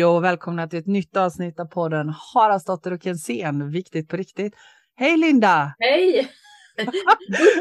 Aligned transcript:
Hej 0.00 0.04
och 0.06 0.24
välkomna 0.24 0.68
till 0.68 0.78
ett 0.78 0.86
nytt 0.86 1.16
avsnitt 1.16 1.60
av 1.60 1.64
podden 1.64 2.14
Haraldsdotter 2.34 2.92
och 2.92 3.02
Kensén, 3.02 3.70
viktigt 3.70 4.08
på 4.08 4.16
riktigt. 4.16 4.54
Hej 4.96 5.16
Linda! 5.16 5.74
Hej! 5.78 6.30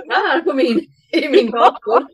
Här 0.09 0.41
på 0.41 0.53
min, 0.53 0.79
i 1.11 1.29
min 1.29 1.51
dator. 1.51 2.07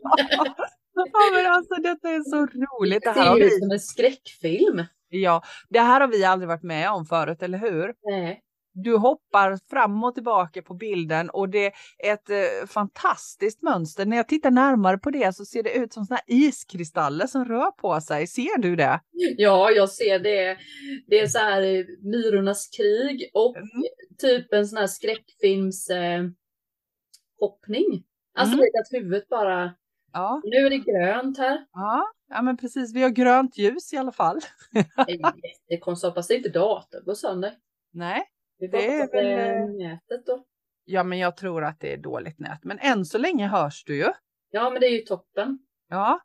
ja, 0.94 1.30
men 1.34 1.52
alltså 1.52 1.74
detta 1.74 2.08
är 2.08 2.22
så 2.30 2.46
roligt. 2.46 3.02
Det 3.02 3.10
Det 3.10 3.14
ser 3.14 3.44
ut 3.46 3.58
som 3.58 3.70
en 3.70 3.80
skräckfilm. 3.80 4.84
ja, 5.08 5.42
det 5.68 5.80
här 5.80 6.00
har 6.00 6.08
vi 6.08 6.24
aldrig 6.24 6.48
varit 6.48 6.62
med 6.62 6.90
om 6.90 7.06
förut, 7.06 7.42
eller 7.42 7.58
hur? 7.58 7.94
Nej. 8.02 8.40
Du 8.78 8.96
hoppar 8.96 9.58
fram 9.70 10.04
och 10.04 10.14
tillbaka 10.14 10.62
på 10.62 10.74
bilden 10.74 11.30
och 11.30 11.48
det 11.48 11.66
är 11.98 12.12
ett 12.12 12.30
eh, 12.30 12.66
fantastiskt 12.66 13.62
mönster. 13.62 14.06
När 14.06 14.16
jag 14.16 14.28
tittar 14.28 14.50
närmare 14.50 14.98
på 14.98 15.10
det 15.10 15.36
så 15.36 15.44
ser 15.44 15.62
det 15.62 15.74
ut 15.76 15.92
som 15.92 16.04
såna 16.04 16.16
här 16.26 16.34
iskristaller 16.36 17.26
som 17.26 17.44
rör 17.44 17.70
på 17.70 18.00
sig. 18.00 18.26
Ser 18.26 18.58
du 18.58 18.76
det? 18.76 19.00
Ja, 19.36 19.70
jag 19.70 19.88
ser 19.90 20.18
det. 20.18 20.56
Det 21.06 21.20
är 21.20 21.26
så 21.26 21.38
här 21.38 21.62
eh, 21.62 21.84
Myrornas 22.02 22.68
krig 22.76 23.30
och 23.34 23.56
Mm. 23.56 23.68
typ 24.18 24.52
en 24.52 24.66
sån 24.66 24.78
här 24.78 24.86
skräckfilms 24.86 25.90
eh, 25.90 26.22
hoppning. 27.40 28.04
Alltså 28.38 28.54
Mm. 28.54 28.64
att 28.80 28.92
huvudet 29.02 29.28
bara, 29.28 29.74
Ja, 30.12 30.40
nu 30.44 30.56
är 30.56 30.70
det 30.70 30.78
grönt 30.78 31.38
här. 31.38 31.66
ja, 31.72 32.06
ja 32.28 32.42
men 32.42 32.56
precis. 32.56 32.94
Vi 32.94 33.02
har 33.02 33.10
grönt 33.10 33.58
ljus 33.58 33.92
i 33.92 33.96
alla 33.96 34.12
fall. 34.12 34.40
Det 35.06 35.12
är 35.12 35.32
jättekonstigt, 35.70 36.08
hoppas 36.08 36.26
det 36.28 36.34
inte 36.34 36.48
datorn 36.48 37.04
går 37.04 37.14
sönder. 37.14 37.52
Nej, 37.92 38.22
Vi 38.58 38.68
får 38.68 38.78
Det 38.78 38.86
är 38.86 38.90
hoppas 39.00 39.04
att 39.04 39.12
det 39.12 39.18
är 39.32 39.60
väl, 39.66 39.76
nätet 39.76 40.26
då. 40.26 40.44
ja 40.84 41.02
men 41.02 41.18
jag 41.18 41.36
tror 41.36 41.64
att 41.64 41.80
det 41.80 41.92
är 41.92 41.96
dåligt 41.96 42.38
nät. 42.38 42.64
Men 42.64 42.78
än 42.78 43.04
så 43.04 43.18
länge 43.18 43.46
hörs 43.46 43.84
du 43.84 43.96
ju. 43.96 44.08
Ja, 44.50 44.70
men 44.70 44.80
det 44.80 44.86
är 44.86 44.90
ju 44.90 45.00
toppen. 45.00 45.58
Ja, 45.88 46.20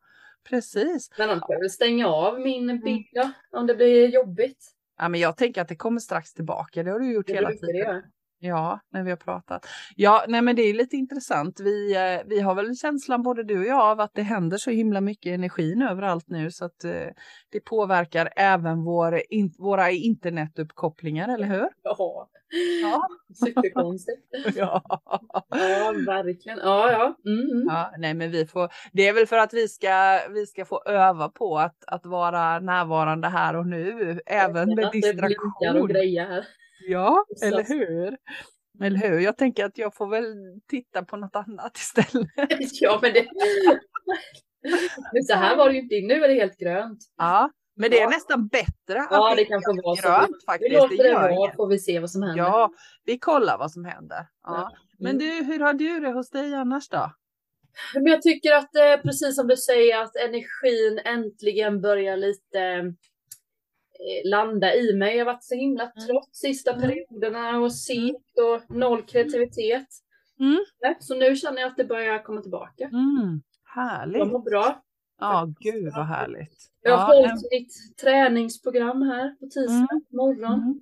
precis. 0.50 1.09
Men 1.17 1.30
annars 1.30 1.41
får 1.45 1.53
jag 1.56 1.59
väl 1.59 1.69
stänga 1.69 2.08
av 2.08 2.39
min 2.39 2.80
bild 2.80 3.06
då, 3.14 3.30
om 3.59 3.67
det 3.67 3.75
blir 3.75 4.08
jobbigt. 4.08 4.72
Ja, 4.97 5.09
men 5.09 5.19
jag 5.19 5.38
tänker 5.38 5.61
att 5.61 5.67
det 5.67 5.75
kommer 5.75 6.00
strax 6.00 6.33
tillbaka. 6.33 6.83
Det 6.83 6.91
har 6.91 7.00
du 7.00 7.14
gjort 7.14 7.28
Det 7.28 7.33
hela 7.33 7.50
det 7.50 7.58
tiden. 7.58 7.75
göra. 7.75 8.02
Ja, 8.44 8.80
när 8.89 9.03
vi 9.03 9.09
har 9.09 9.17
pratat. 9.17 9.66
Ja, 9.95 10.25
nej 10.28 10.42
men 10.42 10.56
det 10.56 10.61
är 10.61 10.73
lite 10.73 10.95
intressant. 10.95 11.59
Vi, 11.59 11.95
eh, 11.95 12.28
vi 12.28 12.39
har 12.39 12.56
väl 12.56 12.75
känslan 12.78 13.22
både 13.22 13.44
du 13.44 13.59
och 13.59 13.66
jag 13.66 13.81
av 13.81 14.00
att 14.00 14.14
det 14.14 14.22
händer 14.22 14.58
så 14.58 14.72
himla 14.72 15.02
mycket 15.02 15.34
energin 15.34 15.81
överallt 15.81 16.28
nu 16.28 16.52
så 16.52 16.66
att 16.66 16.84
eh, 16.84 16.92
det 17.52 17.59
påverkar 17.59 18.30
även 18.36 18.84
vår, 18.84 19.22
in, 19.30 19.53
våra 19.58 19.92
internetuppkopplingar, 19.92 21.34
eller 21.34 21.47
hur? 21.47 21.67
Ja, 21.84 22.30
Ja. 22.81 23.08
superkonstigt. 23.45 24.22
ja. 24.56 24.84
Ja, 25.50 25.94
verkligen. 26.08 26.59
Ja, 26.59 26.92
ja. 26.92 27.16
Mm. 27.31 27.52
mm. 27.52 27.66
Ja, 27.67 27.94
nej, 27.97 28.14
men 28.14 28.31
vi 28.31 28.47
får. 28.47 28.69
Det 28.92 29.08
är 29.08 29.14
väl 29.14 29.28
för 29.28 29.38
att 29.38 29.53
vi 29.53 29.67
ska, 29.67 30.19
vi 30.30 30.45
ska 30.45 30.66
få 30.66 30.84
öva 30.86 31.30
på 31.30 31.58
att, 31.59 31.84
att 31.88 32.06
vara 32.06 32.59
närvarande 32.59 33.28
här 33.28 33.56
och 33.56 33.67
nu, 33.67 34.19
även 34.25 34.75
med 34.75 34.86
Att 34.86 34.92
det 34.92 35.00
blinkar 35.00 35.23
och 35.25 35.30
distraktion. 35.30 35.88
grejer 35.88 36.28
här. 36.28 36.45
Ja, 36.92 37.25
Så. 37.36 37.45
eller 37.45 37.64
hur? 37.64 38.17
Eller 38.84 38.97
hur? 39.00 39.20
Jag 39.20 39.38
tänker 39.38 39.66
att 39.66 39.78
jag 39.78 39.95
får 39.95 40.08
väl 40.08 40.25
titta 40.67 41.06
på 41.06 41.17
något 41.17 41.36
annat 41.36 41.78
istället. 41.78 42.28
Ja, 42.81 43.00
men 43.02 43.14
det... 43.14 43.28
Men 45.14 45.23
så 45.23 45.34
här 45.34 45.56
var 45.58 45.69
det 45.69 45.75
ju 45.75 45.81
inte. 45.81 45.95
Nu 45.95 46.23
är 46.23 46.28
det 46.28 46.34
helt 46.34 46.58
grönt. 46.58 47.00
Ja, 47.17 47.52
men 47.75 47.89
det 47.92 47.97
är 47.97 48.02
Ja. 48.02 48.09
nästant 48.09 48.52
bättre 48.52 49.02
att 49.02 49.08
Ja, 49.12 49.30
det 49.30 49.36
det 49.36 49.45
kanske 49.45 49.72
var 49.84 49.95
så. 49.95 50.02
grönt 50.08 50.28
Vi 50.39 50.45
faktiskt. 50.45 50.73
låter 50.73 50.97
Det 50.97 51.03
det 51.03 51.14
vara, 51.14 51.53
får 51.56 51.67
vi 51.67 51.80
se 51.80 52.00
vad 52.00 52.09
som 52.12 52.22
händer. 52.23 52.44
Ja, 52.44 52.72
vi 53.06 53.19
kollar 53.19 53.58
vad 53.58 53.72
som 53.72 53.86
händer. 53.86 54.17
Ja. 54.44 54.52
Ja. 54.56 54.72
Men 55.00 55.16
Mm. 55.16 55.17
du, 55.17 55.44
hur 55.53 55.59
har 55.59 55.73
du 55.73 56.00
det 56.00 56.12
hos 56.12 56.30
dig 56.30 56.53
annars 56.53 56.89
då? 56.89 57.12
Men 57.94 58.06
jag 58.08 58.22
tycker 58.22 58.52
att 58.56 58.75
eh, 58.75 59.02
precis 59.03 59.35
som 59.35 59.47
du 59.47 59.58
säger 59.58 60.02
att 60.03 60.16
energin 60.16 61.00
äntligen 61.06 61.81
börjar 61.81 62.18
lite 62.18 62.94
landa 64.25 64.75
i 64.75 64.94
mig. 64.94 65.17
Jag 65.17 65.25
har 65.25 65.34
varit 65.34 65.44
så 65.44 65.56
himla 65.56 65.85
trött 65.85 66.29
sista 66.35 66.72
Mm. 66.73 66.81
perioderna 66.81 67.59
och 67.59 67.73
segt 67.75 68.39
och 68.39 68.75
noll 68.75 69.01
kreativitet. 69.03 69.88
Mm. 70.39 70.57
Så 71.00 71.16
nu 71.16 71.35
känner 71.35 71.62
jag 71.62 71.67
att 71.72 71.78
det 71.78 71.85
börjar 71.85 72.23
komma 72.23 72.41
tillbaka. 72.41 72.84
Mm, 72.85 73.41
Jag 73.75 73.81
härligt. 73.81 74.28
mår 74.31 74.40
bra. 74.40 74.84
Ja, 75.19 75.53
gud 75.59 75.94
vad 75.95 76.06
härligt. 76.06 76.56
Jag 76.81 76.97
har 76.97 77.13
Ja, 77.16 77.19
hållit 77.22 77.51
mitt 77.51 77.97
träningsprogram 78.01 79.01
här 79.01 79.35
på 79.40 79.45
tisdag 79.45 79.88
Mm. 79.91 80.03
morgon. 80.09 80.53
mm. 80.53 80.79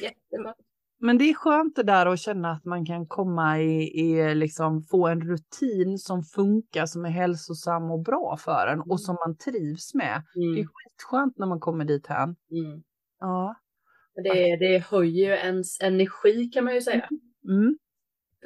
Jättebra. 0.00 0.54
Men 1.02 1.18
det 1.18 1.24
är 1.24 1.34
skönt 1.34 1.76
det 1.76 1.82
där 1.82 2.06
att 2.06 2.18
känna 2.20 2.50
att 2.50 2.64
man 2.64 2.86
kan 2.86 3.06
komma 3.06 3.60
i, 3.60 4.00
i 4.00 4.34
liksom 4.34 4.82
få 4.82 5.06
en 5.08 5.20
rutin 5.20 5.98
som 5.98 6.22
funkar, 6.22 6.86
som 6.86 7.04
är 7.04 7.10
hälsosam 7.10 7.90
och 7.90 8.00
bra 8.02 8.36
för 8.36 8.66
en 8.66 8.80
och 8.80 9.00
som 9.00 9.14
man 9.26 9.36
trivs 9.36 9.94
med. 9.94 10.22
Det 10.34 10.40
är 10.40 10.52
Mm. 10.52 10.68
skitskönt 10.68 11.38
när 11.38 11.46
man 11.46 11.60
kommer 11.60 11.84
dit 11.84 12.06
här. 12.06 12.22
Mm. 12.24 12.82
Ja. 13.20 13.54
Det, 14.24 14.56
det 14.56 14.78
höjer 14.90 15.28
ju 15.28 15.34
ens 15.36 15.80
energi 15.80 16.44
kan 16.52 16.64
man 16.64 16.74
ju 16.74 16.80
säga. 16.80 17.08
Mm. 17.48 17.78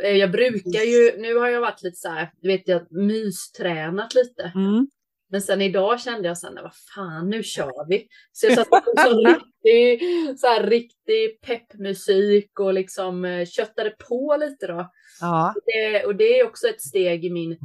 Eh, 0.02 0.10
Jag 0.16 0.30
brukar 0.32 0.80
ju, 0.80 1.22
nu 1.22 1.36
har 1.38 1.48
jag 1.48 1.60
varit 1.60 1.82
lite 1.82 1.96
så 1.96 2.08
här, 2.08 2.30
du 2.40 2.48
vet 2.48 2.68
jag 2.68 2.92
mystränat 2.92 4.14
lite. 4.14 4.52
Mm. 4.54 4.86
Men 5.34 5.42
sen 5.42 5.62
idag 5.62 6.00
kände 6.00 6.28
jag 6.28 6.38
sen, 6.38 6.54
vad 6.62 6.74
fan 6.94 7.30
nu 7.30 7.42
kör 7.42 7.88
vi. 7.88 8.06
Så 8.32 8.46
jag 8.46 8.54
satte 8.54 8.70
på 8.70 8.92
så 8.96 9.26
riktig, 9.26 10.00
så 10.38 10.46
här 10.46 10.66
riktig 10.66 11.40
peppmusik 11.40 12.60
och 12.60 12.74
liksom 12.74 13.24
eh, 13.24 13.46
köttade 13.46 13.90
på 14.08 14.36
lite 14.40 14.66
då. 14.66 14.90
Ja. 15.20 15.54
Det, 15.66 16.04
och 16.06 16.16
det 16.16 16.38
är 16.38 16.46
också 16.46 16.66
ett 16.68 16.80
steg 16.82 17.24
i 17.24 17.30
min, 17.30 17.58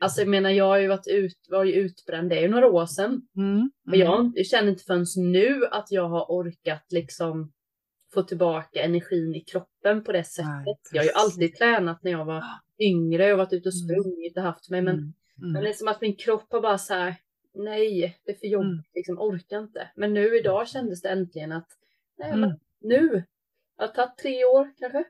alltså 0.00 0.20
jag 0.20 0.28
menar 0.28 0.50
jag 0.50 0.64
har 0.64 0.78
ju 0.78 0.88
varit 0.88 1.06
ut, 1.06 1.46
var 1.50 1.64
ju 1.64 1.72
utbränd, 1.72 2.30
det 2.30 2.36
är 2.36 2.40
ju 2.42 2.48
några 2.48 2.66
år 2.66 2.86
sedan. 2.86 3.22
Mm. 3.36 3.70
Men 3.84 3.98
jag, 3.98 4.32
jag 4.34 4.46
känner 4.46 4.68
inte 4.68 4.84
förrän 4.84 5.32
nu 5.32 5.66
att 5.70 5.86
jag 5.90 6.08
har 6.08 6.26
orkat 6.28 6.86
liksom 6.92 7.52
få 8.14 8.22
tillbaka 8.22 8.82
energin 8.82 9.34
i 9.34 9.40
kroppen 9.40 10.04
på 10.04 10.12
det 10.12 10.24
sättet. 10.24 10.46
Nej, 10.66 10.76
jag 10.92 11.00
har 11.00 11.06
ju 11.06 11.12
alltid 11.12 11.56
tränat 11.56 12.02
när 12.02 12.10
jag 12.10 12.24
var 12.24 12.44
yngre 12.80 13.32
och 13.32 13.38
varit 13.38 13.52
ute 13.52 13.68
och 13.68 13.74
Mm. 13.74 14.02
sprungit 14.02 14.36
och 14.36 14.42
haft 14.42 14.70
mig. 14.70 14.82
Men, 14.82 14.94
Mm. 14.98 15.12
Men 15.38 15.50
Mm. 15.50 15.62
det 15.62 15.68
är 15.68 15.72
som 15.72 15.88
att 15.88 16.00
min 16.00 16.16
kropp 16.16 16.46
har 16.52 16.60
bara 16.60 16.78
så 16.78 16.94
här, 16.94 17.14
nej, 17.54 18.18
det 18.24 18.32
är 18.32 18.36
för 18.36 18.46
jobbigt, 18.46 18.68
Mm. 18.70 18.84
liksom 18.94 19.18
orkar 19.18 19.58
inte. 19.58 19.90
Men 19.96 20.14
nu 20.14 20.38
idag 20.38 20.68
kändes 20.68 21.02
det 21.02 21.08
äntligen 21.08 21.52
att, 21.52 21.68
nej 22.18 22.28
Mm. 22.30 22.40
men 22.40 22.60
nu, 22.80 23.08
det 23.78 23.84
har 23.84 23.88
tagit 23.88 24.18
tre 24.18 24.44
år 24.44 24.72
kanske. 24.78 25.04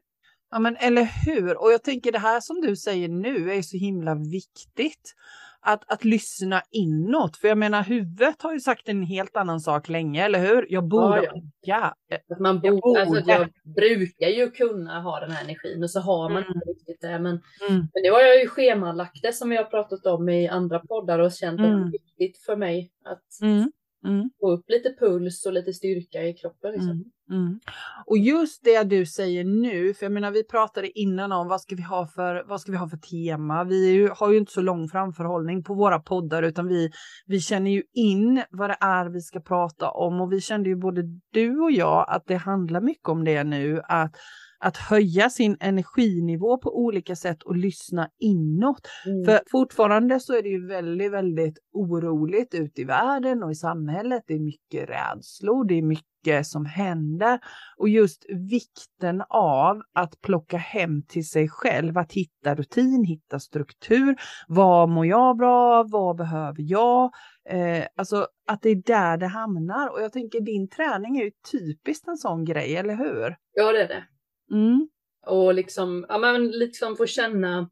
Ja, 0.50 0.58
men 0.58 0.76
eller 0.76 1.08
hur? 1.26 1.62
Och 1.62 1.72
jag 1.72 1.82
tänker 1.84 2.12
det 2.12 2.18
här 2.18 2.40
som 2.40 2.60
du 2.60 2.76
säger 2.76 3.08
nu 3.08 3.52
är 3.52 3.62
så 3.62 3.76
himla 3.76 4.14
viktigt. 4.14 5.14
Att, 5.60 5.92
att 5.92 6.04
lyssna 6.04 6.62
inåt. 6.70 7.36
För 7.36 7.48
jag 7.48 7.58
menar, 7.58 7.82
huvudet 7.82 8.42
har 8.42 8.52
ju 8.52 8.60
sagt 8.60 8.88
en 8.88 9.02
helt 9.02 9.36
annan 9.36 9.60
sak 9.60 9.88
länge, 9.88 10.24
eller 10.24 10.38
hur? 10.38 10.66
Jag 10.72 10.88
borde 10.88 11.30
Ja. 11.60 11.94
Att 12.30 12.40
man 12.40 12.60
Jag 12.62 12.80
borde, 12.80 13.00
alltså, 13.00 13.20
borde. 13.20 13.32
jag 13.32 13.48
brukar 13.74 14.28
ju 14.28 14.50
kunna 14.50 15.00
ha 15.00 15.20
den 15.20 15.30
här 15.30 15.44
energin 15.44 15.82
och 15.82 15.90
så 15.90 16.00
har 16.00 16.28
man 16.30 16.42
Mm. 16.42 16.52
inte 16.56 16.68
riktigt 16.70 17.00
det. 17.00 17.18
Men 17.18 17.26
Mm. 17.68 17.88
Men 17.94 18.02
nu 18.02 18.10
har 18.10 18.20
jag 18.20 18.40
ju 18.40 18.48
schemalagt 18.48 19.22
det 19.22 19.32
som 19.32 19.50
vi 19.50 19.56
har 19.56 19.64
pratat 19.64 20.06
om 20.06 20.28
i 20.28 20.48
andra 20.48 20.78
poddar 20.78 21.18
och 21.18 21.32
känt 21.32 21.60
att 21.60 21.66
det 21.66 21.72
Mm. 21.72 21.82
är 21.88 21.92
viktigt 21.92 22.38
för 22.44 22.56
mig 22.56 22.90
att 23.04 23.24
Mm. 23.42 23.72
Mm. 24.06 24.30
få 24.40 24.50
upp 24.50 24.64
lite 24.68 24.94
puls 25.00 25.46
och 25.46 25.52
lite 25.52 25.72
styrka 25.72 26.22
i 26.22 26.32
kroppen. 26.34 26.72
Liksom. 26.72 27.04
Mm. 27.30 27.60
Och 28.06 28.18
just 28.18 28.64
det 28.64 28.82
du 28.82 29.06
säger 29.06 29.44
nu, 29.44 29.94
för 29.94 30.06
jag 30.06 30.12
menar 30.12 30.30
vi 30.30 30.44
pratade 30.44 30.98
innan 30.98 31.32
om 31.32 31.48
vad 31.48 31.60
ska 31.60 31.76
vi 31.76 31.82
ha 31.82 32.06
för, 32.06 32.44
vad 32.48 32.60
ska 32.60 32.72
vi 32.72 32.78
ha 32.78 32.88
för 32.88 32.96
tema. 32.96 33.64
Vi 33.64 33.92
ju, 33.92 34.08
har 34.08 34.32
ju 34.32 34.38
inte 34.38 34.52
så 34.52 34.60
lång 34.60 34.88
framförhållning 34.88 35.64
på 35.64 35.74
våra 35.74 35.98
poddar 35.98 36.42
utan 36.42 36.68
vi, 36.68 36.90
vi 37.26 37.40
känner 37.40 37.70
ju 37.70 37.82
in 37.94 38.42
vad 38.50 38.70
det 38.70 38.76
är 38.80 39.06
vi 39.06 39.20
ska 39.20 39.40
prata 39.40 39.90
om 39.90 40.20
och 40.20 40.32
vi 40.32 40.40
kände 40.40 40.68
ju 40.68 40.76
både 40.76 41.02
du 41.32 41.60
och 41.60 41.72
jag 41.72 42.06
att 42.08 42.26
det 42.26 42.36
handlar 42.36 42.80
mycket 42.80 43.08
om 43.08 43.24
det 43.24 43.44
nu, 43.44 43.80
att 43.88 44.16
att 44.60 44.76
höja 44.76 45.30
sin 45.30 45.56
energinivå 45.60 46.58
på 46.58 46.78
olika 46.78 47.16
sätt 47.16 47.42
och 47.42 47.56
lyssna 47.56 48.10
inåt. 48.18 48.88
Mm. 49.06 49.24
För 49.24 49.40
fortfarande 49.50 50.20
så 50.20 50.34
är 50.34 50.42
det 50.42 50.48
ju 50.48 50.66
väldigt, 50.66 51.12
väldigt 51.12 51.58
oroligt 51.72 52.54
ute 52.54 52.80
i 52.80 52.84
världen 52.84 53.42
och 53.42 53.50
i 53.50 53.54
samhället. 53.54 54.22
Det 54.26 54.34
är 54.34 54.40
mycket 54.40 54.88
rädslor, 54.88 55.64
det 55.64 55.74
är 55.74 55.82
mycket 55.82 56.08
som 56.42 56.66
händer 56.66 57.38
och 57.76 57.88
just 57.88 58.24
vikten 58.28 59.22
av 59.28 59.82
att 59.92 60.20
plocka 60.20 60.56
hem 60.56 61.02
till 61.02 61.28
sig 61.28 61.48
själv, 61.48 61.98
att 61.98 62.12
hitta 62.12 62.54
rutin, 62.54 63.04
hitta 63.04 63.40
struktur. 63.40 64.16
Vad 64.48 64.88
mår 64.88 65.06
jag 65.06 65.36
bra 65.36 65.78
av? 65.78 65.90
Vad 65.90 66.16
behöver 66.16 66.62
jag? 66.62 67.10
Eh, 67.50 67.84
alltså 67.96 68.26
att 68.46 68.62
det 68.62 68.68
är 68.68 68.82
där 68.86 69.16
det 69.16 69.26
hamnar 69.26 69.88
och 69.88 70.02
jag 70.02 70.12
tänker 70.12 70.40
din 70.40 70.68
träning 70.68 71.18
är 71.18 71.24
ju 71.24 71.30
typiskt 71.52 72.08
en 72.08 72.16
sån 72.16 72.44
grej, 72.44 72.76
eller 72.76 72.96
hur? 72.96 73.36
Ja, 73.54 73.72
det 73.72 73.82
är 73.82 73.88
det. 73.88 74.04
Mm. 74.50 74.88
Och 75.26 75.54
liksom, 75.54 76.06
ja, 76.08 76.18
men 76.18 76.48
liksom 76.50 76.96
få 76.96 77.06
känna, 77.06 77.70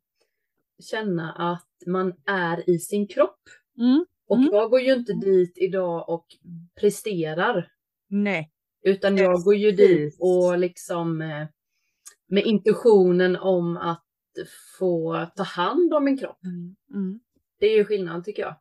känna 0.90 1.32
att 1.32 1.68
man 1.86 2.12
är 2.26 2.70
i 2.70 2.78
sin 2.78 3.06
kropp. 3.08 3.40
Mm. 3.78 4.06
Och 4.28 4.36
Mm. 4.36 4.48
jag 4.52 4.70
går 4.70 4.80
ju 4.80 4.92
inte 4.94 5.12
dit 5.12 5.52
idag 5.58 6.08
och 6.08 6.26
presterar. 6.80 7.68
Nej. 8.08 8.52
Utan 8.82 9.16
jag 9.16 9.42
går 9.42 9.54
ju 9.54 9.72
dit 9.72 10.16
och 10.20 10.58
liksom 10.58 11.20
eh, 11.22 11.46
med 12.28 12.44
intentionen 12.46 13.36
om 13.36 13.76
att 13.76 14.02
få 14.78 15.26
ta 15.36 15.42
hand 15.42 15.94
om 15.94 16.04
min 16.04 16.18
kropp. 16.18 16.38
Mm. 16.44 16.76
Mm. 16.94 17.20
Det 17.58 17.66
är 17.66 17.76
ju 17.76 17.84
skillnad 17.84 18.24
tycker 18.24 18.42
jag. 18.42 18.54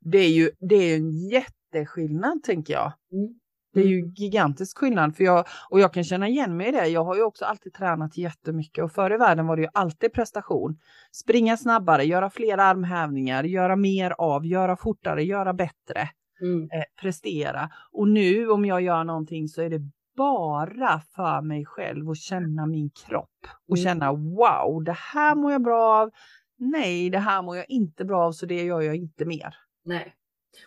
Det 0.00 0.18
är 0.18 0.28
ju 0.28 0.50
det 0.58 0.74
är 0.76 0.96
en 0.96 1.28
jätteskillnad 1.28 2.42
tänker 2.42 2.72
jag. 2.74 2.92
Mm. 3.12 3.38
Det 3.74 3.80
är 3.80 3.86
ju 3.86 4.12
gigantisk 4.16 4.78
skillnad 4.78 5.16
för 5.16 5.24
jag, 5.24 5.44
och 5.70 5.80
jag 5.80 5.92
kan 5.92 6.04
känna 6.04 6.28
igen 6.28 6.56
mig 6.56 6.68
i 6.68 6.72
det. 6.72 6.86
Jag 6.86 7.04
har 7.04 7.16
ju 7.16 7.22
också 7.22 7.44
alltid 7.44 7.72
tränat 7.74 8.16
jättemycket 8.16 8.84
och 8.84 8.92
förr 8.92 9.14
i 9.14 9.16
världen 9.16 9.46
var 9.46 9.56
det 9.56 9.62
ju 9.62 9.68
alltid 9.74 10.12
prestation. 10.12 10.78
Springa 11.12 11.56
snabbare, 11.56 12.04
göra 12.04 12.30
fler 12.30 12.58
armhävningar, 12.58 13.44
göra 13.44 13.76
mer 13.76 14.14
av, 14.18 14.46
göra 14.46 14.76
fortare, 14.76 15.24
göra 15.24 15.52
bättre, 15.54 16.08
Mm. 16.42 16.62
eh, 16.62 16.82
prestera. 17.00 17.70
Och 17.92 18.08
nu 18.08 18.50
om 18.50 18.64
jag 18.64 18.82
gör 18.82 19.04
någonting 19.04 19.48
så 19.48 19.62
är 19.62 19.70
det 19.70 19.80
bara 20.16 21.00
för 21.14 21.40
mig 21.42 21.64
själv 21.66 22.08
och 22.08 22.16
känna 22.16 22.66
min 22.66 22.90
kropp 22.90 23.46
och 23.68 23.76
Mm. 23.76 23.84
känna 23.84 24.12
wow, 24.12 24.84
det 24.84 24.96
här 25.14 25.34
mår 25.34 25.52
jag 25.52 25.62
bra 25.62 25.82
av. 26.02 26.10
Nej, 26.58 27.10
det 27.10 27.18
här 27.18 27.42
mår 27.42 27.56
jag 27.56 27.70
inte 27.70 28.04
bra 28.04 28.24
av 28.26 28.32
så 28.32 28.46
det 28.46 28.62
gör 28.62 28.80
jag 28.80 28.96
inte 28.96 29.24
mer. 29.24 29.54
Nej. 29.84 30.14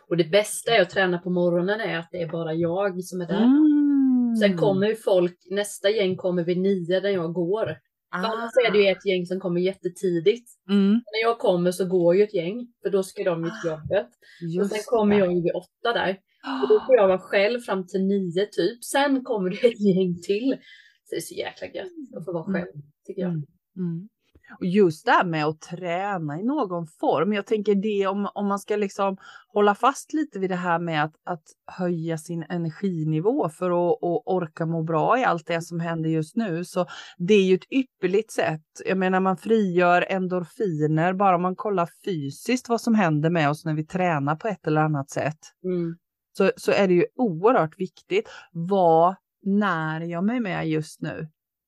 Och 0.10 0.18
det 0.18 0.24
bästa 0.32 0.76
är 0.76 0.82
att 0.82 0.90
träna 0.90 1.18
på 1.18 1.30
morgonen 1.30 1.80
är 1.80 2.00
att 2.00 2.10
det 2.12 2.22
är 2.22 2.28
bara 2.30 2.54
jag 2.54 3.04
som 3.04 3.22
är 3.22 3.28
där. 3.28 3.44
Mm. 3.44 4.36
Sen 4.42 4.58
kommer 4.58 4.88
ju 4.88 4.96
folk, 4.96 5.38
nästa 5.50 5.90
gäng 5.90 6.16
kommer 6.16 6.44
vid 6.44 6.58
nio 6.58 7.00
där 7.00 7.10
jag 7.10 7.34
går. 7.34 7.66
För 7.66 8.28
annars 8.28 8.52
är 8.68 8.72
det 8.72 8.78
ju 8.78 8.88
ett 8.90 9.06
gäng 9.06 9.26
som 9.26 9.40
kommer 9.40 9.62
jättetidigt. 9.62 10.50
Mm, 10.70 10.92
När 10.92 11.22
jag 11.22 11.40
kommer 11.40 11.72
så 11.72 11.86
går 11.86 12.16
ju 12.16 12.24
ett 12.24 12.34
gäng, 12.34 12.68
för 12.84 12.90
då 12.90 13.04
ska 13.04 13.24
de 13.24 13.44
till 13.44 13.70
jobbet. 13.72 14.08
Och 14.42 14.48
just 14.56 14.72
sen 14.72 14.82
kommer 14.86 15.20
jag 15.20 15.34
ju 15.34 15.42
vid 15.42 15.56
åtta 15.56 15.94
där. 15.94 16.18
Och 16.64 16.70
då 16.70 16.80
får 16.86 16.96
jag 16.96 17.08
vara 17.08 17.20
själv 17.20 17.60
fram 17.60 17.88
till 17.88 18.02
nio 18.06 18.46
typ. 18.46 18.84
Sen 18.84 19.24
kommer 19.24 19.50
det 19.50 19.68
ett 19.68 19.82
gäng 19.82 20.22
till. 20.22 20.58
Så 21.04 21.16
det 21.16 21.16
är 21.16 21.22
så 21.22 21.34
jäkla 21.36 21.68
gött 21.68 22.18
att 22.18 22.26
få 22.26 22.34
vara 22.34 22.44
själv, 22.54 22.72
tycker 23.08 23.22
jag. 23.22 23.32
Mm. 23.32 24.10
Och 24.60 24.66
just 24.66 25.06
det 25.06 25.12
här 25.12 25.26
med 25.26 25.46
att 25.46 25.62
träna 25.62 26.40
i 26.40 26.44
någon 26.44 26.88
form. 26.88 27.34
Jag 27.34 27.46
tänker 27.46 27.76
det 27.76 28.08
om, 28.08 28.30
om 28.34 28.48
man 28.48 28.60
ska 28.60 28.76
liksom 28.76 29.18
hålla 29.48 29.76
fast 29.76 30.14
lite 30.14 30.40
vid 30.40 30.50
det 30.50 30.56
här 30.56 30.80
med 30.80 31.04
att, 31.04 31.14
att 31.26 31.44
höja 31.66 32.18
sin 32.18 32.44
energinivå 32.50 33.50
för 33.50 33.66
att, 33.66 34.04
att 34.04 34.24
orka 34.26 34.66
må 34.66 34.84
bra 34.84 35.20
i 35.20 35.24
allt 35.24 35.48
det 35.48 35.62
som 35.62 35.80
händer 35.80 36.10
just 36.10 36.36
nu. 36.36 36.66
Så 36.66 36.86
det 37.18 37.34
är 37.34 37.44
ju 37.44 37.56
ett 37.56 37.72
ypperligt 37.72 38.32
sätt. 38.32 38.66
Jag 38.86 38.98
menar 38.98 39.20
man 39.20 39.38
frigör 39.38 40.06
endorfiner 40.10 41.14
bara 41.14 41.36
om 41.36 41.42
man 41.42 41.56
kollar 41.56 41.90
fysiskt 42.06 42.70
vad 42.70 42.82
som 42.82 42.96
händer 42.96 43.30
med 43.30 43.50
oss 43.50 43.66
när 43.66 43.74
vi 43.74 43.86
tränar 43.86 44.36
på 44.36 44.48
ett 44.48 44.68
eller 44.68 44.82
annat 44.82 45.10
sätt. 45.10 45.40
Mm. 45.64 45.98
Så, 46.38 46.52
så 46.58 46.72
är 46.72 46.88
det 46.88 46.94
ju 46.94 47.06
oerhört 47.16 47.80
viktigt. 47.80 48.30
Vad 48.52 49.16
när 49.46 50.02
jag 50.02 50.24
mig 50.24 50.40
med 50.40 50.70
just 50.70 51.02
nu? 51.02 51.28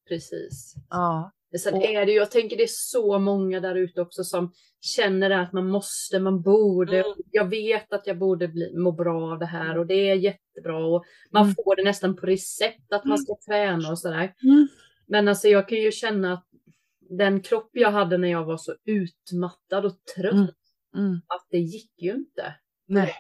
Precis. 0.10 0.76
Ja. 0.90 1.32
Sen 1.60 1.82
är 1.82 2.06
det 2.06 2.12
jag 2.12 2.32
tänker 2.32 2.58
det 2.58 2.64
är 2.64 2.70
så 2.72 3.20
många 3.20 3.60
där 3.60 3.76
ute 3.76 4.02
också 4.02 4.24
som 4.24 4.52
känner 4.82 5.30
att 5.30 5.54
man 5.54 5.68
måste, 5.70 6.20
man 6.20 6.42
borde. 6.42 7.00
Mm. 7.00 7.14
Jag 7.32 7.50
vet 7.50 7.94
att 7.94 8.08
jag 8.08 8.18
borde 8.18 8.48
bli, 8.48 8.78
må 8.78 8.92
bra 8.92 9.32
av 9.32 9.40
det 9.40 9.46
här 9.46 9.78
och 9.78 9.88
det 9.88 10.10
är 10.10 10.16
jättebra. 10.16 10.86
Och 10.86 11.04
man 11.32 11.44
Mm. 11.44 11.56
får 11.56 11.76
det 11.76 11.84
nästan 11.84 12.16
på 12.16 12.26
recept 12.26 12.94
att 12.94 13.06
man 13.06 13.18
ska 13.18 13.36
träna 13.48 13.90
och 13.92 14.00
sådär. 14.00 14.34
Mm. 14.44 14.68
Men 15.06 15.28
alltså 15.28 15.48
jag 15.48 15.68
kan 15.70 15.78
ju 15.78 15.92
känna 15.92 16.34
att 16.34 16.46
den 17.10 17.42
kropp 17.42 17.70
jag 17.74 17.92
hade 17.92 18.18
när 18.18 18.28
jag 18.28 18.46
var 18.46 18.58
så 18.58 18.76
utmattad 18.86 19.86
och 19.86 20.06
trött, 20.18 20.34
Mm. 20.34 20.48
Mm. 21.08 21.22
att 21.28 21.48
det 21.50 21.60
gick 21.60 21.92
ju 22.02 22.12
inte. 22.16 22.56
Nej. 22.88 23.14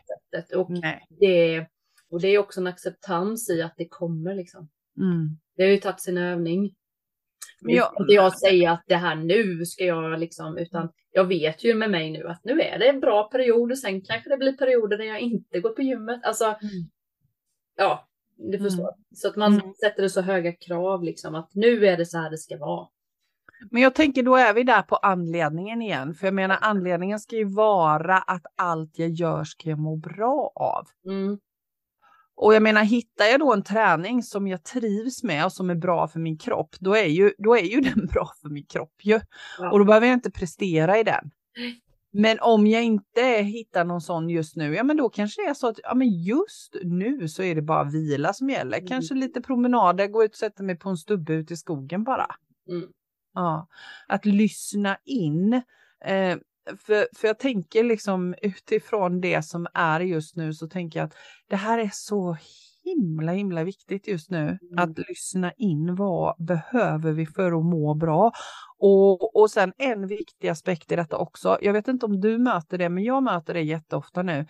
Och 0.56 0.70
Nej. 0.70 1.06
det, 1.10 1.68
och 2.10 2.22
det 2.22 2.28
är 2.28 2.38
också 2.38 2.60
en 2.60 2.68
acceptans 2.68 3.50
i 3.50 3.62
att 3.62 3.74
det 3.78 3.88
kommer 3.88 4.36
liksom. 4.36 4.70
Mm. 4.98 5.38
Det 5.56 5.64
har 5.64 5.70
ju 5.70 5.78
tagit 5.78 6.02
sin 6.02 6.18
övning. 6.18 6.76
Men 7.62 7.76
jag- 7.76 7.92
inte 8.00 8.14
jag 8.14 8.40
säga 8.40 8.72
att 8.72 8.84
det 8.88 8.96
här 8.96 9.16
nu 9.16 9.66
ska 9.66 9.84
jag 9.86 10.20
liksom, 10.20 10.58
utan 10.58 10.90
jag 11.12 11.24
vet 11.26 11.64
ju 11.64 11.74
med 11.76 11.92
mig 11.92 12.12
nu 12.12 12.28
att 12.28 12.42
nu 12.44 12.62
är 12.62 12.80
det 12.80 12.90
en 12.90 13.00
bra 13.00 13.24
period 13.24 13.72
och 13.72 13.78
sen 13.78 14.02
kanske 14.02 14.30
det 14.30 14.38
blir 14.38 14.54
perioder 14.58 14.98
när 14.98 15.06
jag 15.06 15.20
inte 15.20 15.60
går 15.60 15.70
på 15.70 15.82
gymmet. 15.82 16.20
Alltså, 16.24 16.46
Mm. 16.46 16.90
ja, 17.76 18.08
du 18.38 18.58
Mm. 18.58 18.64
förstår. 18.70 18.90
Så 19.16 19.28
att 19.28 19.36
man 19.36 19.54
Mm. 19.54 19.74
sätter 19.74 20.02
det 20.04 20.10
så 20.10 20.22
höga 20.22 20.52
krav 20.52 21.04
liksom 21.04 21.36
att 21.36 21.50
nu 21.54 21.86
är 21.88 21.98
det 21.98 22.06
så 22.06 22.18
här 22.18 22.30
det 22.30 22.38
ska 22.38 22.58
vara. 22.58 22.88
Men 23.72 23.82
jag 23.82 23.96
tänker 23.96 24.24
då 24.24 24.36
är 24.36 24.54
vi 24.54 24.64
där 24.64 24.82
på 24.82 24.96
anledningen 24.96 25.82
igen. 25.82 26.14
För 26.14 26.28
jag 26.28 26.34
menar 26.34 26.58
anledningen 26.62 27.20
ska 27.20 27.36
ju 27.36 27.46
vara 27.56 28.18
att 28.18 28.46
allt 28.56 29.00
jag 29.00 29.10
gör 29.10 29.44
ska 29.44 29.70
jag 29.70 29.80
må 29.80 29.96
bra 29.96 30.52
av. 30.56 30.88
Mm, 31.14 31.40
Och 32.38 32.54
jag 32.54 32.64
menar 32.64 32.84
hittar 32.84 33.26
jag 33.26 33.40
då 33.40 33.54
en 33.54 33.64
träning 33.64 34.24
som 34.24 34.48
jag 34.48 34.64
trivs 34.64 35.24
med 35.24 35.46
och 35.46 35.54
som 35.54 35.70
är 35.70 35.76
bra 35.76 36.08
för 36.08 36.20
min 36.20 36.38
kropp, 36.38 36.76
då 36.80 36.96
är 36.96 37.06
ju, 37.06 37.34
då 37.38 37.58
är 37.58 37.64
ju 37.64 37.82
den 37.92 38.06
bra 38.06 38.32
för 38.42 38.50
min 38.50 38.66
kropp 38.66 38.94
ju. 39.02 39.20
Ja. 39.60 39.72
Och 39.72 39.80
då 39.80 39.86
behöver 39.86 40.08
jag 40.08 40.14
inte 40.14 40.32
prestera 40.32 40.98
i 40.98 41.04
den. 41.04 41.32
Men 42.12 42.38
om 42.42 42.68
jag 42.68 42.84
inte 42.84 43.22
hittar 43.44 43.86
någon 43.86 44.02
sån 44.02 44.30
just 44.30 44.56
nu, 44.56 44.76
ja 44.76 44.84
men 44.84 44.98
då 44.98 45.10
kanske 45.10 45.42
det 45.42 45.48
är 45.48 45.54
så 45.54 45.68
att 45.68 45.80
ja, 45.84 45.96
men 45.96 46.10
just 46.10 46.76
nu 46.84 47.28
så 47.28 47.44
är 47.44 47.56
det 47.56 47.62
bara 47.62 47.84
vila 47.84 48.34
som 48.34 48.50
gäller. 48.50 48.78
Mm. 48.78 48.88
Kanske 48.88 49.16
lite 49.16 49.42
promenader, 49.42 50.08
gå 50.08 50.24
ut 50.24 50.32
och 50.32 50.38
sätta 50.38 50.64
mig 50.64 50.76
på 50.80 50.90
en 50.90 50.98
stubbe 50.98 51.34
ute 51.34 51.54
i 51.54 51.58
skogen 51.58 52.04
bara. 52.04 52.28
mm, 52.70 52.90
Ja, 53.34 53.68
att 54.08 54.26
lyssna 54.26 54.98
in. 55.06 55.54
Eh, 56.06 56.38
för, 56.80 57.08
för 57.16 57.28
jag 57.28 57.40
tänker 57.40 57.84
liksom 57.84 58.36
utifrån 58.42 59.22
det 59.22 59.42
som 59.42 59.68
är 59.74 60.00
just 60.00 60.36
nu 60.36 60.54
så 60.54 60.68
tänker 60.68 61.00
jag 61.00 61.06
att 61.06 61.16
det 61.50 61.56
här 61.56 61.80
är 61.80 61.90
så 61.94 62.38
himla 62.88 63.32
himla 63.32 63.64
viktigt 63.64 64.08
just 64.08 64.30
nu. 64.30 64.42
Mm. 64.42 64.60
Att 64.78 64.98
lyssna 65.10 65.52
in 65.52 65.96
vad 65.96 66.46
behöver 66.46 67.12
vi 67.12 67.26
för 67.26 67.48
att 67.48 67.66
må 67.66 67.94
bra. 67.94 68.32
Och, 68.80 69.36
och 69.36 69.52
sen 69.52 69.74
en 69.78 70.08
viktig 70.08 70.48
aspekt 70.48 70.92
i 70.92 70.96
detta 70.96 71.18
också. 71.18 71.58
Jag 71.62 71.74
vet 71.74 71.88
inte 71.88 72.06
om 72.06 72.22
du 72.22 72.38
möter 72.38 72.78
det 72.78 72.90
men 72.90 73.04
jag 73.04 73.24
möter 73.24 73.54
det 73.54 73.62
jätteofta 73.62 74.24
nu. 74.24 74.46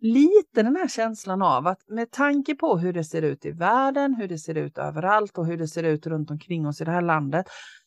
Lite 0.00 0.62
den 0.62 0.76
här 0.76 0.88
känslan 0.88 1.42
av 1.42 1.66
att 1.66 1.88
med 1.88 2.10
tanke 2.10 2.54
på 2.54 2.78
hur 2.78 2.92
det 2.92 3.04
ser 3.04 3.22
ut 3.22 3.44
i 3.44 3.50
världen, 3.50 4.14
hur 4.14 4.28
det 4.28 4.38
ser 4.38 4.54
ut 4.54 4.78
överallt 4.78 5.38
och 5.38 5.46
hur 5.46 5.56
det 5.56 5.68
ser 5.68 5.82
ut 5.82 6.06
runt 6.06 6.30
omkring 6.30 6.66
oss 6.66 6.80
i 6.80 6.84
det 6.84 6.90
här 6.90 7.02
landet 7.02 7.46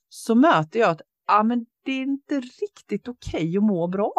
så 0.10 0.36
möter 0.36 0.80
jag 0.80 0.90
att 0.90 1.02
ja, 1.28 1.44
men 1.44 1.66
det 1.86 1.92
är 1.92 2.02
inte 2.02 2.40
riktigt 2.40 3.08
okej 3.08 3.58
att 3.58 3.64
må 3.64 3.88
bra. 3.88 4.14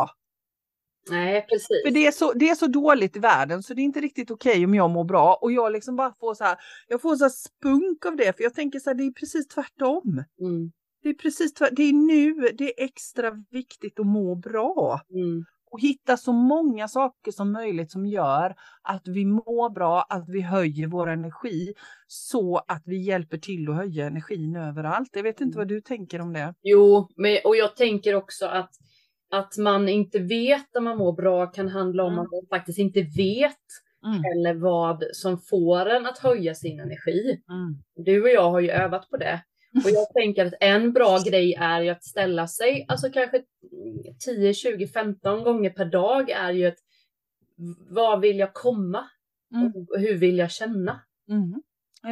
Nej, 1.10 1.46
precis. 1.48 1.82
För 1.86 1.90
det 1.90 2.06
är, 2.06 2.12
så, 2.12 2.32
det 2.32 2.48
är 2.48 2.54
så 2.54 2.66
dåligt 2.66 3.16
i 3.16 3.18
världen 3.18 3.62
så 3.62 3.74
det 3.74 3.82
är 3.82 3.84
inte 3.84 4.00
riktigt 4.00 4.30
okej 4.30 4.64
om 4.64 4.74
jag 4.74 4.90
mår 4.90 5.04
bra 5.04 5.38
och 5.42 5.52
jag 5.52 5.72
liksom 5.72 5.96
bara 5.96 6.14
får 6.20 6.34
så 6.34 6.44
här, 6.44 6.56
jag 6.88 7.02
får 7.02 7.16
så 7.16 7.24
här 7.24 7.30
spunk 7.30 8.06
av 8.06 8.16
det 8.16 8.36
för 8.36 8.42
jag 8.44 8.54
tänker 8.54 8.78
så 8.78 8.90
här, 8.90 8.94
det 8.94 9.04
är 9.04 9.12
precis 9.12 9.48
tvärtom. 9.48 10.24
Mm, 10.40 10.72
Det 11.02 11.08
är 11.08 11.14
precis 11.14 11.54
tvärtom. 11.54 11.74
Det 11.76 11.82
är 11.82 11.92
nu 11.92 12.48
det 12.58 12.64
är 12.64 12.84
extra 12.84 13.30
viktigt 13.50 14.00
att 14.00 14.06
må 14.06 14.34
bra 14.34 15.00
mm, 15.10 15.44
och 15.76 15.80
hitta 15.82 16.16
så 16.16 16.32
många 16.32 16.88
saker 16.88 17.32
som 17.32 17.52
möjligt 17.52 17.90
som 17.90 18.06
gör 18.06 18.54
att 18.82 19.02
vi 19.08 19.24
mår 19.24 19.70
bra, 19.70 20.06
att 20.08 20.28
vi 20.28 20.40
höjer 20.40 20.86
vår 20.86 21.10
energi 21.10 21.74
så 22.06 22.56
att 22.56 22.82
vi 22.84 22.96
hjälper 23.02 23.38
till 23.38 23.68
att 23.70 23.76
höja 23.76 24.06
energin 24.06 24.56
överallt. 24.56 25.08
Jag 25.12 25.22
vet 25.22 25.40
inte 25.40 25.58
vad 25.58 25.68
du 25.68 25.80
tänker 25.80 26.20
om 26.20 26.32
det. 26.32 26.54
Jo, 26.62 27.08
men, 27.16 27.38
och 27.44 27.56
jag 27.56 27.76
tänker 27.76 28.14
också 28.14 28.46
att, 28.46 28.70
att 29.30 29.56
man 29.58 29.88
inte 29.88 30.18
vet 30.18 30.66
när 30.74 30.80
man 30.80 30.98
mår 30.98 31.12
bra 31.12 31.46
kan 31.46 31.68
handla 31.68 32.04
om 32.04 32.12
Mm. 32.12 32.24
att 32.24 32.30
man 32.30 32.58
faktiskt 32.58 32.78
inte 32.78 33.02
vet 33.02 33.66
Mm. 34.06 34.22
eller 34.24 34.54
vad 34.54 35.04
som 35.12 35.38
får 35.38 35.86
en 35.86 36.06
att 36.06 36.18
höja 36.18 36.54
sin 36.54 36.80
energi. 36.80 37.40
Mm. 37.50 37.82
Du 38.06 38.22
och 38.22 38.28
jag 38.28 38.50
har 38.50 38.60
ju 38.60 38.70
övat 38.70 39.10
på 39.10 39.16
det. 39.16 39.40
Och 39.84 39.90
jag 39.90 40.08
tänker 40.14 40.46
att 40.46 40.54
en 40.60 40.92
bra 40.92 41.18
grej 41.26 41.54
är 41.54 41.80
ju 41.82 41.88
att 41.88 42.04
ställa 42.04 42.46
sig, 42.46 42.84
alltså 42.88 43.10
kanske 43.10 43.42
10, 44.24 44.54
20, 44.54 44.86
15 44.86 45.44
gånger 45.44 45.70
per 45.70 45.84
dag 45.84 46.30
är 46.30 46.52
ju 46.52 46.66
ett 46.66 46.78
vad 47.90 48.20
vill 48.20 48.38
jag 48.38 48.54
komma? 48.54 49.04
Mm. 49.54 49.66
Och 49.66 49.98
hur 50.00 50.14
vill 50.14 50.38
jag 50.38 50.50
känna? 50.50 51.00
Mm. 51.28 51.62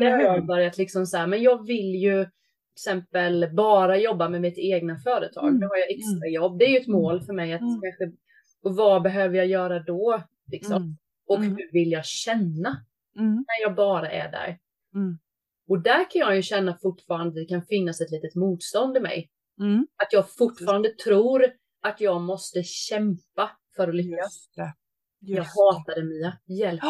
Det 0.00 0.10
har 0.10 0.20
jag 0.20 0.46
börjat 0.46 0.78
liksom 0.78 1.06
så 1.06 1.16
här, 1.16 1.26
men 1.26 1.42
jag 1.42 1.66
vill 1.66 1.94
ju 1.94 2.24
till 2.24 2.30
exempel 2.90 3.48
bara 3.54 3.98
jobba 3.98 4.28
med 4.28 4.40
mitt 4.40 4.58
egna 4.58 4.98
företag. 4.98 5.48
Mm. 5.48 5.60
Nu 5.60 5.66
har 5.66 5.76
jag 5.76 5.90
extra 5.90 6.28
jobb. 6.28 6.58
Det 6.58 6.64
är 6.64 6.70
ju 6.70 6.76
ett 6.78 6.86
mål 6.86 7.20
för 7.22 7.32
mig 7.32 7.52
att 7.52 7.60
Mm. 7.60 7.80
kanske, 7.82 8.16
och 8.64 8.76
vad 8.76 9.02
behöver 9.02 9.36
jag 9.36 9.46
göra 9.46 9.78
då? 9.78 10.22
Liksom? 10.52 10.76
Mm. 10.82 10.96
Och 11.26 11.36
Mm. 11.36 11.56
hur 11.56 11.72
vill 11.72 11.92
jag 11.92 12.04
känna 12.04 12.84
Mm. 13.18 13.34
när 13.34 13.62
jag 13.62 13.74
bara 13.74 14.10
är 14.10 14.30
där? 14.32 14.58
Mm. 15.68 15.78
Och 15.78 15.82
där 15.82 16.10
kan 16.10 16.20
jag 16.20 16.36
ju 16.36 16.42
känna 16.42 16.78
fortfarande 16.82 17.40
det 17.40 17.46
kan 17.46 17.62
finnas 17.62 18.00
ett 18.00 18.10
litet 18.10 18.34
motstånd 18.34 18.96
i 18.96 19.00
mig. 19.00 19.30
Mm. 19.60 19.86
Att 19.96 20.12
jag 20.12 20.34
fortfarande 20.36 20.88
tror 20.88 21.44
att 21.82 22.00
jag 22.00 22.20
måste 22.20 22.62
kämpa 22.62 23.50
för 23.76 23.88
att 23.88 23.94
lyckas. 23.94 24.18
Just 24.20 24.56
det. 24.56 24.74
Jag 25.20 25.38
Just 25.38 25.56
hatar 25.56 25.94
det 25.94 26.04
Mia. 26.04 26.38
Hjälp. 26.46 26.82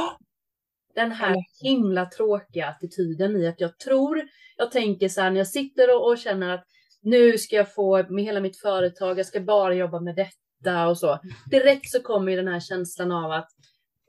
Den 0.95 1.13
här 1.13 1.37
himla 1.63 2.07
tråkiga 2.07 2.69
attityden 2.69 3.37
i 3.37 3.47
att 3.47 3.61
jag 3.61 3.79
tror, 3.79 4.23
jag 4.57 4.71
tänker 4.73 5.09
så 5.09 5.21
här 5.21 5.31
när 5.31 5.39
jag 5.39 5.49
sitter 5.49 5.95
och, 5.97 6.09
och 6.09 6.19
känner 6.19 6.51
att 6.55 6.65
nu 7.03 7.39
ska 7.39 7.57
jag 7.57 7.75
få 7.75 8.13
med 8.13 8.25
hela 8.25 8.41
mitt 8.41 8.61
företag, 8.61 9.19
jag 9.19 9.27
ska 9.27 9.41
bara 9.41 9.75
jobba 9.75 10.01
med 10.01 10.17
detta 10.17 10.89
och 10.89 10.99
så. 10.99 11.19
Direkt 11.51 11.91
så 11.91 12.01
kommer 12.01 12.33
ju 12.33 12.37
den 12.37 12.49
här 12.49 12.61
känslan 12.61 13.13
av 13.13 13.33
att 13.33 13.49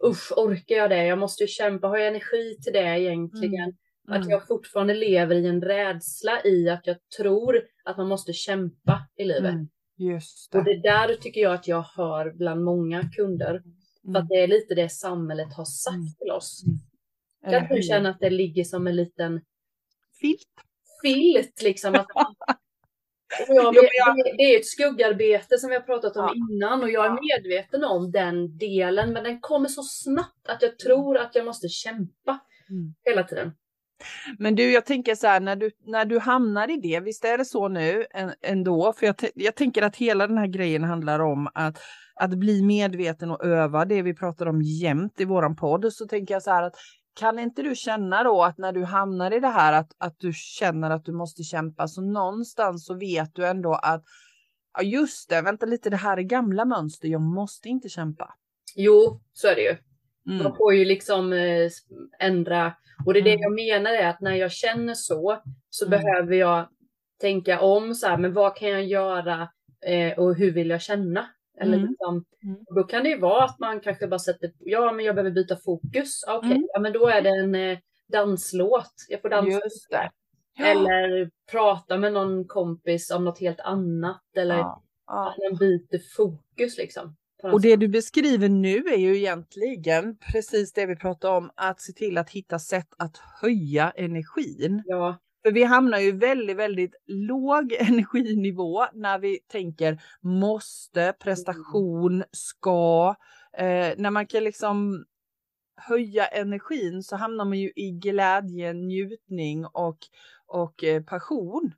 usch, 0.05 0.38
orkar 0.38 0.75
jag 0.75 0.89
det? 0.89 1.05
Jag 1.05 1.19
måste 1.19 1.43
ju 1.43 1.48
kämpa, 1.48 1.88
har 1.88 1.98
jag 1.98 2.07
energi 2.07 2.57
till 2.63 2.74
det 2.74 3.00
egentligen? 3.00 3.69
Att 3.69 3.75
Mm. 4.07 4.29
jag 4.29 4.47
fortfarande 4.47 4.93
lever 4.93 5.35
i 5.35 5.47
en 5.47 5.62
rädsla 5.62 6.43
i 6.43 6.69
att 6.69 6.88
jag 6.88 6.97
tror 7.17 7.62
att 7.85 7.97
man 7.97 8.07
måste 8.07 8.33
kämpa 8.33 9.07
i 9.17 9.24
livet. 9.24 9.53
Mm. 9.53 9.67
Just 9.97 10.55
Och 10.55 10.63
det. 10.63 10.74
det 10.74 10.81
där 10.81 11.13
tycker 11.15 11.41
jag 11.41 11.53
att 11.53 11.67
jag 11.67 11.81
hör 11.81 12.31
bland 12.33 12.63
många 12.63 13.09
kunder. 13.15 13.63
För 14.03 14.09
att 14.09 14.15
Mm. 14.15 14.27
det 14.27 14.35
är 14.35 14.47
lite 14.47 14.75
det 14.75 14.89
samhället 14.89 15.53
har 15.53 15.65
sagt 15.65 15.95
Mm. 15.95 16.07
till 16.19 16.31
oss. 16.31 16.63
Eller 17.45 17.67
Kan 17.67 17.75
du 17.77 17.81
känna 17.83 18.09
att 18.09 18.19
det 18.19 18.29
ligger 18.29 18.63
som 18.63 18.88
en 18.88 18.95
liten 18.95 19.41
Filt. 20.21 20.47
filt 21.01 21.62
liksom? 21.63 21.95
Att, 21.95 22.07
jag- 23.47 23.74
det, 23.74 24.33
det 24.38 24.43
är 24.43 24.59
ett 24.59 24.65
skuggarbete 24.67 25.57
som 25.57 25.69
vi 25.69 25.75
har 25.75 25.81
pratat 25.83 26.15
om 26.17 26.24
Ja. 26.24 26.35
innan 26.55 26.83
och 26.83 26.89
jag 26.91 27.05
är 27.05 27.09
Ja. 27.09 27.19
medveten 27.38 27.83
om 27.83 28.12
den 28.12 28.57
delen 28.57 29.13
men 29.13 29.24
den 29.24 29.41
kommer 29.41 29.69
så 29.69 29.83
snabbt 29.83 30.47
att 30.47 30.62
jag 30.62 30.79
tror 30.79 31.17
att 31.17 31.35
jag 31.35 31.45
måste 31.45 31.67
kämpa 31.69 32.39
Mm. 32.69 32.93
hela 33.03 33.24
tiden. 33.24 33.51
Men 34.40 34.56
du, 34.56 34.72
jag 34.72 34.86
tänker 34.86 35.16
så 35.16 35.28
här, 35.28 35.40
när 35.40 35.56
du, 35.56 35.72
när 35.86 36.06
du 36.06 36.20
hamnar 36.20 36.72
i 36.72 36.78
det, 36.78 37.00
visst 37.00 37.25
är 37.25 37.38
det 37.38 37.46
så 37.46 37.68
nu 37.68 38.06
ändå? 38.42 38.94
För 38.94 39.06
jag, 39.06 39.16
jag 39.36 39.56
tänker 39.56 39.82
att 39.82 39.96
hela 39.96 40.28
den 40.28 40.38
här 40.38 40.48
grejen 40.48 40.84
handlar 40.84 41.20
om 41.20 41.50
att, 41.54 41.82
att 42.16 42.32
bli 42.32 42.64
medveten 42.64 43.32
och 43.32 43.46
öva 43.46 43.86
det 43.86 44.02
vi 44.02 44.14
pratar 44.14 44.46
om 44.46 44.62
jämt 44.62 45.20
i 45.20 45.25
våran 45.25 45.56
podd. 45.56 45.94
Så 45.94 46.08
tänker 46.08 46.34
jag 46.34 46.44
så 46.44 46.52
här 46.52 46.64
att 46.64 46.75
kan 47.16 47.40
inte 47.40 47.62
du 47.62 47.75
känna 47.75 48.24
då 48.24 48.44
att 48.44 48.58
när 48.58 48.72
du 48.72 48.84
hamnar 48.84 49.34
i 49.34 49.40
det 49.40 49.48
här 49.48 49.74
att, 49.74 49.92
att 49.98 50.20
du 50.20 50.34
känner 50.34 50.90
att 50.90 51.06
du 51.06 51.12
måste 51.12 51.44
kämpa, 51.44 51.88
så 51.88 52.02
någonstans 52.02 52.86
så 52.86 52.94
vet 52.94 53.36
du 53.36 53.46
ändå 53.46 53.74
att 53.74 54.04
ja 54.78 54.84
just 54.84 55.30
det, 55.30 55.42
vänta 55.42 55.66
lite, 55.66 55.90
det 55.90 55.98
här 55.98 56.18
är 56.18 56.22
gamla 56.22 56.66
mönster, 56.66 57.08
jag 57.08 57.22
måste 57.22 57.70
inte 57.70 57.90
kämpa. 57.90 58.34
Jo, 58.75 59.22
så 59.34 59.48
är 59.48 59.56
det 59.56 59.62
ju. 59.62 59.78
Mm. 60.27 60.44
Man 60.44 60.55
får 60.55 60.74
ju 60.74 60.86
liksom 60.86 61.34
eh, 61.34 61.70
ändra. 62.20 62.74
Och 63.05 63.13
det 63.13 63.20
är 63.20 63.24
det 63.24 63.29
Mm. 63.34 63.41
jag 63.41 63.53
menar 63.53 63.91
är 63.91 64.08
att 64.10 64.22
när 64.22 64.36
jag 64.36 64.51
känner 64.51 64.94
så, 64.94 65.41
så 65.70 65.86
Mm. 65.86 66.00
behöver 66.01 66.36
jag 66.36 66.67
tänka 67.22 67.60
om 67.62 67.96
så 67.96 68.08
här, 68.08 68.17
men 68.17 68.34
vad 68.34 68.55
kan 68.55 68.70
jag 68.70 68.84
göra 68.86 69.50
eh, 69.86 70.20
och 70.20 70.36
hur 70.36 70.51
vill 70.51 70.70
jag 70.70 70.82
känna? 70.82 71.25
Eller 71.62 71.77
Mm. 71.77 71.89
liksom, 71.89 72.25
Mm. 72.44 72.58
Då 72.75 72.84
kan 72.84 73.03
det 73.03 73.10
ju 73.10 73.20
vara 73.20 73.44
att 73.44 73.60
man 73.60 73.79
kanske 73.79 74.08
bara 74.08 74.20
sätter, 74.20 74.51
ja 74.60 74.91
men 74.91 75.05
jag 75.05 75.15
behöver 75.15 75.32
byta 75.32 75.58
fokus. 75.65 76.24
Okej, 76.27 76.51
Mm. 76.51 76.67
ja 76.74 76.79
men 76.79 76.94
då 76.94 77.08
är 77.08 77.22
det 77.22 77.29
en 77.29 77.55
eh, 77.55 77.77
danslåt. 78.08 78.94
Jag 79.10 79.22
får 79.22 79.29
dansa. 79.29 79.51
Just 79.63 79.89
det. 79.89 80.12
Eller 80.63 81.29
prata 81.51 81.98
med 81.98 82.13
någon 82.13 82.48
kompis 82.48 83.12
om 83.12 83.25
något 83.25 83.39
helt 83.39 83.60
annat. 83.60 84.22
Eller 84.38 84.55
Ja, 84.58 84.84
ja. 85.08 85.29
att 85.29 85.38
man 85.51 85.58
byter 85.60 86.15
fokus 86.15 86.77
liksom. 86.77 87.15
Och 87.44 87.62
det 87.62 87.75
du 87.75 87.88
beskriver 87.88 88.50
nu 88.50 88.77
är 88.77 88.98
ju 88.98 89.18
egentligen 89.18 90.18
precis 90.32 90.74
det 90.74 90.86
vi 90.86 90.96
pratar 90.96 91.30
om, 91.30 91.51
att 91.56 91.82
se 91.82 91.94
till 91.94 92.18
att 92.18 92.30
hitta 92.30 92.60
sätt 92.60 92.88
att 92.98 93.18
höja 93.42 93.92
energin. 93.92 94.84
Ja, 94.86 95.18
För 95.44 95.51
vi 95.51 95.63
hamnar 95.63 96.00
ju 96.00 96.12
väldigt, 96.12 96.58
väldigt 96.58 96.96
låg 97.08 97.74
energinivå 97.80 98.86
när 98.94 99.20
vi 99.20 99.39
tänker 99.48 100.01
måste, 100.22 101.13
prestation, 101.20 102.24
ska. 102.32 103.15
Eh, 103.58 103.94
när 103.98 104.12
man 104.12 104.27
kan 104.27 104.44
liksom 104.44 105.06
höja 105.77 106.25
energin 106.25 107.04
så 107.04 107.15
hamnar 107.15 107.46
man 107.46 107.60
ju 107.60 107.72
i 107.75 107.92
glädje, 107.92 108.74
njutning 108.74 109.65
och, 109.65 109.98
och 110.48 110.84
eh, 110.84 111.04
passion. 111.04 111.72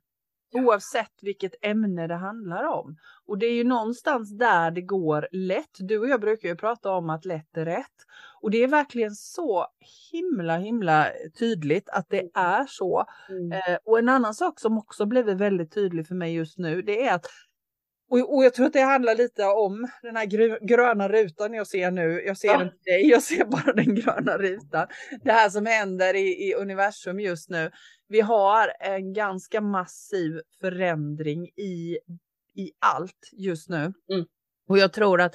Oavsett 0.52 1.12
vilket 1.22 1.54
ämne 1.62 2.06
det 2.06 2.14
handlar 2.14 2.64
om. 2.64 2.96
Och 3.26 3.38
det 3.38 3.46
är 3.46 3.52
ju 3.52 3.64
någonstans 3.64 4.38
där 4.38 4.70
det 4.70 4.80
går 4.80 5.28
lätt. 5.32 5.76
Du 5.78 5.98
och 5.98 6.08
jag 6.08 6.20
brukar 6.20 6.48
ju 6.48 6.56
prata 6.56 6.90
om 6.90 7.10
att 7.10 7.24
lätt 7.24 7.56
är 7.56 7.64
rätt. 7.64 8.06
Och 8.40 8.50
det 8.50 8.62
är 8.62 8.68
verkligen 8.68 9.14
så 9.14 9.66
himla 10.12 10.56
himla 10.56 11.06
tydligt 11.38 11.88
att 11.88 12.06
det 12.08 12.30
är 12.34 12.66
så. 12.68 13.04
mm. 13.28 13.52
Eh, 13.52 13.78
och 13.84 13.98
en 13.98 14.08
annan 14.08 14.34
sak 14.34 14.60
som 14.60 14.78
också 14.78 15.06
blivit 15.06 15.36
väldigt 15.36 15.74
tydlig 15.74 16.06
för 16.06 16.14
mig 16.14 16.34
just 16.34 16.58
nu, 16.58 16.82
det 16.82 17.06
är 17.06 17.14
att 17.14 17.26
och, 18.10 18.34
och 18.36 18.44
jag 18.44 18.54
tror 18.54 18.66
att 18.66 18.72
det 18.72 18.80
handlar 18.80 19.14
lite 19.14 19.44
om 19.44 19.88
den 20.02 20.16
här 20.16 20.24
gru- 20.26 20.58
gröna 20.66 21.08
rutan 21.08 21.54
jag 21.54 21.66
ser 21.66 21.90
nu. 21.90 22.22
Jag 22.26 22.36
ser 22.38 22.48
Ja. 22.48 22.62
inte 22.62 22.76
dig, 22.84 23.08
jag 23.10 23.22
ser 23.22 23.44
bara 23.44 23.72
den 23.72 23.94
gröna 23.94 24.38
rutan. 24.38 24.86
Det 25.22 25.32
här 25.32 25.50
som 25.50 25.66
händer 25.66 26.14
i, 26.14 26.48
i 26.48 26.54
universum 26.54 27.20
just 27.20 27.50
nu. 27.50 27.70
Vi 28.08 28.20
har 28.20 28.72
en 28.80 29.12
ganska 29.12 29.60
massiv 29.60 30.40
förändring 30.60 31.48
i, 31.56 31.98
i 32.54 32.70
allt 32.78 33.30
just 33.32 33.68
nu. 33.68 33.76
Mm. 34.12 34.26
Och 34.68 34.78
jag 34.78 34.92
tror 34.92 35.20
att 35.20 35.34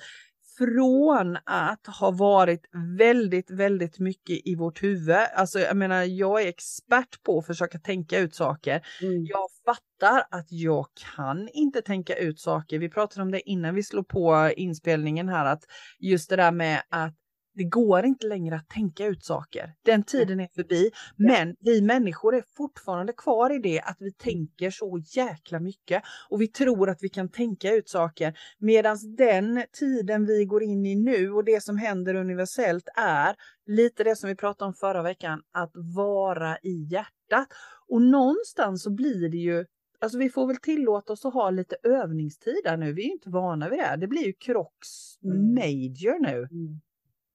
från 0.58 1.38
att 1.46 1.88
ha 2.00 2.12
varit 2.12 2.66
väldigt, 2.98 3.52
väldigt 3.52 4.00
mycket 4.00 4.48
i 4.48 4.56
vårt 4.56 4.84
huvud. 4.84 5.16
Alltså 5.36 5.60
jag 5.60 5.78
menar, 5.78 6.04
jag 6.04 6.42
är 6.42 6.48
expert 6.48 7.24
på 7.24 7.38
att 7.38 7.48
försöka 7.48 7.80
tänka 7.80 8.20
ut 8.20 8.36
saker. 8.36 8.82
Mm. 9.02 9.26
Jag 9.26 9.48
fattar 9.66 10.24
att 10.32 10.48
jag 10.50 10.86
kan 11.16 11.50
inte 11.54 11.82
tänka 11.82 12.16
ut 12.16 12.40
saker. 12.40 12.80
Vi 12.80 12.90
pratade 12.90 13.22
om 13.22 13.32
det 13.32 13.50
innan 13.50 13.76
vi 13.76 13.84
slog 13.84 14.08
på 14.08 14.52
inspelningen 14.58 15.30
här, 15.30 15.46
att 15.46 15.64
just 16.00 16.30
det 16.30 16.36
där 16.36 16.52
med 16.52 16.82
att 16.90 17.16
det 17.54 17.64
går 17.64 18.06
inte 18.06 18.28
längre 18.28 18.56
att 18.56 18.70
tänka 18.70 19.06
ut 19.06 19.24
saker. 19.26 19.74
Den 19.86 20.04
tiden 20.04 20.40
är 20.40 20.48
förbi. 20.48 20.92
Men 21.16 21.56
vi 21.60 21.82
människor 21.82 22.36
är 22.36 22.44
fortfarande 22.58 23.14
kvar 23.14 23.56
i 23.56 23.60
det 23.60 23.82
att 23.82 23.98
vi 24.00 24.12
tänker 24.14 24.72
så 24.72 25.02
jäkla 25.16 25.60
mycket 25.60 26.04
och 26.30 26.42
vi 26.42 26.48
tror 26.48 26.90
att 26.90 27.04
vi 27.04 27.10
kan 27.10 27.30
tänka 27.30 27.74
ut 27.74 27.90
saker. 27.90 28.38
Medan 28.58 28.98
den 29.18 29.64
tiden 29.80 30.26
vi 30.26 30.46
går 30.46 30.64
in 30.64 30.86
i 30.86 30.96
nu 30.96 31.32
och 31.32 31.44
det 31.44 31.64
som 31.64 31.78
händer 31.78 32.16
universellt 32.16 32.90
är 32.96 33.36
lite 33.66 34.04
det 34.04 34.16
som 34.16 34.30
vi 34.30 34.36
pratade 34.36 34.68
om 34.68 34.74
förra 34.74 35.04
veckan, 35.04 35.42
att 35.52 35.72
vara 35.96 36.58
i 36.58 36.88
hjärtat. 36.92 37.48
Och 37.88 38.02
någonstans 38.02 38.84
så 38.84 38.92
blir 38.92 39.30
det 39.30 39.38
ju 39.38 39.66
Alltså 40.00 40.18
vi 40.18 40.30
får 40.30 40.48
väl 40.48 40.58
tillåta 40.58 41.14
oss 41.14 41.26
att 41.26 41.34
ha 41.34 41.50
lite 41.50 41.76
övningstid 41.84 42.62
där 42.64 42.78
nu. 42.78 42.94
Vi 42.94 43.08
är 43.08 43.12
inte 43.12 43.30
vana 43.30 43.70
vid 43.70 43.80
det. 43.80 43.96
Det 44.00 44.08
blir 44.08 44.26
ju 44.26 44.34
krocks 44.34 45.18
Mm. 45.24 45.54
major 45.54 46.20
nu. 46.20 46.48
Mm. 46.52 46.82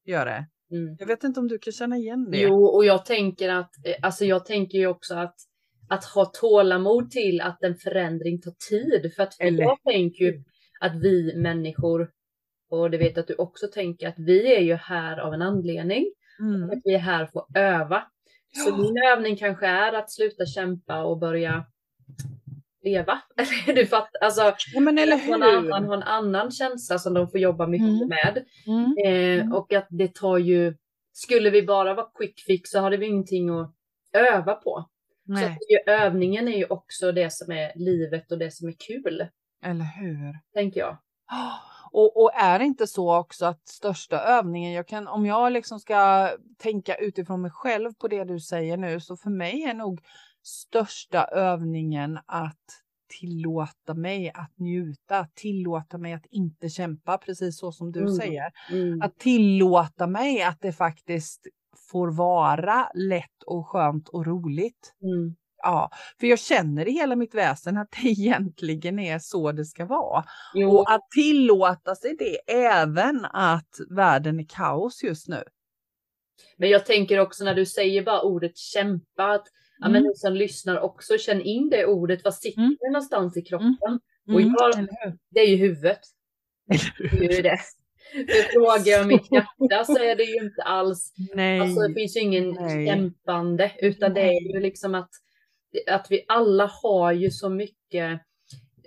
Gör 0.08 0.26
det. 0.26 0.46
Mm. 0.76 0.96
Jag 0.98 1.06
vet 1.06 1.24
inte 1.24 1.40
om 1.40 1.48
du 1.48 1.58
kan 1.58 1.72
känna 1.72 1.96
igen 1.96 2.30
det. 2.30 2.40
Jo, 2.40 2.64
och 2.64 2.84
jag 2.84 3.06
tänker 3.06 3.48
att, 3.48 3.70
eh, 3.84 3.94
alltså 4.02 4.24
jag 4.24 4.46
tänker 4.46 4.78
ju 4.78 4.86
också 4.86 5.14
att, 5.14 5.34
att 5.88 6.04
ha 6.04 6.24
tålamod 6.24 7.10
till 7.10 7.40
att 7.40 7.62
en 7.62 7.74
förändring 7.74 8.40
tar 8.40 8.52
tid. 8.68 9.12
För 9.16 9.22
att 9.22 9.40
Eller 9.40 9.62
jag 9.62 9.78
tänker 9.82 10.24
ju 10.24 10.42
att 10.80 10.96
vi 11.02 11.36
människor, 11.36 12.10
och 12.70 12.90
det 12.90 12.98
vet 12.98 13.18
att 13.18 13.26
du 13.26 13.34
också 13.34 13.66
tänker, 13.66 14.08
att 14.08 14.18
vi 14.18 14.56
är 14.56 14.60
ju 14.60 14.74
här 14.74 15.18
av 15.18 15.34
en 15.34 15.42
anledning. 15.42 16.12
Mm. 16.40 16.70
Att 16.70 16.80
vi 16.84 16.94
är 16.94 16.98
här 16.98 17.26
för 17.26 17.40
att 17.40 17.56
öva. 17.56 18.02
Så 18.64 18.76
min 18.76 19.02
övning 19.12 19.36
kanske 19.36 19.66
är 19.66 19.92
att 19.92 20.10
sluta 20.10 20.46
kämpa 20.46 21.04
och 21.04 21.18
börja 21.18 21.64
leva. 22.82 23.22
Eller 23.36 23.74
du 23.74 23.86
fattar, 23.86 24.20
alltså 24.20 24.54
Ja, 24.74 24.80
men 24.80 24.98
eller 24.98 25.16
att 25.16 25.26
någon 25.26 25.42
hur? 25.42 25.56
annan 25.58 25.84
har 25.84 25.96
en 25.96 26.02
annan 26.02 26.50
känsla 26.50 26.98
som 26.98 27.14
de 27.14 27.28
får 27.30 27.40
jobba 27.40 27.66
mycket 27.66 27.88
Mm. 27.88 28.08
med. 28.08 28.44
Mm. 28.66 28.94
Eh, 29.04 29.40
Mm. 29.42 29.52
och 29.52 29.72
att 29.72 29.86
det 29.90 30.14
tar 30.14 30.38
ju, 30.38 30.74
skulle 31.12 31.50
vi 31.50 31.62
bara 31.62 31.94
vara 31.94 32.06
quick 32.18 32.40
fix 32.46 32.70
så 32.70 32.80
hade 32.80 32.96
vi 32.96 33.06
ingenting 33.06 33.50
att 33.50 33.74
öva 34.12 34.54
på. 34.54 34.88
Så 35.26 35.32
Nej, 35.32 35.44
att 35.44 35.58
ju, 35.70 35.92
övningen 35.92 36.48
är 36.48 36.56
ju 36.56 36.66
också 36.66 37.12
det 37.12 37.32
som 37.32 37.52
är 37.52 37.72
livet 37.74 38.32
och 38.32 38.38
det 38.38 38.50
som 38.50 38.68
är 38.68 38.74
kul, 38.88 39.26
eller 39.64 39.84
hur? 39.84 40.38
tänker 40.54 40.80
jag. 40.80 40.96
Och, 41.92 42.22
och 42.22 42.30
är 42.34 42.58
det 42.58 42.64
inte 42.64 42.86
så 42.86 43.16
också 43.16 43.46
att 43.46 43.68
största 43.68 44.20
övningen, 44.20 44.72
jag 44.72 44.88
kan, 44.88 45.08
om 45.08 45.26
jag 45.26 45.52
liksom 45.52 45.80
ska 45.80 46.30
tänka 46.58 46.94
utifrån 46.96 47.42
mig 47.42 47.50
själv 47.50 47.92
på 47.94 48.08
det 48.08 48.24
du 48.24 48.40
säger 48.40 48.76
nu, 48.76 49.00
så 49.00 49.16
för 49.16 49.30
mig 49.30 49.62
är 49.62 49.74
nog 49.74 50.00
största 50.48 51.24
övningen 51.24 52.18
att 52.26 52.56
tillåta 53.20 53.94
mig 53.94 54.30
att 54.34 54.58
njuta, 54.58 55.26
tillåta 55.34 55.98
mig 55.98 56.12
att 56.12 56.26
inte 56.30 56.68
kämpa, 56.68 57.18
precis 57.18 57.58
så 57.58 57.72
som 57.72 57.92
du 57.92 58.00
Mm. 58.00 58.14
säger. 58.14 58.44
Mm. 58.70 59.02
Att 59.02 59.18
tillåta 59.18 60.06
mig 60.06 60.42
att 60.42 60.60
det 60.60 60.72
faktiskt 60.72 61.46
får 61.90 62.10
vara 62.10 62.90
lätt 62.94 63.42
och 63.46 63.68
skönt 63.68 64.08
och 64.08 64.26
roligt. 64.26 64.94
Mm. 65.02 65.36
Ja, 65.62 65.90
för 66.20 66.26
jag 66.26 66.38
känner 66.38 66.88
i 66.88 66.92
hela 66.92 67.16
mitt 67.16 67.34
väsen 67.34 67.76
att 67.76 67.90
det 67.90 68.08
egentligen 68.08 68.98
är 68.98 69.18
så 69.18 69.52
det 69.52 69.64
ska 69.64 69.84
vara. 69.84 70.24
Jo, 70.54 70.70
Och 70.70 70.90
att 70.92 71.10
tillåta 71.14 71.94
sig 71.94 72.16
det 72.18 72.52
även 72.52 73.24
att 73.24 73.78
världen 73.90 74.40
är 74.40 74.46
kaos 74.48 75.02
just 75.02 75.28
nu. 75.28 75.42
men 76.56 76.70
jag 76.70 76.86
tänker 76.86 77.18
också 77.18 77.44
när 77.44 77.54
du 77.54 77.66
säger 77.66 78.04
bara 78.04 78.22
ordet 78.22 78.56
kämpa, 78.56 79.24
att 79.32 79.46
ja, 79.80 79.88
men 79.88 79.96
Mm. 79.96 80.08
ni 80.08 80.14
som 80.16 80.34
lyssnar 80.34 80.80
också 80.80 81.18
känn 81.18 81.42
in 81.42 81.70
det 81.70 81.86
ordet. 81.86 82.24
Vad 82.24 82.34
sitter 82.34 82.60
Mm. 82.60 82.76
det 82.80 82.90
någonstans 82.90 83.36
i 83.36 83.42
kroppen? 83.42 84.00
Och 84.28 84.40
Mm, 84.40 84.54
jag- 84.58 84.74
eller 84.78 84.88
hur? 85.04 85.18
Det 85.30 85.40
är 85.40 85.46
ju 85.46 85.56
huvudet. 85.56 86.00
Det 86.98 87.26
är 87.26 87.36
ju 87.36 87.42
det. 87.42 87.58
För 88.12 88.52
frågar 88.52 88.92
jag 88.98 89.06
mitt 89.06 89.32
hjärta 89.32 89.84
så 89.84 89.98
är 89.98 90.16
det 90.16 90.22
ju 90.24 90.44
inte 90.44 90.62
alls 90.62 91.12
Nej. 91.34 91.60
Alltså 91.60 91.80
det 91.88 91.94
finns 91.94 92.16
ju 92.16 92.20
ingen 92.20 92.50
Nej. 92.50 92.86
kämpande 92.86 93.72
utan 93.78 94.14
det 94.14 94.20
är 94.22 94.54
ju 94.54 94.60
liksom 94.60 94.94
att, 94.94 95.10
att 95.90 96.06
vi 96.10 96.24
alla 96.28 96.70
har 96.82 97.12
ju 97.12 97.30
så 97.30 97.48
mycket 97.48 98.12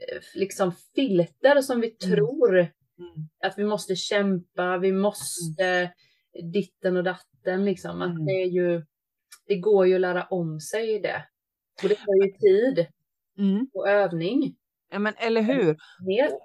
eh, 0.07 0.21
liksom 0.35 0.71
filter 0.95 1.61
som 1.61 1.81
vi 1.81 1.89
tror 1.89 2.57
Mm. 2.59 3.27
att 3.43 3.57
vi 3.57 3.63
måste 3.63 3.95
kämpa, 3.95 4.77
vi 4.77 4.91
måste 4.91 5.91
ditten 6.53 6.97
och 6.97 7.03
datten 7.03 7.65
liksom. 7.65 8.01
Att 8.01 8.09
Mm. 8.11 8.25
det 8.25 8.31
är 8.31 8.45
ju, 8.47 8.81
det 9.47 9.57
går 9.59 9.87
ju 9.87 9.95
att 9.95 10.01
lära 10.01 10.23
om 10.23 10.59
sig 10.59 10.99
det. 10.99 11.25
Och 11.83 11.89
det 11.89 11.95
tar 11.95 12.25
ju 12.25 12.31
tid 12.31 12.87
Mm. 13.37 13.67
och 13.73 13.89
övning. 13.89 14.55
Ja, 14.91 14.99
men 14.99 15.13
eller 15.17 15.41
hur? 15.41 15.77
Helt. 16.17 16.43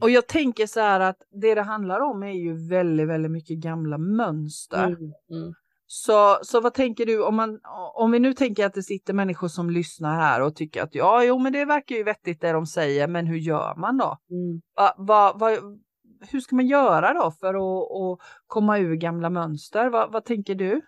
Och 0.00 0.10
jag 0.10 0.26
tänker 0.26 0.66
så 0.66 0.80
här 0.80 1.00
att 1.00 1.16
det 1.30 1.54
det 1.54 1.62
handlar 1.62 2.00
om 2.00 2.22
är 2.22 2.32
ju 2.32 2.68
väldigt, 2.68 3.08
väldigt 3.08 3.30
mycket 3.32 3.58
gamla 3.58 3.98
mönster. 3.98 4.84
Mm, 4.86 4.96
mm, 5.30 5.54
Så, 5.86 6.38
så 6.42 6.60
vad 6.60 6.74
tänker 6.74 7.06
du 7.06 7.24
om 7.24 7.36
man, 7.36 7.60
om 7.94 8.10
vi 8.10 8.18
nu 8.18 8.34
tänker 8.34 8.66
att 8.66 8.74
det 8.74 8.82
sitter 8.82 9.14
människor 9.14 9.48
som 9.48 9.70
lyssnar 9.70 10.14
här 10.16 10.42
och 10.42 10.56
tycker 10.56 10.82
att 10.82 10.94
ja, 10.94 11.24
jo, 11.24 11.38
men 11.38 11.52
det 11.52 11.64
verkar 11.64 11.96
ju 11.96 12.02
vettigt 12.04 12.40
det 12.40 12.52
de 12.52 12.66
säger, 12.66 13.08
men 13.08 13.26
hur 13.26 13.36
gör 13.38 13.74
man 13.76 13.96
då? 13.96 14.18
Mm. 14.30 14.60
Va, 14.76 14.94
va, 14.98 15.32
va, 15.38 15.48
hur 16.30 16.40
ska 16.40 16.56
man 16.56 16.66
göra 16.66 17.14
då 17.14 17.30
för 17.30 17.54
att, 17.54 17.92
att 17.92 18.18
komma 18.46 18.78
ur 18.78 18.94
gamla 18.94 19.30
mönster? 19.30 19.90
Va, 19.90 20.08
vad 20.12 20.24
tänker 20.24 20.54
du? 20.54 20.80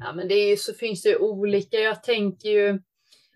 Ja, 0.00 0.12
men 0.12 0.28
det 0.28 0.34
är 0.34 0.50
ju, 0.50 0.56
så 0.56 0.74
finns 0.74 1.02
det 1.02 1.08
ju 1.08 1.16
olika. 1.16 1.76
Jag 1.76 2.02
tänker 2.02 2.48
ju 2.48 2.78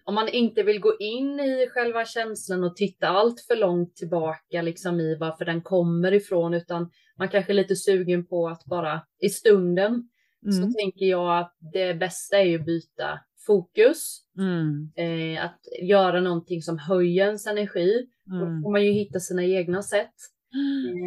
om 0.05 0.15
man 0.15 0.29
inte 0.29 0.63
vill 0.63 0.81
gå 0.81 0.97
in 1.01 1.41
i 1.41 1.69
själva 1.71 2.05
känslan 2.05 2.65
och 2.65 2.77
titta 2.77 3.09
allt 3.09 3.41
för 3.41 3.57
långt 3.57 3.97
tillbaka 3.97 4.63
liksom 4.63 5.01
i 5.01 5.17
varför 5.17 5.45
den 5.45 5.63
kommer 5.63 6.15
ifrån, 6.15 6.55
utan 6.55 6.91
man 7.19 7.29
kanske 7.29 7.53
är 7.53 7.55
lite 7.55 7.77
sugen 7.77 8.27
på 8.27 8.49
att 8.49 8.65
bara 8.65 9.01
i 9.23 9.29
stunden 9.29 10.09
mm. 10.47 10.53
så 10.53 10.79
tänker 10.79 11.07
jag 11.07 11.39
att 11.39 11.57
det 11.73 11.95
bästa 11.95 12.37
är 12.37 12.45
ju 12.45 12.59
att 12.59 12.67
byta 12.67 13.21
fokus. 13.47 14.21
Mm. 14.39 14.91
Eh, 14.97 15.45
att 15.45 15.61
göra 15.83 16.21
någonting 16.21 16.63
som 16.63 16.79
höjer 16.79 17.27
ens 17.27 17.47
energi. 17.47 18.07
Mm. 18.31 18.41
Då 18.41 18.63
får 18.63 18.73
man 18.73 18.85
ju 18.85 18.93
hitta 18.93 19.21
sina 19.21 19.45
egna 19.45 19.83
sätt. 19.83 20.15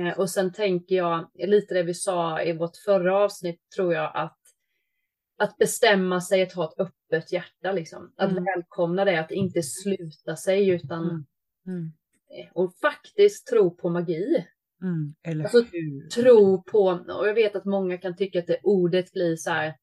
Eh, 0.06 0.20
och 0.20 0.30
sen 0.30 0.54
tänker 0.54 0.96
jag 0.96 1.30
lite 1.48 1.74
det 1.74 1.84
vi 1.84 1.94
sa 1.94 2.42
i 2.42 2.54
vårt 2.54 2.78
förra 2.86 3.18
avsnitt 3.18 3.60
tror 3.76 3.94
jag 3.94 4.12
att 4.16 4.39
att 5.40 5.58
bestämma 5.58 6.22
sig 6.22 6.42
att 6.42 6.54
ha 6.54 6.66
ett 6.66 6.80
öppet 6.80 7.32
hjärta, 7.32 7.72
liksom. 7.72 8.14
Att 8.18 8.32
Mm. 8.32 8.44
välkomna 8.44 9.06
det, 9.06 9.20
att 9.20 9.32
inte 9.32 9.64
sluta 9.64 10.36
sig 10.36 10.70
utan 10.70 11.04
Mm. 11.10 11.26
Mm. 11.68 11.92
eh, 12.40 12.52
och 12.54 12.74
faktiskt 12.82 13.48
tro 13.48 13.76
på 13.76 13.90
magi. 13.90 14.46
Mm. 14.82 15.14
Eller 15.28 15.44
Alltså, 15.44 15.62
hur? 15.72 16.10
Tro 16.10 16.64
på, 16.64 16.84
och 17.20 17.28
jag 17.28 17.34
vet 17.34 17.56
att 17.56 17.66
många 17.66 17.98
kan 17.98 18.16
tycka 18.16 18.40
att 18.40 18.48
det 18.48 18.60
ordet 18.64 19.14
blir 19.14 19.36
så 19.36 19.50
här. 19.52 19.74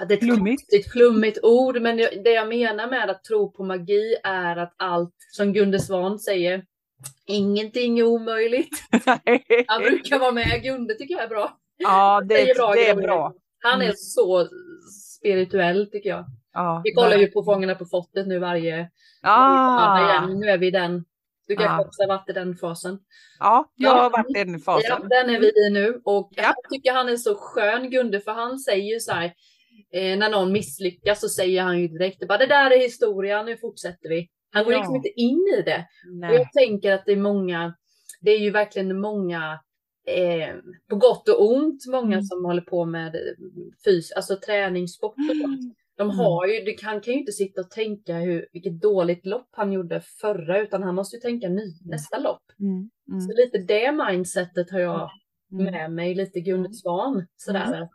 ah, 0.00 0.04
Det 0.04 0.14
är 0.14 0.18
ett 0.18 0.24
Flummigt. 0.24 0.60
konstigt, 0.62 0.92
flummigt 0.92 1.38
ord, 1.42 1.80
men 1.82 1.96
det 1.96 2.22
det 2.24 2.30
jag 2.30 2.48
menar 2.48 2.90
med 2.90 3.10
att 3.10 3.24
tro 3.24 3.52
på 3.52 3.64
magi 3.64 4.16
är 4.24 4.56
att 4.56 4.74
allt, 4.76 5.14
som 5.32 5.52
Gunde 5.52 5.80
Svan 5.80 6.18
säger, 6.18 6.64
ingenting 7.26 7.98
är 7.98 8.02
omöjligt. 8.02 8.70
Han 9.66 9.82
brukar 9.82 10.18
vara 10.18 10.32
med, 10.32 10.62
Gunde 10.62 10.94
tycker 10.94 11.14
jag 11.14 11.24
är 11.24 11.28
bra. 11.28 11.58
ja, 11.76 12.20
det, 12.28 12.34
säger 12.34 12.54
bra 12.54 12.72
det 12.72 12.88
är 12.88 12.94
bra. 12.94 13.34
Han 13.64 13.80
är 13.80 13.84
Mm. 13.84 13.96
så 13.96 14.48
spirituell 15.18 15.90
tycker 15.90 16.08
jag. 16.10 16.24
Ja, 16.52 16.80
Vi 16.84 16.92
kollar 16.92 17.16
ju 17.16 17.26
på 17.26 17.42
Fångarna 17.44 17.74
på 17.74 17.86
fortet 17.86 18.26
nu 18.26 18.38
varje 18.38 18.90
Ah, 19.22 20.10
igen. 20.10 20.40
Nu 20.40 20.46
är 20.46 20.58
vi 20.58 20.70
den. 20.70 21.04
Du 21.48 21.56
kanske 21.56 21.76
Ah. 21.76 21.80
också 21.86 22.02
har 22.02 22.08
varit 22.08 22.28
i 22.28 22.32
den 22.32 22.56
fasen. 22.56 22.98
ja, 23.38 23.72
jag 23.74 23.90
har 23.90 24.02
Ja. 24.02 24.08
varit 24.08 24.30
i 24.36 24.44
den 24.44 24.52
Ja, 24.52 24.58
fasen. 24.58 25.08
den 25.08 25.30
är 25.30 25.40
vi 25.40 25.46
i 25.66 25.70
nu 25.72 26.00
och 26.04 26.30
Ja. 26.36 26.42
jag 26.42 26.54
tycker 26.70 26.92
han 26.92 27.08
är 27.08 27.16
så 27.16 27.34
skön 27.34 27.90
Gunde 27.90 28.20
för 28.20 28.32
han 28.32 28.58
säger 28.58 28.94
ju 28.94 29.00
så 29.00 29.12
här 29.12 29.24
eh, 29.94 30.18
när 30.18 30.30
någon 30.30 30.52
misslyckas 30.52 31.20
så 31.20 31.28
säger 31.28 31.62
han 31.62 31.78
ju 31.80 31.88
direkt 31.88 32.28
bara 32.28 32.38
det 32.38 32.46
där 32.46 32.70
är 32.70 32.78
historia, 32.78 33.42
nu 33.42 33.56
fortsätter 33.56 34.08
vi. 34.08 34.28
Han 34.52 34.64
går 34.64 34.72
Ja. 34.72 34.78
liksom 34.78 34.96
inte 34.96 35.08
in 35.20 35.40
i 35.58 35.62
det. 35.62 35.86
Och 36.10 36.16
Nej. 36.16 36.34
jag 36.34 36.52
tänker 36.52 36.92
att 36.92 37.02
det 37.06 37.12
är 37.12 37.16
många, 37.16 37.74
det 38.20 38.30
är 38.30 38.38
ju 38.38 38.50
verkligen 38.50 39.00
många 39.00 39.60
eh, 40.06 40.54
på 40.90 40.96
gott 40.96 41.28
och 41.28 41.52
ont, 41.52 41.86
många 41.86 42.14
Mm. 42.16 42.22
som 42.22 42.44
håller 42.44 42.62
på 42.62 42.84
med 42.84 43.14
eh, 43.14 43.20
fys, 43.84 44.12
alltså 44.12 44.36
träningssport 44.36 45.14
och 45.30 45.36
sånt. 45.42 45.74
De 45.96 46.02
Mm. 46.02 46.16
har 46.16 46.46
ju, 46.46 46.64
du 46.64 46.72
kan, 46.74 47.00
kan 47.00 47.14
ju 47.14 47.20
inte 47.20 47.32
sitta 47.32 47.60
och 47.60 47.70
tänka 47.70 48.14
hur, 48.16 48.48
vilket 48.52 48.80
dåligt 48.80 49.26
lopp 49.26 49.48
han 49.50 49.72
gjorde 49.72 50.00
förra, 50.00 50.60
utan 50.60 50.82
han 50.82 50.94
måste 50.94 51.16
ju 51.16 51.20
tänka 51.20 51.48
ny, 51.48 51.72
nästa 51.84 52.18
lopp. 52.18 52.42
Mm. 52.60 52.90
Mm. 53.08 53.20
Så 53.20 53.32
lite 53.36 53.58
det 53.58 53.92
mindsetet 53.92 54.70
har 54.70 54.80
jag 54.80 55.10
Mm. 55.52 55.72
med 55.72 55.92
mig, 55.92 56.14
lite 56.14 56.40
Gunde 56.40 56.72
Svan. 56.74 57.26
Sådär 57.36 57.66
Mm. 57.66 57.82
att, 57.82 57.90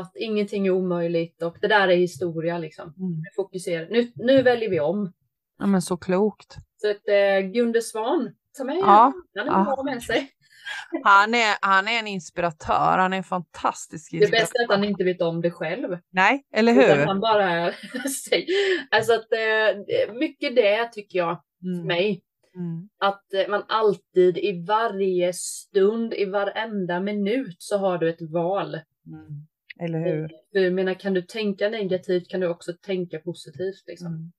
att 0.00 0.12
ingenting 0.16 0.66
är 0.66 0.70
omöjligt 0.70 1.42
och 1.42 1.56
det 1.60 1.68
där 1.68 1.88
är 1.88 1.96
historia 1.96 2.58
liksom. 2.58 2.94
Mm. 2.98 3.22
Fokusera. 3.36 3.86
Nu, 3.90 4.12
nu 4.14 4.42
väljer 4.42 4.70
vi 4.70 4.80
om. 4.80 5.12
Ja, 5.58 5.66
men 5.66 5.82
så 5.82 5.96
klokt. 5.96 6.56
Så 6.76 6.90
att 6.90 7.08
eh, 7.08 7.48
Gunde 7.52 7.82
Svan, 7.82 8.30
ta 8.58 8.64
med 8.64 8.76
Ja, 8.76 9.12
Han 9.38 9.48
är 9.48 9.52
ja. 9.52 9.82
med 9.84 10.02
sig. 10.02 10.30
Han 11.04 11.34
är, 11.34 11.56
han 11.60 11.88
är 11.88 11.98
en 11.98 12.06
inspiratör, 12.06 12.98
han 12.98 13.12
är 13.12 13.16
en 13.16 13.24
fantastisk 13.24 14.10
Det 14.10 14.16
inspiratör. 14.16 14.42
bästa 14.44 14.58
är 14.58 14.64
att 14.64 14.70
han 14.76 14.84
inte 14.84 15.04
vet 15.04 15.22
om 15.22 15.40
det 15.40 15.50
själv. 15.50 15.98
Nej, 16.10 16.44
eller 16.54 16.72
Utan 16.72 16.98
hur? 16.98 17.06
han 17.06 17.20
bara 17.20 17.72
säger. 18.30 18.46
Alltså 18.90 19.12
att 19.12 19.32
eh, 19.32 20.14
mycket 20.14 20.56
det 20.56 20.88
tycker 20.92 21.18
jag 21.18 21.34
för 21.36 21.40
Mm. 21.74 21.86
mig. 21.86 22.22
Mm. 22.56 22.88
Att 23.00 23.34
eh, 23.34 23.48
man 23.48 23.62
alltid 23.68 24.38
i 24.38 24.64
varje 24.68 25.32
stund, 25.32 26.14
i 26.14 26.24
varenda 26.24 27.00
minut 27.00 27.56
så 27.58 27.78
har 27.78 27.98
du 27.98 28.10
ett 28.10 28.30
val. 28.32 28.74
Mm. 28.74 29.46
Eller 29.80 29.98
hur? 29.98 30.30
Jag 30.50 30.72
menar, 30.72 30.94
kan 30.94 31.14
du 31.14 31.22
tänka 31.22 31.68
negativt 31.68 32.28
kan 32.28 32.40
du 32.40 32.48
också 32.48 32.72
tänka 32.72 33.18
positivt. 33.18 33.84
Liksom. 33.86 34.06
Mm. 34.06 34.32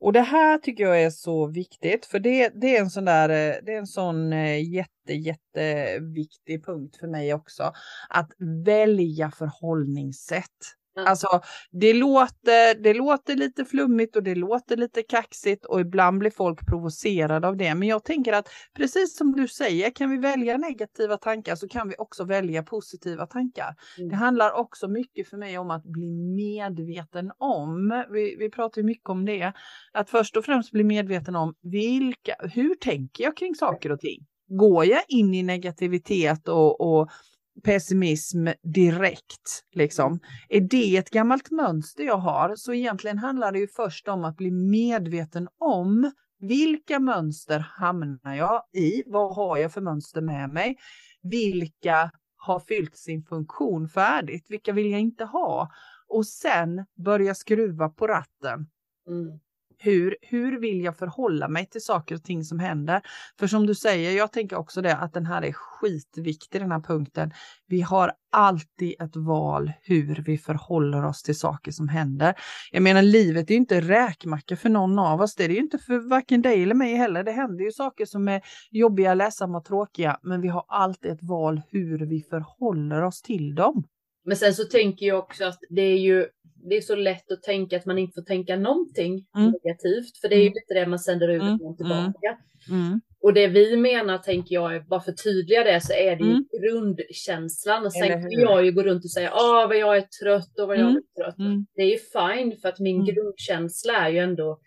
Och 0.00 0.12
det 0.12 0.20
här 0.20 0.58
tycker 0.58 0.84
jag 0.84 1.02
är 1.02 1.10
så 1.10 1.46
viktigt 1.46 2.06
för 2.06 2.18
det, 2.18 2.52
det 2.54 2.76
är 2.76 2.80
en 2.80 2.90
sån 2.90 3.04
där, 3.04 3.28
eh, 3.28 3.56
det 3.62 3.74
är 3.74 3.78
en 3.78 3.86
sån 3.86 4.32
eh, 4.32 4.72
jätte, 4.74 5.12
jätteviktig 5.12 6.64
punkt 6.64 6.96
för 7.00 7.06
mig 7.06 7.34
också. 7.34 7.72
Att 8.08 8.30
välja 8.66 9.30
förhållningssätt. 9.30 10.76
Alltså 10.96 11.40
det 11.70 11.92
låter, 11.92 12.82
det 12.82 12.94
låter 12.94 13.36
lite 13.36 13.64
flummigt 13.64 14.16
och 14.16 14.22
det 14.22 14.34
låter 14.34 14.76
lite 14.76 15.02
kaxigt 15.02 15.64
och 15.64 15.80
ibland 15.80 16.18
blir 16.18 16.30
folk 16.30 16.66
provocerade 16.66 17.48
av 17.48 17.56
det. 17.56 17.74
Men 17.74 17.88
jag 17.88 18.04
tänker 18.04 18.32
att 18.32 18.48
precis 18.76 19.16
som 19.16 19.32
du 19.32 19.48
säger, 19.48 19.90
kan 19.90 20.10
vi 20.10 20.16
välja 20.16 20.56
negativa 20.56 21.16
tankar 21.16 21.56
så 21.56 21.68
kan 21.68 21.88
vi 21.88 21.94
också 21.98 22.24
välja 22.24 22.62
positiva 22.62 23.26
tankar. 23.26 23.74
Mm. 23.98 24.10
Det 24.10 24.16
handlar 24.16 24.52
också 24.52 24.88
mycket 24.88 25.28
för 25.28 25.36
mig 25.36 25.58
om 25.58 25.70
att 25.70 25.84
bli 25.84 26.16
medveten 26.36 27.32
om, 27.38 28.04
vi, 28.10 28.36
vi 28.38 28.50
pratar 28.50 28.82
mycket 28.82 29.08
om 29.08 29.24
det, 29.24 29.52
att 29.92 30.10
först 30.10 30.36
och 30.36 30.44
främst 30.44 30.72
bli 30.72 30.84
medveten 30.84 31.36
om 31.36 31.54
vilka, 31.62 32.34
hur 32.54 32.74
tänker 32.74 33.24
jag 33.24 33.36
kring 33.36 33.54
saker 33.54 33.92
och 33.92 34.00
ting? 34.00 34.26
Går 34.48 34.84
jag 34.84 35.02
in 35.08 35.34
i 35.34 35.42
negativitet 35.42 36.48
och, 36.48 36.80
och 36.80 37.10
pessimism 37.64 38.48
direkt? 38.62 39.64
Liksom? 39.74 40.20
Är 40.48 40.60
det 40.60 40.96
ett 40.96 41.10
gammalt 41.10 41.50
mönster 41.50 42.04
jag 42.04 42.18
har? 42.18 42.54
Så 42.56 42.74
egentligen 42.74 43.18
handlar 43.18 43.52
det 43.52 43.58
ju 43.58 43.68
först 43.68 44.08
om 44.08 44.24
att 44.24 44.36
bli 44.36 44.50
medveten 44.50 45.48
om 45.58 46.12
vilka 46.40 47.00
mönster 47.00 47.58
hamnar 47.58 48.34
jag 48.34 48.62
i? 48.72 49.02
Vad 49.06 49.34
har 49.34 49.56
jag 49.56 49.72
för 49.72 49.80
mönster 49.80 50.20
med 50.20 50.50
mig? 50.50 50.76
Vilka 51.22 52.10
har 52.36 52.60
fyllt 52.60 52.96
sin 52.96 53.22
funktion 53.22 53.88
färdigt? 53.88 54.46
Vilka 54.48 54.72
vill 54.72 54.90
jag 54.90 55.00
inte 55.00 55.24
ha? 55.24 55.70
Och 56.08 56.26
sen 56.26 56.86
börja 57.04 57.34
skruva 57.34 57.88
på 57.88 58.06
ratten. 58.06 58.66
Mm. 59.08 59.40
Hur, 59.84 60.16
hur 60.20 60.60
vill 60.60 60.84
jag 60.84 60.96
förhålla 60.96 61.48
mig 61.48 61.66
till 61.66 61.84
saker 61.84 62.14
och 62.14 62.22
ting 62.22 62.44
som 62.44 62.58
händer? 62.58 63.02
För 63.38 63.46
som 63.46 63.66
du 63.66 63.74
säger, 63.74 64.12
jag 64.12 64.32
tänker 64.32 64.56
också 64.56 64.82
det 64.82 64.96
att 64.96 65.12
den 65.12 65.26
här 65.26 65.42
är 65.42 65.52
skitviktig 65.52 66.60
den 66.60 66.72
här 66.72 66.80
punkten. 66.80 67.32
Vi 67.66 67.80
har 67.80 68.12
alltid 68.32 68.94
ett 69.00 69.16
val 69.16 69.72
hur 69.82 70.22
vi 70.26 70.38
förhåller 70.38 71.04
oss 71.04 71.22
till 71.22 71.38
saker 71.38 71.72
som 71.72 71.88
händer. 71.88 72.34
Jag 72.72 72.82
menar 72.82 73.02
livet 73.02 73.50
är 73.50 73.54
ju 73.54 73.60
inte 73.60 73.80
räkmacka 73.80 74.56
för 74.56 74.68
någon 74.68 74.98
av 74.98 75.20
oss. 75.20 75.34
Det 75.34 75.44
är 75.44 75.48
det 75.48 75.54
ju 75.54 75.60
inte 75.60 75.78
för 75.78 76.08
varken 76.08 76.42
dig 76.42 76.62
eller 76.62 76.74
mig 76.74 76.94
heller. 76.94 77.24
Det 77.24 77.32
händer 77.32 77.64
ju 77.64 77.72
saker 77.72 78.06
som 78.06 78.28
är 78.28 78.42
jobbiga, 78.70 79.14
ledsamma 79.14 79.58
och 79.58 79.64
tråkiga. 79.64 80.18
Men 80.22 80.40
vi 80.40 80.48
har 80.48 80.64
alltid 80.68 81.10
ett 81.10 81.22
val 81.22 81.62
hur 81.68 82.06
vi 82.06 82.22
förhåller 82.30 83.02
oss 83.02 83.22
till 83.22 83.54
dem. 83.54 83.84
Men 84.24 84.36
sen 84.36 84.54
så 84.54 84.64
tänker 84.64 85.06
jag 85.06 85.18
också 85.18 85.44
att 85.44 85.58
det 85.70 85.82
är 85.82 85.98
ju 85.98 86.26
det 86.68 86.76
är 86.76 86.80
så 86.80 86.94
lätt 86.94 87.32
att 87.32 87.42
tänka 87.42 87.76
att 87.76 87.86
man 87.86 87.98
inte 87.98 88.14
får 88.14 88.22
tänka 88.22 88.56
någonting 88.56 89.26
Mm. 89.36 89.50
negativt. 89.64 90.18
För 90.20 90.28
det 90.28 90.34
är 90.34 90.38
ju 90.38 90.42
Mm. 90.46 90.54
lite 90.54 90.74
det 90.74 90.86
man 90.86 90.98
sänder 90.98 91.28
ut 91.28 91.42
Mm. 91.42 91.60
och 91.60 91.76
tillbaka. 91.76 92.38
Mm. 92.70 93.00
Och 93.22 93.34
det 93.34 93.46
vi 93.46 93.76
menar, 93.76 94.18
tänker 94.18 94.54
jag, 94.54 94.86
bara 94.86 95.00
för 95.00 95.12
tydliga 95.12 95.64
det, 95.64 95.80
så 95.80 95.92
är 95.92 96.16
det 96.16 96.24
ju 96.24 96.30
Mm. 96.30 96.44
grundkänslan. 96.62 97.86
Och 97.86 97.92
sen 97.92 98.08
kan 98.08 98.30
jag 98.30 98.64
ju 98.64 98.72
gå 98.72 98.82
runt 98.82 99.04
och 99.04 99.10
säga, 99.10 99.30
ah 99.32 99.66
vad 99.66 99.76
jag 99.78 99.96
är 99.96 100.00
trött 100.22 100.58
och 100.60 100.68
vad 100.68 100.76
jag 100.76 100.90
Mm. 100.90 100.96
är 100.96 101.22
trött. 101.22 101.38
Mm. 101.38 101.66
Det 101.74 101.82
är 101.82 101.90
ju 101.90 101.98
fine, 101.98 102.60
för 102.60 102.68
att 102.68 102.78
min 102.80 102.96
Mm. 103.02 103.14
grundkänsla 103.14 103.92
är 103.96 104.10
ju 104.10 104.18
ändå, 104.18 104.60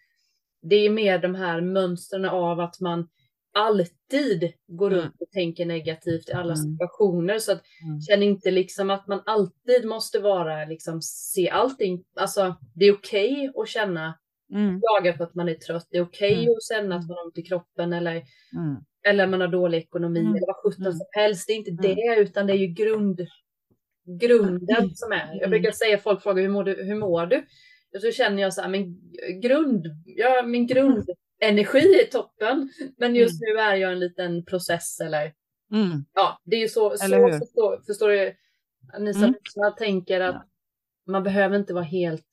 det 0.61 0.75
är 0.75 0.89
mer 0.89 1.19
de 1.19 1.35
här 1.35 1.61
mönstren 1.61 2.25
av 2.25 2.59
att 2.59 2.79
man 2.81 3.07
alltid 3.55 4.53
går 4.67 4.91
Mm. 4.91 4.99
runt 5.03 5.15
och 5.21 5.31
tänker 5.31 5.65
negativt 5.65 6.29
i 6.29 6.33
alla 6.33 6.53
Mm. 6.53 6.55
situationer. 6.55 7.39
Så 7.39 7.51
att 7.51 7.61
Mm. 7.87 8.01
känn 8.01 8.23
inte 8.23 8.51
liksom 8.51 8.89
att 8.89 9.07
man 9.07 9.21
alltid 9.25 9.85
måste 9.85 10.19
vara, 10.19 10.65
liksom 10.65 11.01
se 11.01 11.49
allting. 11.49 12.03
Alltså 12.15 12.55
det 12.75 12.85
är 12.85 12.93
okej 12.93 13.51
att 13.55 13.67
känna, 13.69 14.19
Mm. 14.53 14.81
klaga 14.81 15.17
på 15.17 15.23
att 15.23 15.35
man 15.35 15.49
är 15.49 15.53
trött. 15.53 15.87
Det 15.91 15.97
är 15.97 16.01
okej 16.03 16.33
Mm. 16.43 16.49
att 16.57 16.63
känna 16.77 16.95
att 16.95 17.07
man 17.07 17.17
har 17.17 17.25
ont 17.25 17.37
i 17.37 17.41
kroppen 17.41 17.93
eller 17.93 18.11
Mm. 18.11 18.75
eller 19.07 19.27
man 19.27 19.41
har 19.41 19.47
dålig 19.47 19.77
ekonomi 19.77 20.19
Mm. 20.19 20.31
eller 20.35 20.47
vad 20.47 20.55
sjutton 20.55 20.93
som 20.93 21.07
helst. 21.11 21.47
Det 21.47 21.53
är 21.53 21.57
inte 21.57 21.71
det, 21.71 22.15
utan 22.19 22.47
det 22.47 22.53
är 22.53 22.57
ju 22.57 22.67
grund, 22.67 23.21
grunden 24.21 24.95
som 24.95 25.11
är. 25.11 25.37
Jag 25.41 25.49
brukar 25.49 25.71
säga, 25.71 25.97
folk 25.97 26.21
frågar 26.23 26.41
hur 26.43 26.49
mår 26.49 26.63
du? 26.63 26.83
Hur 26.83 26.95
mår 26.95 27.25
du? 27.25 27.45
Och 27.95 28.01
så 28.01 28.11
känner 28.11 28.41
jag 28.41 28.53
så 28.53 28.61
här, 28.61 28.69
men 28.69 28.97
grund, 29.41 29.85
ja, 30.05 30.43
min 30.45 30.67
grundenergi 31.45 31.99
är 32.01 32.05
toppen. 32.11 32.69
Men 32.97 33.15
just 33.15 33.41
nu 33.41 33.59
är 33.59 33.75
jag 33.75 33.91
en 33.91 33.99
liten 33.99 34.45
process 34.45 34.99
eller 34.99 35.33
Mm. 35.71 36.05
ja, 36.13 36.41
det 36.43 36.55
är 36.55 36.59
ju 36.59 36.67
så, 36.67 36.89
så 36.97 37.05
förstår, 37.39 37.85
förstår 37.87 38.09
du. 38.09 38.35
Ni 38.99 39.13
som 39.13 39.23
Mm. 39.23 39.73
tänker 39.77 40.21
att 40.21 40.45
man 41.07 41.23
behöver 41.23 41.55
inte 41.55 41.73
vara 41.73 41.83
helt... 41.83 42.27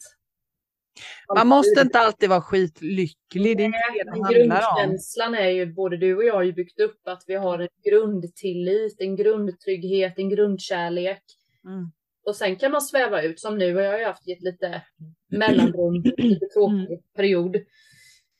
Man 1.36 1.46
måste 1.46 1.80
inte 1.80 1.98
alltid 1.98 2.28
vara 2.28 2.40
skitlycklig. 2.40 3.56
Det 3.56 3.62
är 3.62 3.66
inte 3.66 3.78
det 4.04 4.38
det. 4.38 4.46
Grundkänslan 4.46 5.34
är 5.34 5.48
ju, 5.48 5.66
både 5.66 5.96
du 5.96 6.16
och 6.16 6.24
jag 6.24 6.34
har 6.34 6.42
ju 6.42 6.52
byggt 6.52 6.80
upp 6.80 7.08
att 7.08 7.24
vi 7.26 7.34
har 7.34 7.58
en 7.58 7.68
grundtillit, 7.90 9.00
en 9.00 9.16
grundtrygghet, 9.16 10.14
en 10.16 10.28
grundkärlek. 10.28 11.22
Mm. 11.64 11.90
Och 12.26 12.36
sen 12.36 12.56
kan 12.56 12.72
man 12.72 12.80
sväva 12.82 13.22
ut 13.22 13.40
som 13.40 13.58
nu 13.58 13.64
jag 13.68 13.92
har 13.92 13.98
ju 13.98 14.04
haft 14.04 14.28
ett 14.28 14.42
lite 14.42 14.82
mellanrum, 15.30 16.02
lite 16.16 16.46
tråkig 16.46 17.02
period. 17.16 17.56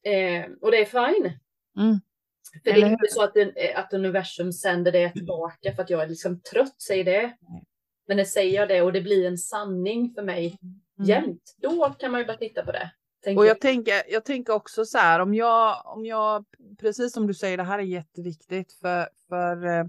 Eh, 0.05 0.45
och 0.61 0.71
det 0.71 0.77
är 0.81 0.85
fine. 0.85 1.33
Mm. 1.79 2.01
För 2.53 2.61
det 2.65 2.71
Eller 2.71 2.87
är 2.87 2.91
hur? 2.91 2.93
inte 2.93 3.07
så 3.11 3.23
att, 3.23 3.35
den, 3.35 3.53
att 3.77 3.93
universum 3.93 4.53
sänder 4.53 4.93
det 4.93 5.11
tillbaka 5.12 5.73
för 5.75 5.83
att 5.83 5.91
jag 5.91 6.03
är 6.03 6.09
liksom 6.09 6.41
trött, 6.41 6.83
säger 6.83 7.05
det. 7.05 7.37
Men 8.09 8.17
det 8.17 8.25
säger 8.25 8.55
jag 8.61 8.69
det 8.69 8.83
och 8.83 8.93
det 8.93 9.01
blir 9.01 9.27
en 9.27 9.38
sanning 9.38 10.15
för 10.15 10.23
mig 10.23 10.59
Mm. 10.99 11.09
jämt. 11.09 11.55
Då 11.62 11.91
kan 11.99 12.11
man 12.11 12.21
ju 12.21 12.27
bara 12.27 12.37
titta 12.37 12.65
på 12.65 12.73
det. 12.73 12.91
tänker 13.25 13.38
Och 13.38 13.45
jag. 13.47 13.51
jag 13.51 13.61
tänker, 13.61 14.03
jag 14.09 14.25
tänker 14.25 14.53
också 14.53 14.85
så 14.85 14.99
här, 14.99 15.21
om 15.21 15.35
jag, 15.35 15.83
om 15.87 16.05
jag, 16.05 16.45
precis 16.81 17.12
som 17.12 17.27
du 17.27 17.35
säger, 17.35 17.57
det 17.57 17.62
här 17.62 17.79
är 17.79 17.83
jätteviktigt 17.83 18.73
för, 18.73 19.09
för 19.29 19.67
eh, 19.67 19.85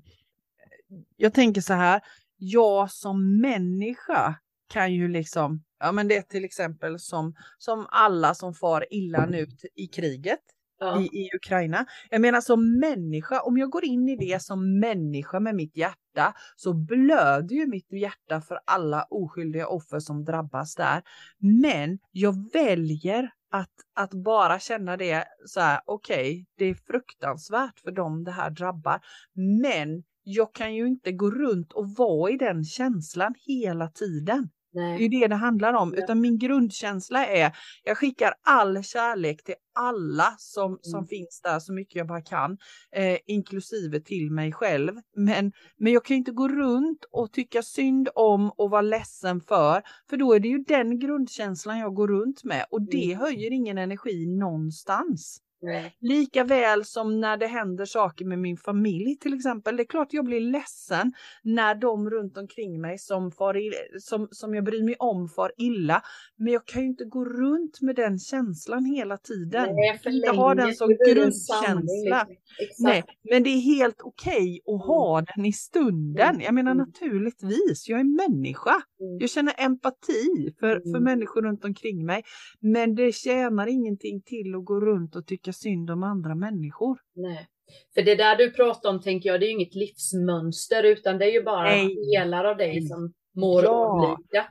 jag 1.18 1.34
tänker 1.34 1.62
så 1.62 1.74
här, 1.74 2.02
jag 2.38 2.92
som 2.92 3.42
människa 3.42 4.36
kan 4.68 4.94
ju 4.94 5.08
liksom, 5.08 5.64
ja 5.80 5.92
men 5.92 6.08
det 6.08 6.18
är 6.18 6.22
till 6.22 6.46
exempel 6.46 7.00
som, 7.00 7.36
som 7.58 7.88
alla 7.90 8.36
som 8.36 8.54
far 8.54 8.86
illa 8.90 9.26
nu 9.26 9.48
i 9.76 9.88
kriget 9.88 10.42
ja. 10.80 11.02
i, 11.02 11.04
i 11.04 11.30
Ukraina. 11.36 11.86
Jag 12.10 12.22
menar 12.22 12.42
som 12.42 12.80
människa, 12.80 13.42
om 13.42 13.58
jag 13.58 13.70
går 13.70 13.86
in 13.86 14.10
i 14.10 14.16
det 14.16 14.42
som 14.42 14.80
människa 14.80 15.40
med 15.40 15.56
mitt 15.56 15.78
hjärta 15.78 16.34
så 16.56 16.74
blöder 16.74 17.56
ju 17.56 17.68
mitt 17.68 17.92
hjärta 17.92 18.42
för 18.42 18.60
alla 18.66 19.08
oskyldiga 19.10 19.68
offer 19.68 20.00
som 20.00 20.26
drabbas 20.26 20.76
där. 20.76 21.02
Men 21.38 22.00
jag 22.12 22.52
väljer 22.54 23.30
att, 23.52 23.74
att 23.94 24.14
bara 24.14 24.60
känna 24.60 24.98
det 24.98 25.26
så 25.46 25.60
här, 25.60 25.82
okej, 25.86 26.46
det 26.58 26.66
är 26.66 26.76
fruktansvärt 26.76 27.80
för 27.80 27.92
dem 27.92 28.24
det 28.24 28.32
här 28.32 28.50
drabbar. 28.50 29.00
Men 29.34 30.04
jag 30.24 30.54
kan 30.54 30.76
ju 30.76 30.88
inte 30.88 31.12
gå 31.12 31.32
runt 31.32 31.74
och 31.74 31.90
vara 31.90 32.32
i 32.32 32.38
den 32.38 32.64
känslan 32.64 33.34
hela 33.48 33.88
tiden. 33.88 34.50
Det 34.74 34.80
är 34.80 34.98
ju 34.98 35.10
Nej. 35.10 35.22
det 35.22 35.28
det 35.28 35.36
handlar 35.36 35.74
om, 35.74 35.94
utan 35.94 36.22
min 36.22 36.38
grundkänsla 36.40 37.26
är 37.28 37.52
jag 37.84 37.98
skickar 37.98 38.34
all 38.44 38.84
kärlek 38.84 39.44
till 39.44 39.56
alla 39.76 40.36
som, 40.38 40.78
som 40.82 40.98
Mm. 40.98 41.08
finns 41.08 41.42
där 41.44 41.60
så 41.60 41.74
mycket 41.74 41.96
jag 41.96 42.08
bara 42.08 42.22
kan, 42.22 42.58
eh, 42.96 43.18
inklusive 43.26 44.00
till 44.00 44.32
mig 44.32 44.52
själv. 44.52 44.92
Men, 45.16 45.52
men 45.78 45.94
jag 45.94 46.06
kan 46.06 46.18
inte 46.18 46.32
gå 46.32 46.48
runt 46.48 47.06
och 47.12 47.32
tycka 47.32 47.62
synd 47.64 48.10
om 48.16 48.52
och 48.58 48.70
vara 48.70 48.82
ledsen 48.82 49.42
för, 49.42 49.82
för 50.10 50.18
då 50.18 50.34
är 50.34 50.40
det 50.40 50.48
ju 50.48 50.58
den 50.58 51.00
grundkänslan 51.00 51.80
jag 51.80 51.94
går 51.96 52.08
runt 52.08 52.44
med 52.44 52.66
och 52.72 52.82
det 52.82 53.06
Mm. 53.06 53.20
höjer 53.20 53.52
ingen 53.52 53.78
energi 53.78 54.26
någonstans. 54.28 55.38
Nej. 55.64 55.96
Lika 56.00 56.44
väl 56.44 56.86
som 56.86 57.20
när 57.20 57.38
det 57.38 57.48
händer 57.48 57.86
saker 57.86 58.26
med 58.26 58.40
min 58.40 58.58
familj 58.58 59.18
till 59.20 59.34
exempel. 59.34 59.78
Det 59.78 59.84
är 59.84 59.88
klart 59.88 60.08
jag 60.14 60.26
blir 60.26 60.40
ledsen 60.40 61.14
när 61.44 61.76
de 61.76 62.10
runt 62.10 62.38
omkring 62.38 62.82
mig 62.82 62.98
som, 62.98 63.32
far 63.32 63.58
som, 64.00 64.28
som 64.32 64.56
jag 64.56 64.64
bryr 64.64 64.84
mig 64.84 64.96
om 65.00 65.30
far 65.30 65.52
illa. 65.58 66.02
Men 66.38 66.54
jag 66.54 66.66
kan 66.66 66.82
ju 66.82 66.88
inte 66.88 67.06
gå 67.06 67.26
runt 67.26 67.82
med 67.82 67.96
den 67.96 68.20
känslan 68.20 68.86
hela 68.86 69.18
tiden. 69.18 69.68
Nej, 69.76 70.00
jag 70.26 70.34
har 70.34 70.56
den 70.56 70.74
som 70.76 70.90
grundkänsla. 71.08 72.28
liksom. 72.60 72.84
Nej, 72.86 73.04
men 73.32 73.44
det 73.44 73.50
är 73.50 73.60
helt 73.62 74.02
okej 74.02 74.62
att 74.66 74.86
ha 74.88 75.22
den 75.36 75.46
i 75.46 75.54
stunden. 75.54 76.40
Jag 76.42 76.54
menar 76.54 76.72
Mm. 76.72 76.86
naturligtvis, 76.88 77.90
jag 77.90 78.00
är 78.00 78.30
människa. 78.30 78.76
Mm. 79.00 79.18
Jag 79.20 79.30
känner 79.30 79.54
empati 79.58 80.54
för, 80.60 80.80
för 80.80 80.90
Mm. 80.90 81.04
människor 81.04 81.42
runt 81.42 81.66
omkring 81.66 82.06
mig. 82.06 82.24
Men 82.60 82.96
det 82.96 83.12
tjänar 83.16 83.68
ingenting 83.68 84.22
till 84.22 84.56
att 84.56 84.66
gå 84.66 84.80
runt 84.80 85.16
och 85.16 85.26
tycka 85.28 85.53
synd 85.54 85.92
om 85.92 86.04
andra 86.04 86.36
människor. 86.36 86.98
Nej. 87.16 87.48
För 87.94 88.02
det 88.02 88.16
där 88.16 88.36
du 88.36 88.52
pratar 88.52 88.90
om 88.90 89.02
tänker 89.02 89.30
jag, 89.30 89.40
det 89.40 89.46
är 89.46 89.48
ju 89.48 89.54
inget 89.54 89.76
livsmönster 89.76 90.84
utan 90.84 91.18
det 91.18 91.26
är 91.26 91.32
ju 91.32 91.44
bara 91.44 91.70
Nej. 91.70 91.96
delar 92.14 92.46
av 92.46 92.58
dig 92.58 92.82
som 92.82 93.14
mår 93.36 93.64
Ja. 93.64 94.16
olika. 94.18 94.48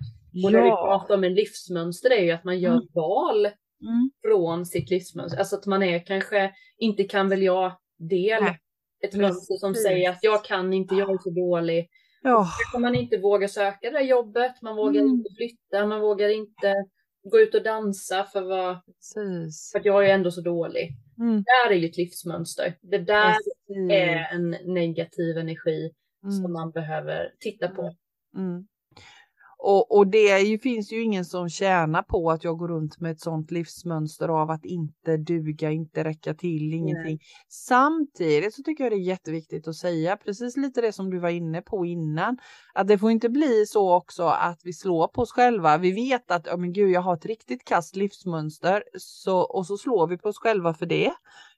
Och 0.46 0.52
när 0.52 0.62
vi 0.62 0.70
pratar 0.70 1.14
om 1.14 1.24
en 1.24 1.34
livsmönster 1.34 2.10
är 2.10 2.22
ju 2.24 2.30
att 2.30 2.44
man 2.44 2.58
gör 2.60 2.70
Mm. 2.72 2.86
val 2.94 3.46
Mm. 3.46 4.10
från 4.22 4.66
sitt 4.66 4.90
livsmönster. 4.90 5.38
Alltså 5.38 5.56
att 5.56 5.66
man 5.66 5.82
är 5.82 6.06
kanske 6.06 6.50
inte 6.78 7.04
kan 7.04 7.28
väl 7.28 7.42
jag 7.42 7.72
del. 7.98 8.42
Nej. 8.42 8.58
Ett 9.04 9.14
mönster 9.14 9.54
som 9.54 9.72
Precis. 9.72 9.86
säger 9.86 10.10
att 10.10 10.18
jag 10.22 10.44
kan 10.44 10.72
inte, 10.72 10.94
jag 10.94 11.10
är 11.10 11.18
så 11.18 11.30
dålig. 11.30 11.88
Ja, 12.22 12.46
man 12.80 12.94
inte 12.94 13.18
vågar 13.18 13.48
söka 13.48 13.90
det 13.90 14.00
jobbet, 14.00 14.62
man 14.62 14.76
vågar 14.76 15.00
Mm. 15.00 15.12
inte 15.12 15.30
flytta, 15.36 15.86
man 15.86 16.00
vågar 16.00 16.28
inte 16.28 16.74
gå 17.24 17.40
ut 17.40 17.54
och 17.54 17.62
dansa 17.62 18.24
för, 18.24 18.40
vad, 18.40 18.76
för 19.72 19.78
att 19.78 19.85
jag 19.85 20.06
är 20.08 20.14
ändå 20.14 20.30
så 20.30 20.40
dålig. 20.40 20.92
Mm. 21.18 21.37
Det 21.37 21.44
där 21.64 21.70
är 21.70 21.78
ju 21.78 21.88
ett 21.88 21.96
livsmönster. 21.96 22.78
Det 22.80 22.98
där 22.98 23.32
Precis. 23.32 23.90
är 23.90 24.35
en 24.35 24.50
negativ 24.50 25.38
energi 25.38 25.92
som 26.20 26.38
Mm. 26.38 26.52
man 26.52 26.70
behöver 26.70 27.32
titta 27.38 27.68
på. 27.68 27.94
Mm. 28.37 28.66
Och, 29.64 29.96
och 29.96 30.07
det 30.07 30.40
ju, 30.40 30.59
finns 30.59 30.92
ju 30.92 31.03
ingen 31.03 31.25
som 31.25 31.48
tjänar 31.48 32.03
på 32.03 32.31
att 32.31 32.44
jag 32.44 32.59
går 32.59 32.68
runt 32.68 33.01
med 33.01 33.12
ett 33.12 33.20
sånt 33.20 33.51
livsmönster 33.51 34.29
av 34.29 34.51
att 34.51 34.64
inte 34.64 35.16
duga, 35.16 35.70
inte 35.70 36.05
räcka 36.05 36.35
till, 36.35 36.75
ingenting. 36.75 37.18
Samtidigt 37.48 38.55
så 38.55 38.62
tycker 38.62 38.85
jag 38.85 38.92
det 38.92 38.96
är 38.96 39.09
jätteviktigt 39.09 39.68
att 39.68 39.77
säga 39.77 40.16
precis 40.16 40.57
lite 40.57 40.81
det 40.81 40.92
som 40.92 41.11
du 41.11 41.18
var 41.18 41.29
inne 41.29 41.62
på 41.62 41.87
innan. 41.87 42.38
Att 42.75 42.88
det 42.88 42.98
får 42.98 43.11
inte 43.11 43.29
bli 43.29 43.66
så 43.66 43.94
också 43.94 44.22
att 44.22 44.61
vi 44.64 44.72
slår 44.72 45.09
på 45.09 45.22
oss 45.22 45.33
själva. 45.33 45.79
Vi 45.79 45.92
vet 45.92 46.31
att, 46.31 46.46
ja 46.46 46.57
men 46.57 46.72
gud, 46.72 46.90
jag 46.90 47.01
har 47.01 47.14
ett 47.14 47.27
riktigt 47.27 47.64
kast 47.64 47.96
livsmönster 47.96 48.83
så, 48.98 49.38
och 49.38 49.66
så 49.66 49.77
slår 49.77 50.07
vi 50.07 50.18
på 50.18 50.29
oss 50.29 50.38
själva 50.38 50.75
för 50.75 50.87
det. 50.87 51.12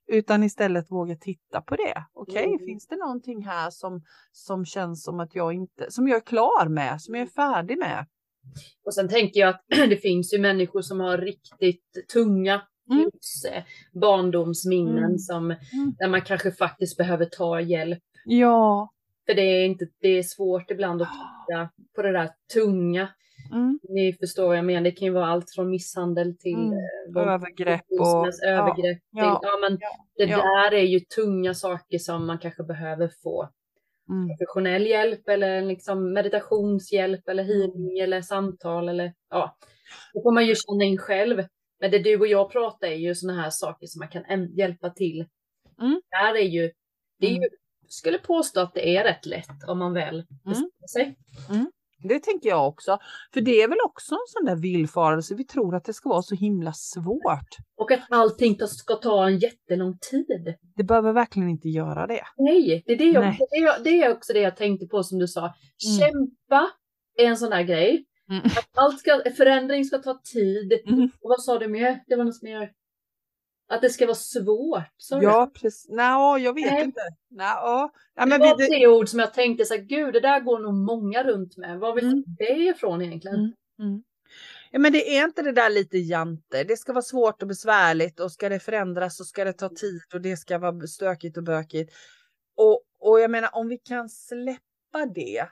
Utan 0.06 0.42
istället 0.42 0.90
våga 0.90 1.16
titta 1.16 1.60
på 1.60 1.76
det. 1.76 2.04
Okej, 2.12 2.44
Mm. 2.44 2.58
finns 2.58 2.86
det 2.86 2.96
någonting 2.96 3.44
här 3.44 3.70
som, 3.70 4.02
som 4.32 4.64
känns 4.64 5.04
som 5.04 5.20
att 5.20 5.34
jag 5.34 5.52
inte, 5.52 5.90
som 5.90 6.08
jag 6.08 6.16
är 6.16 6.20
klar 6.26 6.68
med, 6.68 7.00
som 7.02 7.14
jag 7.14 7.22
är 7.22 7.26
färdig 7.26 7.78
med? 7.78 8.06
Och 8.86 8.94
sen 8.94 9.08
tänker 9.08 9.40
jag 9.40 9.48
att 9.48 9.60
det 9.68 9.96
finns 9.96 10.34
ju 10.34 10.38
människor 10.38 10.82
som 10.82 11.00
har 11.00 11.18
riktigt 11.18 12.06
tunga 12.12 12.62
Mm. 12.90 13.10
eh, 13.52 13.62
barndomsminnen 14.00 15.04
Mm. 15.04 15.18
som, 15.18 15.44
Mm. 15.50 15.94
där 15.98 16.08
man 16.08 16.22
kanske 16.22 16.50
faktiskt 16.52 16.96
behöver 16.96 17.24
ta 17.24 17.60
hjälp. 17.60 18.02
Ja. 18.24 18.90
För 19.26 19.34
det 19.34 19.42
är, 19.42 19.64
inte, 19.66 19.86
det 20.00 20.08
är 20.08 20.22
svårt 20.22 20.70
ibland 20.70 21.02
att 21.02 21.08
titta 21.08 21.68
på 21.96 22.02
det 22.02 22.12
där 22.12 22.30
tunga. 22.54 23.08
Mm. 23.52 23.78
Ni 23.88 24.12
förstår 24.20 24.46
vad 24.46 24.56
jag 24.58 24.64
menar. 24.64 24.80
Det 24.80 24.90
kan 24.90 25.06
ju 25.06 25.12
vara 25.14 25.26
allt 25.26 25.50
från 25.54 25.70
misshandel 25.70 26.36
till 26.38 26.54
Mm. 26.54 26.72
eh, 26.72 27.14
våld- 27.14 27.28
Övergrepp 27.28 27.84
och... 28.00 28.26
övergrepp. 28.46 28.98
Till, 28.98 29.08
ja, 29.10 29.40
ja, 29.42 29.58
men 29.60 29.78
ja, 29.80 29.88
det 30.16 30.24
ja. 30.24 30.36
där 30.36 30.74
är 30.74 30.82
ju 30.86 31.00
tunga 31.00 31.54
saker 31.54 31.98
som 31.98 32.26
man 32.26 32.38
kanske 32.38 32.62
behöver 32.64 33.10
få 33.22 33.48
Mm. 34.10 34.28
professionell 34.28 34.86
hjälp 34.86 35.28
eller 35.28 35.62
liksom 35.62 36.12
meditationshjälp 36.12 37.28
eller 37.28 37.42
Mm. 37.44 37.56
healing 37.56 37.98
eller 37.98 38.22
samtal 38.22 38.88
eller 38.88 39.12
ja. 39.30 39.56
Det 40.14 40.22
får 40.22 40.32
man 40.34 40.46
ju 40.46 40.54
känna 40.54 40.84
in 40.84 40.98
själv. 40.98 41.44
Men 41.80 41.90
det 41.90 41.98
du 41.98 42.18
och 42.20 42.26
jag 42.26 42.52
pratar 42.52 42.86
är 42.86 42.94
ju 42.94 43.14
sådana 43.14 43.42
här 43.42 43.50
saker 43.50 43.86
som 43.86 43.98
man 43.98 44.08
kan 44.08 44.54
hjälpa 44.56 44.90
till. 44.90 45.26
Mm. 45.80 46.00
Det 46.10 46.16
här 46.16 46.34
är 46.34 46.42
ju, 46.48 46.70
det 47.20 47.26
är 47.26 47.30
ju, 47.30 47.36
Mm. 47.36 47.48
skulle 47.88 48.18
påstå 48.18 48.60
att 48.60 48.74
det 48.74 48.96
är 48.96 49.04
rätt 49.04 49.26
lätt 49.26 49.68
om 49.68 49.78
man 49.78 49.92
väl 49.92 50.26
bestämmer 50.44 50.88
sig. 50.92 51.16
Det 52.08 52.18
tänker 52.18 52.48
jag 52.48 52.68
också. 52.68 52.98
För 53.34 53.40
det 53.40 53.62
är 53.62 53.68
väl 53.68 53.78
också 53.84 54.14
en 54.14 54.26
sån 54.26 54.44
där 54.44 54.56
villfarelse. 54.56 55.34
Vi 55.34 55.44
tror 55.44 55.74
att 55.74 55.84
det 55.84 55.92
ska 55.92 56.08
vara 56.08 56.22
så 56.22 56.34
himla 56.34 56.72
svårt. 56.72 57.56
Och 57.76 57.90
att 57.90 58.00
allting 58.10 58.58
ska 58.68 58.94
ta 58.94 59.26
en 59.26 59.38
jättelång 59.38 59.98
tid. 60.10 60.54
Det 60.76 60.84
behöver 60.84 61.12
verkligen 61.12 61.48
inte 61.48 61.68
göra 61.68 62.06
det. 62.06 62.22
Nej, 62.36 62.82
det 62.86 62.92
är, 62.92 62.98
det 62.98 63.04
jag, 63.04 63.24
det 63.24 63.56
är, 63.56 63.84
det 63.84 64.02
är 64.02 64.12
också 64.12 64.32
det 64.32 64.40
jag 64.40 64.56
tänkte 64.56 64.86
på 64.86 65.02
som 65.02 65.18
du 65.18 65.28
sa. 65.28 65.54
Kämpa 65.98 66.70
är 67.18 67.26
en 67.26 67.36
sån 67.36 67.50
där 67.50 67.62
grej. 67.62 68.04
Mm. 68.30 68.42
Att 68.44 68.68
allt 68.74 68.98
ska, 68.98 69.22
förändring 69.36 69.84
ska 69.84 69.98
ta 69.98 70.20
tid. 70.32 70.72
Mm. 70.86 71.04
Och 71.04 71.28
vad 71.28 71.42
sa 71.42 71.58
du 71.58 71.68
mer? 71.68 72.00
Det 72.06 72.16
var 72.16 72.24
något 72.24 72.42
mer. 72.42 72.70
Att 73.68 73.82
det 73.82 73.90
ska 73.90 74.06
vara 74.06 74.14
svårt. 74.14 74.82
Du 75.10 75.22
Ja, 75.22 75.50
precis. 75.54 75.86
Nej, 75.88 76.42
jag 76.42 76.54
vet 76.54 76.72
Nej. 76.72 76.84
inte. 76.84 77.00
Nej, 77.30 77.46
ja. 77.46 77.90
Men 78.16 78.30
det 78.30 78.38
vi, 78.38 78.42
var 78.44 78.58
det, 78.58 78.66
tre 78.66 78.86
ord 78.86 79.08
som 79.08 79.18
jag 79.18 79.34
tänkte 79.34 79.64
så 79.64 79.74
här, 79.74 79.80
gud 79.80 80.12
det 80.12 80.20
där 80.20 80.40
går 80.40 80.58
nog 80.58 80.74
många 80.74 81.24
runt 81.24 81.56
med. 81.56 81.78
Var 81.78 81.94
vill 81.94 82.04
Mm. 82.04 82.24
det 82.26 82.52
ifrån 82.52 83.02
egentligen? 83.02 83.36
Mm. 83.36 83.52
Mm. 83.80 84.02
Ja, 84.70 84.78
men 84.78 84.92
det 84.92 85.16
är 85.16 85.24
inte 85.24 85.42
det 85.42 85.52
där 85.52 85.70
lite 85.70 85.98
jante. 85.98 86.64
Det 86.64 86.76
ska 86.76 86.92
vara 86.92 87.02
svårt 87.02 87.42
och 87.42 87.48
besvärligt 87.48 88.20
och 88.20 88.32
ska 88.32 88.48
det 88.48 88.58
förändras 88.60 89.16
så 89.16 89.24
ska 89.24 89.44
det 89.44 89.52
ta 89.52 89.68
tid 89.68 90.00
och 90.14 90.20
det 90.20 90.36
ska 90.36 90.58
vara 90.58 90.86
stökigt 90.86 91.36
och 91.36 91.42
bökigt. 91.42 91.92
Och, 92.56 92.80
och 92.98 93.20
jag 93.20 93.30
menar 93.30 93.50
om 93.52 93.68
vi 93.68 93.78
kan 93.78 94.08
släppa 94.08 95.06
det 95.14 95.46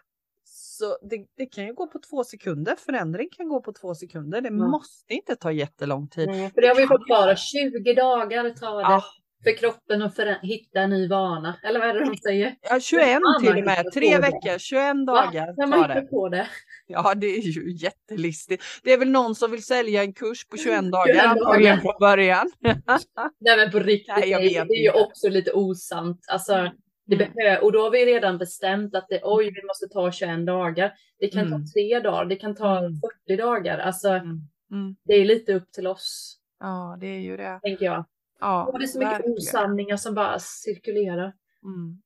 så 0.83 0.99
det, 1.11 1.27
det 1.37 1.47
kan 1.47 1.67
ju 1.67 1.75
gå 1.75 1.87
på 1.87 1.99
två 2.11 2.25
sekunder. 2.25 2.77
Förändring 2.77 3.29
kan 3.37 3.49
gå 3.49 3.61
på 3.61 3.73
två 3.73 3.95
sekunder. 3.95 4.41
Det 4.41 4.49
Ja. 4.49 4.67
måste 4.69 5.15
inte 5.15 5.37
ta 5.37 5.53
jättelång 5.53 6.09
tid. 6.09 6.29
Nej, 6.29 6.51
för 6.55 6.61
det 6.61 6.69
har 6.69 6.75
vi 6.75 6.87
fått 6.87 7.09
höra, 7.09 7.37
20 7.37 7.95
dagar 7.95 8.51
tar 8.51 8.77
det. 8.77 8.83
Ja, 8.83 9.05
för 9.45 9.57
kroppen 9.57 10.03
att 10.03 10.19
hitta 10.43 10.81
en 10.81 10.91
ny 10.91 11.09
vana. 11.09 11.57
Eller 11.63 11.81
vad 11.81 11.89
är 11.89 11.95
det 11.95 12.05
de 12.05 12.17
säger? 12.17 12.55
Ja, 12.63 12.81
21 12.81 13.21
till 13.41 13.59
och 13.59 13.65
med. 13.65 13.93
Tre 13.95 14.19
veckor, 14.19 14.59
21 14.59 15.07
dagar 15.07 15.55
ja, 15.57 15.67
tar 15.67 15.89
det. 15.89 16.01
På 16.01 16.29
det. 16.29 16.47
Ja, 16.87 17.15
det 17.15 17.27
är 17.27 17.41
ju 17.41 17.73
jättelistigt. 17.73 18.65
Det 18.83 18.93
är 18.93 18.99
väl 18.99 19.11
någon 19.11 19.35
som 19.35 19.51
vill 19.51 19.65
sälja 19.65 20.03
en 20.03 20.13
kurs 20.13 20.49
på 20.49 20.57
21 20.57 20.93
dagar 20.93 21.27
antagligen 21.27 21.81
från 21.81 21.95
början. 22.01 22.53
Nej, 22.61 23.57
men 23.57 23.71
på 23.71 23.79
riktigt, 23.79 24.15
Nej, 24.19 24.31
det, 24.31 24.65
det 24.65 24.75
är 24.75 24.83
ju 24.83 24.91
också 24.91 25.29
lite 25.29 25.53
osant. 25.53 26.21
Alltså, 26.29 26.53
mm. 26.55 26.73
Det 27.05 27.15
mm. 27.15 27.33
behöver, 27.35 27.65
och 27.65 27.73
då 27.73 27.83
har 27.83 27.91
vi 27.91 28.07
redan 28.07 28.39
bestämt 28.39 28.95
att 28.95 29.09
det, 29.09 29.21
oj, 29.23 29.45
vi 29.55 29.67
måste 29.67 29.89
ta 29.89 30.13
21 30.13 30.47
dagar. 30.47 30.93
Det 31.19 31.29
kan 31.29 31.47
mm. 31.47 31.53
ta 31.53 31.73
tre 31.73 32.01
dagar, 32.01 32.25
det 32.25 32.37
kan 32.37 32.55
ta 32.55 32.81
40 32.81 32.93
mm. 33.29 33.47
dagar. 33.47 33.79
Alltså, 33.79 34.09
mm. 34.09 34.41
Mm. 34.71 34.97
det 35.05 35.15
är 35.15 35.25
lite 35.25 35.55
upp 35.55 35.73
till 35.73 35.87
oss. 35.87 36.39
Ja, 36.61 36.97
det 37.01 37.07
är 37.07 37.21
ju 37.21 37.37
det. 37.37 37.61
Tänker 37.63 37.85
jag. 37.85 38.05
Ja, 38.41 38.67
och 38.67 38.79
det 38.79 38.85
är 38.85 38.87
så 38.87 38.99
mycket 38.99 39.13
verkligen. 39.13 39.37
osanningar 39.37 39.97
som 39.97 40.15
bara 40.15 40.39
cirkulerar. 40.39 41.33
Mm. 41.65 42.03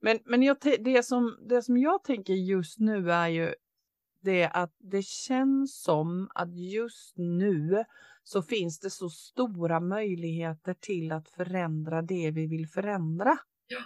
Men, 0.00 0.18
men 0.24 0.42
jag, 0.42 0.56
det, 0.80 1.02
som, 1.02 1.38
det 1.48 1.62
som 1.62 1.78
jag 1.78 2.04
tänker 2.04 2.32
just 2.32 2.78
nu 2.78 3.12
är 3.12 3.28
ju 3.28 3.54
det 4.20 4.46
att 4.46 4.74
det 4.78 5.04
känns 5.04 5.82
som 5.82 6.30
att 6.34 6.54
just 6.54 7.16
nu 7.16 7.84
så 8.24 8.42
finns 8.42 8.80
det 8.80 8.90
så 8.90 9.10
stora 9.10 9.80
möjligheter 9.80 10.74
till 10.74 11.12
att 11.12 11.28
förändra 11.28 12.02
det 12.02 12.30
vi 12.30 12.46
vill 12.46 12.68
förändra. 12.68 13.38
Ja. 13.66 13.78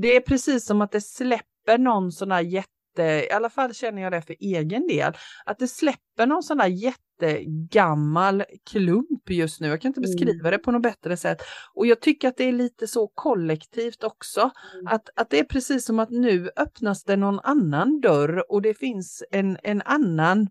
Det 0.00 0.16
är 0.16 0.20
precis 0.20 0.66
som 0.66 0.80
att 0.80 0.92
det 0.92 1.00
släpper 1.00 1.78
någon 1.78 2.12
sån 2.12 2.30
här 2.30 2.40
jätte 2.40 2.68
i 3.02 3.30
alla 3.30 3.50
fall 3.50 3.74
känner 3.74 4.02
jag 4.02 4.12
det 4.12 4.22
för 4.22 4.36
egen 4.40 4.86
del, 4.86 5.12
att 5.44 5.58
det 5.58 5.68
släpper 5.68 6.26
någon 6.26 6.42
sån 6.42 6.58
där 6.58 6.66
jättegammal 6.66 8.44
klump 8.70 9.30
just 9.30 9.60
nu. 9.60 9.68
Jag 9.68 9.80
kan 9.80 9.88
inte 9.88 10.00
mm. 10.00 10.10
beskriva 10.10 10.50
det 10.50 10.58
på 10.58 10.72
något 10.72 10.82
bättre 10.82 11.16
sätt. 11.16 11.42
Och 11.74 11.86
jag 11.86 12.00
tycker 12.00 12.28
att 12.28 12.36
det 12.36 12.44
är 12.44 12.52
lite 12.52 12.86
så 12.86 13.08
kollektivt 13.14 14.04
också. 14.04 14.40
Mm. 14.40 14.86
Att, 14.86 15.08
att 15.16 15.30
det 15.30 15.38
är 15.38 15.44
precis 15.44 15.84
som 15.84 15.98
att 15.98 16.10
nu 16.10 16.50
öppnas 16.56 17.04
det 17.04 17.16
någon 17.16 17.40
annan 17.40 18.00
dörr 18.00 18.52
och 18.52 18.62
det 18.62 18.74
finns 18.74 19.24
en, 19.30 19.58
en 19.62 19.82
annan 19.82 20.48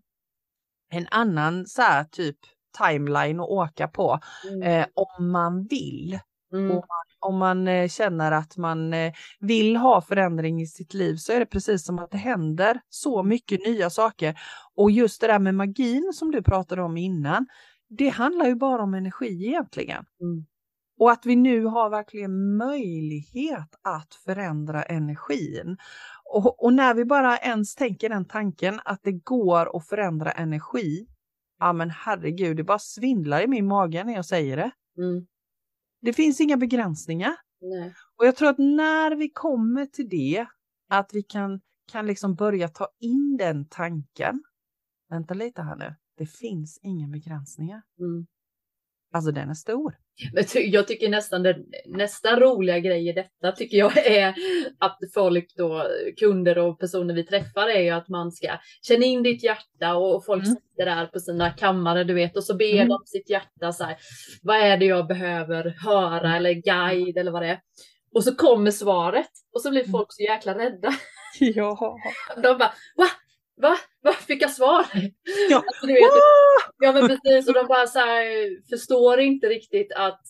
en 0.90 1.06
annan 1.10 1.66
så 1.66 1.82
här 1.82 2.04
typ 2.04 2.36
timeline 2.78 3.40
att 3.40 3.48
åka 3.48 3.88
på 3.88 4.18
mm. 4.50 4.62
eh, 4.62 4.86
om 4.94 5.30
man 5.30 5.66
vill. 5.66 6.18
Mm. 6.52 6.70
Och 6.70 6.86
om 7.20 7.38
man 7.38 7.68
eh, 7.68 7.88
känner 7.88 8.32
att 8.32 8.56
man 8.56 8.92
eh, 8.94 9.12
vill 9.40 9.76
ha 9.76 10.00
förändring 10.00 10.60
i 10.60 10.66
sitt 10.66 10.94
liv 10.94 11.16
så 11.16 11.32
är 11.32 11.40
det 11.40 11.46
precis 11.46 11.84
som 11.84 11.98
att 11.98 12.10
det 12.10 12.18
händer 12.18 12.80
så 12.88 13.22
mycket 13.22 13.60
nya 13.66 13.90
saker. 13.90 14.38
Och 14.74 14.90
just 14.90 15.20
det 15.20 15.26
där 15.26 15.38
med 15.38 15.54
magin 15.54 16.12
som 16.14 16.30
du 16.30 16.42
pratade 16.42 16.82
om 16.82 16.96
innan, 16.96 17.46
det 17.88 18.08
handlar 18.08 18.46
ju 18.46 18.54
bara 18.54 18.82
om 18.82 18.94
energi 18.94 19.46
egentligen. 19.46 20.04
Mm. 20.20 20.46
Och 20.98 21.10
att 21.10 21.26
vi 21.26 21.36
nu 21.36 21.64
har 21.64 21.90
verkligen 21.90 22.56
möjlighet 22.56 23.74
att 23.82 24.14
förändra 24.24 24.82
energin. 24.82 25.76
Och, 26.24 26.64
och, 26.64 26.74
när 26.74 26.94
vi 26.94 27.04
bara 27.04 27.38
ens 27.38 27.74
tänker 27.74 28.08
den 28.08 28.24
tanken 28.24 28.80
att 28.84 29.00
det 29.02 29.12
går 29.12 29.76
att 29.76 29.88
förändra 29.88 30.30
energi, 30.30 31.06
ja 31.58 31.72
men 31.72 31.90
herregud, 31.90 32.56
det 32.56 32.64
bara 32.64 32.78
svindlar 32.78 33.40
i 33.40 33.46
min 33.46 33.66
mage 33.66 34.04
när 34.04 34.14
jag 34.14 34.24
säger 34.24 34.56
det. 34.56 34.70
Mm. 34.98 35.26
Det 36.00 36.12
finns 36.12 36.40
inga 36.40 36.56
begränsningar. 36.56 37.36
Nej. 37.60 37.94
Och 38.16 38.26
jag 38.26 38.36
tror 38.36 38.48
att 38.48 38.58
när 38.58 39.16
vi 39.16 39.30
kommer 39.30 39.86
till 39.86 40.08
det, 40.08 40.46
att 40.88 41.10
vi 41.12 41.22
kan, 41.22 41.60
kan 41.92 42.06
liksom 42.06 42.34
börja 42.34 42.68
ta 42.68 42.88
in 43.00 43.36
den 43.36 43.68
tanken. 43.68 44.42
Vänta 45.08 45.34
lite 45.34 45.62
här 45.62 45.76
nu. 45.76 45.94
Det 46.16 46.26
finns 46.26 46.78
inga 46.82 47.08
begränsningar. 47.08 47.82
Mm. 47.98 48.26
Alltså 49.12 49.32
den 49.32 49.50
är 49.50 49.54
stor. 49.54 49.98
Jag 50.54 50.88
tycker 50.88 51.08
nästan 51.08 51.42
det, 51.42 51.56
nästa 51.86 52.40
roliga 52.40 52.78
grej 52.78 53.08
i 53.08 53.12
detta 53.12 53.52
tycker 53.52 53.76
jag 53.76 53.96
är 54.06 54.34
att 54.78 54.98
folk 55.14 55.54
då, 55.56 55.86
kunder 56.16 56.58
och 56.58 56.80
personer 56.80 57.14
vi 57.14 57.24
träffar 57.24 57.68
är 57.68 57.80
ju 57.80 57.90
att 57.90 58.08
man 58.08 58.32
ska 58.32 58.48
känna 58.82 59.04
in 59.04 59.22
ditt 59.22 59.44
hjärta 59.44 59.96
och 59.96 60.24
folk 60.24 60.44
mm. 60.44 60.56
sitter 60.56 60.84
där 60.84 61.06
på 61.06 61.20
sina 61.20 61.50
kammare 61.50 62.04
du 62.04 62.14
vet 62.14 62.36
och 62.36 62.44
så 62.44 62.56
ber 62.56 62.74
mm. 62.74 62.88
de 62.88 62.98
sitt 63.06 63.30
hjärta 63.30 63.72
så 63.72 63.84
här. 63.84 63.96
Vad 64.42 64.56
är 64.56 64.76
det 64.76 64.84
jag 64.84 65.06
behöver 65.06 65.74
höra 65.84 66.36
eller 66.36 66.52
guide 66.52 67.16
eller 67.16 67.32
vad 67.32 67.42
det 67.42 67.48
är. 67.48 67.60
Och 68.14 68.24
så 68.24 68.34
kommer 68.34 68.70
svaret 68.70 69.30
och 69.54 69.62
så 69.62 69.70
blir 69.70 69.80
mm. 69.80 69.92
folk 69.92 70.08
så 70.10 70.22
jäkla 70.22 70.58
rädda. 70.58 70.94
Ja. 71.40 71.98
De 72.36 72.58
bara, 72.58 72.72
va? 72.96 73.06
Va? 73.60 73.76
Va? 74.02 74.12
Fick 74.12 74.42
jag 74.42 74.50
svar? 74.50 74.86
Ja, 75.50 75.56
alltså, 75.66 75.86
vet, 75.86 76.12
ja 76.78 76.92
men 76.92 77.08
precis. 77.08 77.48
Och 77.48 77.54
de 77.54 77.66
bara 77.66 77.86
så 77.86 77.98
här, 77.98 78.68
förstår 78.70 79.20
inte 79.20 79.46
riktigt 79.46 79.92
att, 79.96 80.20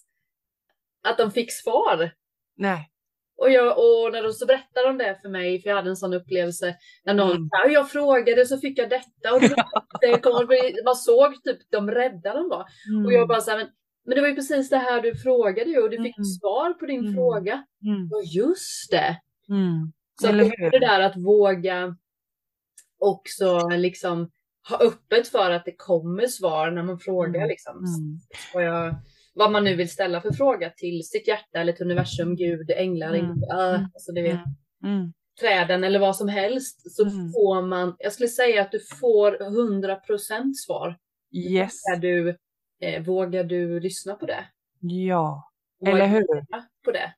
att 1.03 1.19
de 1.19 1.31
fick 1.31 1.53
svar. 1.53 2.11
Nej. 2.57 2.91
Och, 3.39 3.51
jag, 3.51 3.79
och 3.79 4.13
när 4.13 4.23
de 4.23 4.33
så 4.33 4.47
berättade 4.47 4.87
de 4.87 4.99
det 4.99 5.19
för 5.23 5.29
mig, 5.29 5.63
för 5.63 5.69
jag 5.69 5.77
hade 5.77 5.91
en 5.91 5.97
sån 5.97 6.15
upplevelse 6.15 6.77
när 7.05 7.15
någon, 7.15 7.37
mm. 7.37 7.49
ja, 7.51 7.69
jag 7.69 7.91
frågade 7.91 8.47
så 8.47 8.59
fick 8.59 8.79
jag 8.79 8.91
detta. 8.91 9.35
Och 9.35 9.41
det 10.01 10.23
kom, 10.23 10.49
man 10.85 10.97
såg 10.97 11.43
typ 11.45 11.59
de 11.71 11.91
rädda 11.91 12.35
de 12.35 12.49
var. 12.49 12.65
Mm. 12.91 13.07
Och 13.07 13.13
jag 13.13 13.29
bara 13.29 13.41
så 13.41 13.51
här, 13.51 13.59
men, 13.59 13.69
men 14.05 14.15
det 14.15 14.21
var 14.21 14.29
ju 14.29 14.35
precis 14.35 14.71
det 14.71 14.77
här 14.77 15.03
du 15.03 15.15
frågade 15.15 15.71
ju 15.71 15.83
och 15.83 15.91
du 15.91 15.97
fick 15.97 16.19
mm. 16.19 16.25
svar 16.25 16.73
på 16.73 16.87
din 16.87 17.01
mm. 17.01 17.15
fråga. 17.15 17.65
Mm. 17.85 18.09
Och 18.13 18.25
just 18.25 18.91
det. 18.91 19.21
Mm. 19.49 19.93
Så 20.21 20.27
det 20.71 20.79
där 20.79 21.01
att 21.01 21.17
våga 21.17 21.97
också 22.99 23.69
liksom 23.69 24.31
ha 24.69 24.77
öppet 24.77 25.29
för 25.29 25.51
att 25.51 25.65
det 25.65 25.77
kommer 25.77 26.27
svar 26.27 26.71
när 26.71 26.83
man 26.83 26.99
frågar 26.99 27.41
mm. 27.41 27.49
liksom, 27.49 27.77
mm. 27.77 28.19
vad, 28.55 28.65
jag, 28.65 28.95
vad 29.35 29.53
man 29.53 29.65
nu 29.65 29.77
vill 29.77 29.91
ställa 29.91 30.21
för 30.21 30.33
fråga 30.33 30.71
till 30.71 31.03
sitt 31.05 31.29
hjärta 31.29 31.59
eller 31.59 31.73
till 31.73 31.85
universum, 31.85 32.37
Gud, 32.37 32.71
änglar, 32.71 33.15
mm. 33.15 33.43
äh, 33.43 33.81
alltså 33.95 34.13
du 34.13 34.23
vet, 34.23 34.41
mm. 34.85 34.97
mm. 34.97 35.13
träden 35.41 35.85
eller 35.85 35.99
vad 35.99 36.17
som 36.17 36.29
helst 36.29 36.97
så 36.97 37.03
mm. 37.03 37.33
får 37.33 37.63
man, 37.63 37.97
jag 37.99 38.13
skulle 38.13 38.29
säga 38.29 38.63
att 38.63 38.73
du 38.73 38.81
får 39.01 39.33
100% 39.33 40.53
svar. 40.55 40.97
Yes. 41.33 41.73
Är 41.95 41.97
du, 41.97 42.37
eh, 42.81 43.03
vågar 43.03 43.45
du 43.45 43.81
lyssna 43.81 44.15
på 44.15 44.27
det? 44.27 44.45
Ja, 44.81 45.51
eller 45.87 46.07
hur? 46.07 46.27
På 46.85 46.93
det. 46.93 47.15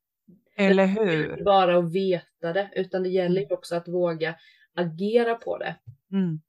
Eller 0.56 0.86
hur? 0.86 1.30
Inte 1.30 1.44
bara 1.44 1.78
att 1.78 1.92
veta 1.92 2.52
det, 2.52 2.70
utan 2.74 3.02
det 3.02 3.08
gäller 3.08 3.52
också 3.52 3.76
att 3.76 3.88
våga 3.88 4.34
agera 4.80 5.34
på 5.34 5.58
det. 5.58 5.76
Mm. 6.12 6.40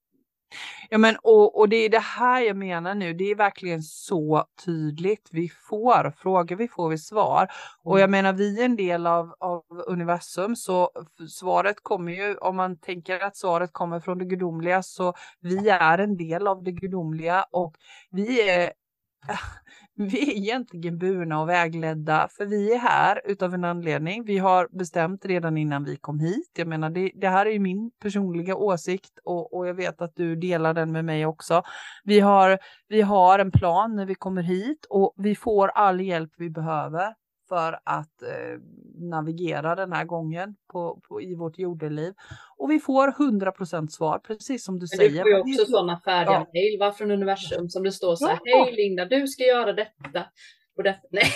Ja, 0.90 0.98
men 0.98 1.16
och, 1.24 1.60
och 1.60 1.70
det 1.70 1.76
är 1.76 1.90
det 1.90 2.00
här 2.00 2.42
jag 2.42 2.58
menar 2.58 2.96
nu. 2.96 3.14
Det 3.14 3.32
är 3.32 3.36
verkligen 3.36 3.82
så 3.82 4.46
tydligt. 4.66 5.30
Vi 5.32 5.50
får 5.50 6.14
frågor, 6.18 6.56
vi 6.56 6.68
får 6.68 6.90
vi 6.90 6.98
svar. 6.98 7.48
Och 7.84 8.00
jag 8.00 8.04
mm. 8.04 8.12
menar, 8.12 8.34
vi 8.34 8.62
är 8.62 8.66
en 8.66 8.76
del 8.76 9.08
av, 9.08 9.36
av 9.40 9.64
universum, 9.88 10.56
så 10.56 10.92
svaret 11.30 11.84
kommer 11.84 12.12
ju, 12.12 12.36
om 12.36 12.56
man 12.56 12.78
tänker 12.78 13.20
att 13.20 13.38
svaret 13.38 13.74
kommer 13.74 14.00
från 14.00 14.18
det 14.18 14.26
gudomliga, 14.26 14.84
så 14.84 15.14
vi 15.40 15.70
är 15.70 15.98
en 15.98 16.18
del 16.18 16.48
av 16.48 16.64
det 16.64 16.72
gudomliga 16.72 17.46
och 17.52 17.76
vi 18.12 18.50
är 18.50 18.72
vi 19.96 20.32
är 20.32 20.38
egentligen 20.38 20.98
burna 20.98 21.42
och 21.42 21.50
vägledda 21.50 22.28
för 22.38 22.46
vi 22.46 22.74
är 22.74 22.78
här 22.78 23.22
utav 23.26 23.54
en 23.54 23.64
anledning. 23.64 24.24
Vi 24.26 24.38
har 24.38 24.68
bestämt 24.72 25.26
redan 25.26 25.58
innan 25.58 25.84
vi 25.84 25.98
kom 25.98 26.20
hit. 26.20 26.52
Jag 26.58 26.68
menar, 26.68 26.90
det, 26.90 27.12
det 27.16 27.30
här 27.30 27.46
är 27.46 27.52
ju 27.52 27.60
min 27.60 27.92
personliga 28.02 28.56
åsikt 28.56 29.20
och, 29.24 29.54
och, 29.54 29.68
jag 29.68 29.74
vet 29.74 30.02
att 30.02 30.16
du 30.16 30.36
delar 30.36 30.74
den 30.74 30.92
med 30.92 31.06
mig 31.06 31.26
också. 31.26 31.64
Vi 32.04 32.20
har, 32.20 32.60
vi 32.88 33.02
har 33.02 33.40
en 33.40 33.52
plan 33.52 33.96
när 33.96 34.06
vi 34.06 34.16
kommer 34.16 34.42
hit 34.42 34.86
och 34.90 35.14
vi 35.18 35.36
får 35.36 35.68
all 35.68 36.02
hjälp 36.02 36.32
vi 36.38 36.50
behöver 36.50 37.14
för 37.52 37.80
att 37.84 38.22
eh, 38.22 38.60
navigera 38.96 39.76
den 39.76 39.94
här 39.94 40.06
gången 40.06 40.56
på, 40.72 41.02
på, 41.08 41.22
i 41.22 41.36
vårt 41.36 41.60
jordeliv. 41.60 42.14
Och 42.58 42.72
vi 42.72 42.80
får 42.80 43.08
100% 43.08 43.88
svar, 43.88 44.20
precis 44.20 44.64
som 44.66 44.80
du 44.80 44.88
Men 44.92 44.98
säger. 44.98 45.24
Du 45.24 45.32
får 45.32 45.48
ju 45.48 45.54
också 45.54 45.66
sådana 45.72 46.00
färdiga 46.00 46.34
ja. 46.34 46.48
mejl 46.54 46.94
från 46.98 47.12
universum 47.12 47.70
som 47.70 47.84
det 47.84 47.92
står 47.92 48.16
så 48.16 48.28
här, 48.28 48.40
ja. 48.44 48.64
hej 48.64 48.76
Linda, 48.76 49.06
du 49.06 49.28
ska 49.28 49.44
göra 49.44 49.74
detta. 49.74 50.26
Och 50.78 50.84
detta. 50.84 51.02
Nej, 51.12 51.32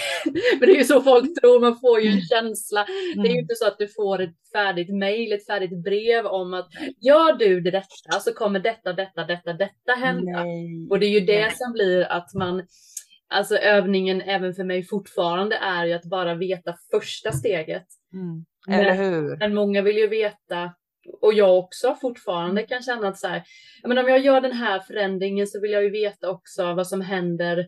men 0.60 0.69
det 0.69 0.75
är 0.75 0.78
ju 0.78 0.84
så 0.84 1.01
folk 1.01 1.41
tror, 1.41 1.60
man 1.60 1.80
får 1.80 1.99
ju 1.99 2.08
en 2.08 2.13
mm. 2.13 2.25
känsla. 2.25 2.86
Mm. 2.86 3.23
Det 3.23 3.30
är 3.30 3.32
ju 3.32 3.39
mm. 3.39 3.43
inte 3.43 3.56
så 3.56 3.67
att 3.67 3.78
du 3.78 3.88
får 3.88 4.21
ett 4.21 4.36
färdigt 4.54 4.89
mejl, 4.89 5.34
ett 5.34 5.45
färdigt 5.45 5.84
brev 5.84 6.25
om 6.25 6.54
att 6.54 6.67
gör 7.01 7.34
du 7.34 7.62
det 7.62 7.71
detta 7.71 8.19
så 8.19 8.34
kommer 8.34 8.60
detta, 8.60 8.93
detta, 8.93 9.23
detta, 9.25 9.54
detta 9.54 9.91
hända. 9.91 10.43
Nej. 10.43 10.88
Och 10.89 10.99
det 10.99 11.06
är 11.06 11.19
ju 11.19 11.25
det 11.25 11.58
som 11.58 11.71
blir 11.71 12.12
att 12.12 12.34
man 12.34 12.63
Alltså 13.35 13.57
övningen 13.57 14.21
även 14.21 14.53
för 14.53 14.63
mig 14.63 14.83
fortfarande 14.83 15.55
är 15.55 15.85
ju 15.85 15.93
att 15.93 16.05
bara 16.05 16.35
veta 16.35 16.75
första 16.91 17.31
steget. 17.31 17.85
Mm. 18.13 18.45
Eller 18.79 18.95
hur? 18.95 19.37
Men 19.37 19.53
många 19.53 19.81
vill 19.81 19.97
ju 19.97 20.07
veta, 20.07 20.73
och 21.21 21.33
jag 21.33 21.57
också 21.57 21.95
fortfarande 22.01 22.63
kan 22.63 22.81
känna 22.81 23.07
att 23.07 23.17
så 23.17 23.27
här, 23.27 23.43
men 23.83 23.97
om 23.97 24.07
jag 24.07 24.19
gör 24.19 24.41
den 24.41 24.51
här 24.51 24.79
förändringen 24.79 25.47
så 25.47 25.61
vill 25.61 25.71
jag 25.71 25.83
ju 25.83 25.89
veta 25.89 26.29
också 26.29 26.73
vad 26.73 26.87
som 26.87 27.01
händer 27.01 27.67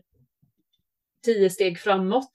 tio 1.24 1.50
steg 1.50 1.78
framåt. 1.78 2.32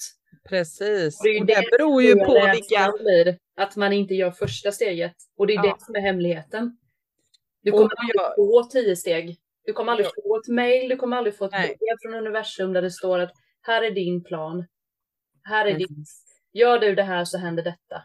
Precis. 0.49 1.19
Och 1.19 1.25
det, 1.25 1.39
och 1.39 1.45
det, 1.45 1.53
det 1.55 1.77
beror 1.77 2.03
ju 2.03 2.15
på 2.15 2.33
vilka... 2.53 2.93
Blir, 3.03 3.37
att 3.57 3.75
man 3.75 3.93
inte 3.93 4.13
gör 4.13 4.31
första 4.31 4.71
steget. 4.71 5.15
Och 5.37 5.47
det 5.47 5.53
är 5.53 5.55
ja. 5.55 5.63
det 5.63 5.85
som 5.85 5.95
är 5.95 6.01
hemligheten. 6.01 6.77
Du 7.61 7.71
kommer 7.71 7.83
aldrig 7.83 8.35
få 8.35 8.63
tio 8.63 8.95
steg. 8.95 9.39
Du 9.65 9.73
kommer 9.73 9.91
aldrig 9.91 10.08
få 10.08 10.39
ett 10.39 10.47
mail, 10.47 10.89
du 10.89 10.95
kommer 10.95 11.17
aldrig 11.17 11.38
få 11.38 11.45
ett 11.45 11.52
brev 11.52 11.97
från 12.02 12.13
universum 12.13 12.73
där 12.73 12.82
det 12.82 12.91
står 12.91 13.19
att 13.19 13.32
här 13.62 13.82
är 13.82 13.91
din 13.91 14.23
plan. 14.23 14.67
Här 15.43 15.65
är 15.65 15.78
ditt 15.78 15.89
gör 16.54 16.80
du 16.80 16.95
det 16.95 17.04
här 17.04 17.26
så 17.26 17.38
händer 17.38 17.63
detta. 17.63 18.04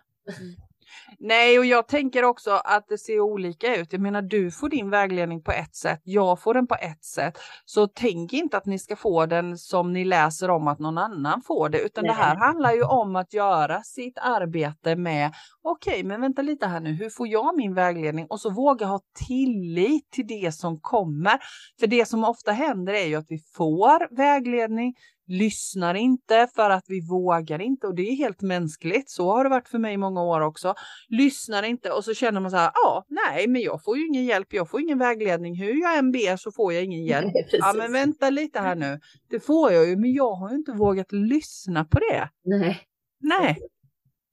Nej, 1.18 1.58
och 1.58 1.64
jag 1.64 1.88
tänker 1.88 2.24
också 2.24 2.50
att 2.50 2.88
det 2.88 2.98
ser 2.98 3.20
olika 3.20 3.76
ut. 3.76 3.92
Jag 3.92 4.02
menar, 4.02 4.22
du 4.22 4.50
får 4.50 4.68
din 4.68 4.90
vägledning 4.90 5.42
på 5.42 5.52
ett 5.52 5.76
sätt, 5.76 6.00
jag 6.04 6.40
får 6.40 6.54
den 6.54 6.66
på 6.66 6.74
ett 6.74 7.04
sätt. 7.04 7.38
Så 7.64 7.86
tänk 7.86 8.32
inte 8.32 8.56
att 8.56 8.66
ni 8.66 8.78
ska 8.78 8.96
få 8.96 9.26
den 9.26 9.58
som 9.58 9.92
ni 9.92 10.04
läser 10.04 10.50
om 10.50 10.68
att 10.68 10.78
någon 10.78 10.98
annan 10.98 11.42
får 11.42 11.68
det, 11.68 11.80
utan 11.80 12.04
Nej. 12.04 12.14
det 12.14 12.22
här 12.22 12.36
handlar 12.36 12.72
ju 12.72 12.82
om 12.82 13.16
att 13.16 13.32
göra 13.32 13.82
sitt 13.82 14.18
arbete 14.18 14.96
med, 14.96 15.32
okej, 15.62 15.92
okay, 15.92 16.04
men 16.04 16.20
vänta 16.20 16.42
lite 16.42 16.66
här 16.66 16.80
nu, 16.80 16.92
hur 16.92 17.10
får 17.10 17.28
jag 17.28 17.56
min 17.56 17.74
vägledning? 17.74 18.26
Och 18.30 18.40
så 18.40 18.50
våga 18.50 18.86
ha 18.86 19.00
tillit 19.28 20.10
till 20.10 20.26
det 20.26 20.54
som 20.54 20.80
kommer. 20.80 21.38
För 21.80 21.86
det 21.86 22.08
som 22.08 22.24
ofta 22.24 22.52
händer 22.52 22.92
är 22.92 23.06
ju 23.06 23.14
att 23.14 23.26
vi 23.28 23.38
får 23.38 24.16
vägledning, 24.16 24.94
lyssnar 25.28 25.94
inte 25.94 26.48
för 26.54 26.70
att 26.70 26.84
vi 26.88 27.00
vågar 27.00 27.60
inte 27.60 27.86
och 27.86 27.94
det 27.94 28.02
är 28.02 28.16
helt 28.16 28.42
mänskligt. 28.42 29.10
Så 29.10 29.30
har 29.32 29.44
det 29.44 29.50
varit 29.50 29.68
för 29.68 29.78
mig 29.78 29.94
i 29.94 29.96
många 29.96 30.22
år 30.22 30.40
också. 30.40 30.74
Lyssnar 31.08 31.62
inte 31.62 31.90
och 31.90 32.04
så 32.04 32.14
känner 32.14 32.40
man 32.40 32.50
så 32.50 32.56
här, 32.56 32.70
ja, 32.74 33.04
nej, 33.08 33.48
men 33.48 33.62
jag 33.62 33.84
får 33.84 33.98
ju 33.98 34.06
ingen 34.06 34.24
hjälp, 34.24 34.52
jag 34.52 34.70
får 34.70 34.80
ingen 34.80 34.98
vägledning. 34.98 35.54
Hur 35.54 35.80
jag 35.80 35.98
än 35.98 36.12
ber 36.12 36.36
så 36.36 36.52
får 36.52 36.72
jag 36.72 36.84
ingen 36.84 37.04
hjälp. 37.04 37.32
Nej, 37.34 37.46
ja, 37.52 37.74
men 37.76 37.92
vänta 37.92 38.30
lite 38.30 38.60
här 38.60 38.74
nu. 38.74 39.00
Det 39.30 39.40
får 39.40 39.72
jag 39.72 39.88
ju, 39.88 39.96
men 39.96 40.12
jag 40.12 40.34
har 40.34 40.50
ju 40.50 40.56
inte 40.56 40.72
vågat 40.72 41.12
lyssna 41.12 41.84
på 41.84 41.98
det. 41.98 42.28
Nej. 42.44 42.80
Nej. 43.20 43.58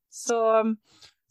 Så 0.10 0.63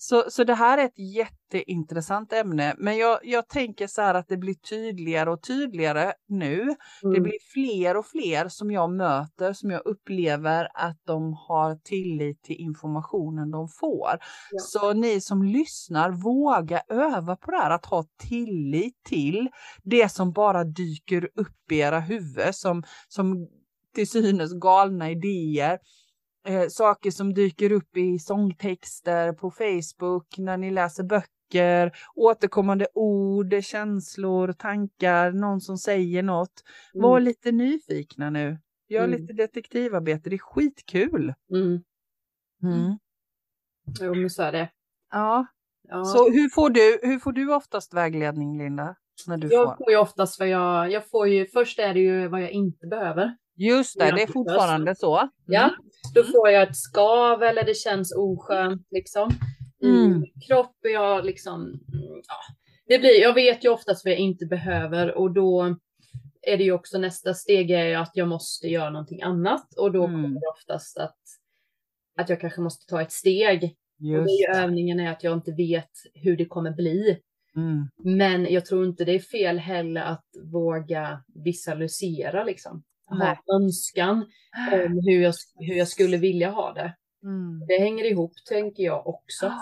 så, 0.04 0.24
så 0.28 0.44
det 0.44 0.54
här 0.54 0.78
är 0.78 0.84
ett 0.84 0.98
jätteintressant 0.98 2.32
ämne, 2.32 2.74
men 2.78 2.96
jag, 2.96 3.18
jag 3.22 3.48
tänker 3.48 3.86
så 3.86 4.02
här 4.02 4.14
att 4.14 4.28
det 4.28 4.36
blir 4.36 4.54
tydligare 4.54 5.30
och 5.30 5.42
tydligare 5.42 6.12
nu. 6.28 6.60
Mm. 6.60 7.14
Det 7.14 7.20
blir 7.20 7.38
fler 7.52 7.96
och 7.96 8.06
fler 8.06 8.48
som 8.48 8.70
jag 8.70 8.90
möter 8.90 9.52
som 9.52 9.70
jag 9.70 9.82
upplever 9.84 10.68
att 10.74 10.98
de 11.06 11.32
har 11.32 11.76
tillit 11.76 12.42
till 12.42 12.56
informationen 12.56 13.50
de 13.50 13.68
får. 13.68 14.18
Ja. 14.50 14.58
Så 14.58 14.92
ni 14.92 15.20
som 15.20 15.42
lyssnar, 15.42 16.10
våga 16.10 16.82
öva 16.88 17.36
på 17.36 17.50
det 17.50 17.56
här 17.56 17.70
att 17.70 17.86
ha 17.86 18.04
tillit 18.18 19.04
till 19.04 19.48
det 19.82 20.08
som 20.08 20.32
bara 20.32 20.64
dyker 20.64 21.24
upp 21.24 21.72
i 21.72 21.78
era 21.78 22.00
huvud 22.00 22.54
som, 22.54 22.82
som 23.08 23.48
till 23.94 24.08
synes 24.08 24.60
galna 24.60 25.10
idéer 25.10 25.78
eh, 26.46 26.68
saker 26.68 27.10
som 27.10 27.34
dyker 27.34 27.72
upp 27.72 27.96
i 27.96 28.18
sångtexter 28.18 29.32
på 29.32 29.50
Facebook, 29.50 30.38
när 30.38 30.56
ni 30.56 30.70
läser 30.70 31.04
böcker, 31.04 31.92
återkommande 32.14 32.86
ord, 32.94 33.54
känslor, 33.62 34.52
tankar, 34.52 35.32
någon 35.32 35.60
som 35.60 35.78
säger 35.78 36.22
något. 36.22 36.62
Mm. 36.94 37.02
Var 37.02 37.20
lite 37.20 37.52
nyfikna 37.52 38.30
nu. 38.30 38.58
Gör 38.88 39.04
mm. 39.04 39.20
lite 39.20 39.32
detektivarbete, 39.32 40.30
det 40.30 40.36
är 40.36 40.38
skitkul. 40.38 41.34
Mm. 41.50 41.82
Mm. 42.62 42.98
Jo, 44.00 44.14
men 44.14 44.30
så 44.30 44.42
är 44.42 44.52
det. 44.52 44.70
Ja. 45.10 45.46
ja. 45.88 46.04
Så 46.04 46.30
hur 46.30 46.48
får, 46.48 46.70
du, 46.70 46.98
hur 47.02 47.18
får 47.18 47.32
du 47.32 47.54
oftast 47.54 47.94
vägledning, 47.94 48.58
Linda? 48.58 48.96
När 49.26 49.36
du 49.36 49.48
jag 49.48 49.68
får, 49.68 49.76
får 49.76 49.90
ju 49.90 49.96
oftast 49.96 50.38
vad 50.38 50.48
jag, 50.48 50.90
jag 50.90 51.10
får 51.10 51.28
ju, 51.28 51.46
först 51.46 51.78
är 51.78 51.94
det 51.94 52.00
ju 52.00 52.28
vad 52.28 52.42
jag 52.42 52.50
inte 52.50 52.86
behöver. 52.86 53.36
Just 53.56 53.98
det, 53.98 54.10
det 54.10 54.22
är 54.22 54.32
fortfarande 54.32 54.94
så. 54.96 55.18
Mm. 55.18 55.30
Ja, 55.46 55.70
då 56.14 56.24
får 56.24 56.50
jag 56.50 56.62
ett 56.62 56.76
skav 56.76 57.42
eller 57.42 57.64
det 57.64 57.76
känns 57.76 58.14
oskönt 58.16 58.86
liksom. 58.90 59.30
Mm. 59.82 60.24
I 60.24 60.40
kroppen, 60.46 60.92
jag 60.92 61.24
liksom, 61.24 61.80
ja. 62.28 62.54
Det 62.86 62.98
blir, 62.98 63.20
jag 63.20 63.34
vet 63.34 63.64
ju 63.64 63.68
oftast 63.68 64.04
vad 64.04 64.12
jag 64.12 64.20
inte 64.20 64.46
behöver 64.46 65.18
och 65.18 65.34
då 65.34 65.76
är 66.42 66.58
det 66.58 66.64
ju 66.64 66.72
också 66.72 66.98
nästa 66.98 67.34
steg 67.34 67.70
är 67.70 67.98
att 67.98 68.10
jag 68.14 68.28
måste 68.28 68.68
göra 68.68 68.90
någonting 68.90 69.22
annat 69.22 69.74
och 69.76 69.92
då 69.92 70.04
mm. 70.04 70.22
kommer 70.22 70.40
det 70.40 70.46
oftast 70.46 70.98
att, 70.98 71.18
att 72.16 72.28
jag 72.28 72.40
kanske 72.40 72.60
måste 72.60 72.86
ta 72.86 73.02
ett 73.02 73.12
steg. 73.12 73.76
Just 73.98 74.20
och 74.20 74.26
det 74.26 74.58
är 74.58 74.62
övningen 74.62 75.00
är 75.00 75.12
att 75.12 75.24
jag 75.24 75.32
inte 75.32 75.52
vet 75.52 75.90
hur 76.14 76.36
det 76.36 76.46
kommer 76.46 76.70
bli. 76.70 77.20
Mm. 77.56 77.88
Men 78.04 78.52
jag 78.52 78.66
tror 78.66 78.86
inte 78.86 79.04
det 79.04 79.12
är 79.12 79.18
fel 79.18 79.58
heller 79.58 80.02
att 80.02 80.26
våga 80.42 81.24
visualisera 81.44 82.44
liksom 82.44 82.82
ha 83.06 83.36
önskan 83.54 84.16
om 84.72 85.00
hur 85.06 85.22
jag, 85.22 85.34
hur 85.58 85.74
jag 85.74 85.88
skulle 85.88 86.16
vilja 86.16 86.50
ha 86.50 86.72
det. 86.72 86.94
Mm. 87.24 87.66
Det 87.68 87.78
hänger 87.78 88.04
ihop 88.04 88.32
tänker 88.48 88.82
jag 88.82 89.06
också. 89.06 89.46
Oh, 89.46 89.52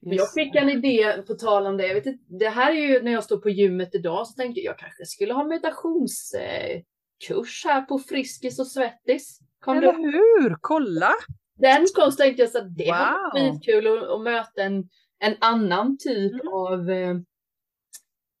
Men 0.00 0.16
jag 0.16 0.32
fick 0.32 0.54
en 0.54 0.68
idé 0.68 1.22
på 1.26 1.34
tal 1.34 1.66
om 1.66 1.76
det. 1.76 1.86
Jag 1.86 1.94
vet 1.94 2.06
inte, 2.06 2.24
det 2.38 2.48
här 2.48 2.72
är 2.72 2.88
ju 2.88 3.02
när 3.02 3.12
jag 3.12 3.24
står 3.24 3.38
på 3.38 3.50
gymmet 3.50 3.94
idag 3.94 4.26
så 4.26 4.34
tänkte 4.34 4.60
jag, 4.60 4.72
jag 4.72 4.78
kanske 4.78 5.06
skulle 5.06 5.34
ha 5.34 5.44
meditationskurs 5.44 7.64
här 7.64 7.82
på 7.82 7.98
Friskis 7.98 8.58
och 8.58 8.66
Svettis. 8.66 9.40
Kom 9.60 9.76
Eller 9.76 9.92
du? 9.92 9.98
hur? 9.98 10.56
Kolla! 10.60 11.12
Den 11.58 11.86
konst 11.94 12.18
tänkte 12.18 12.42
jag 12.42 12.50
så 12.50 12.58
att 12.58 12.76
det 12.76 12.84
wow. 12.84 12.92
var 12.92 13.30
skitkul 13.32 13.86
att, 13.86 14.02
att 14.08 14.22
möta 14.22 14.62
en, 14.62 14.88
en 15.18 15.34
annan 15.40 15.98
typ 15.98 16.32
mm. 16.32 16.48
av 16.48 16.90
eh, 16.90 17.14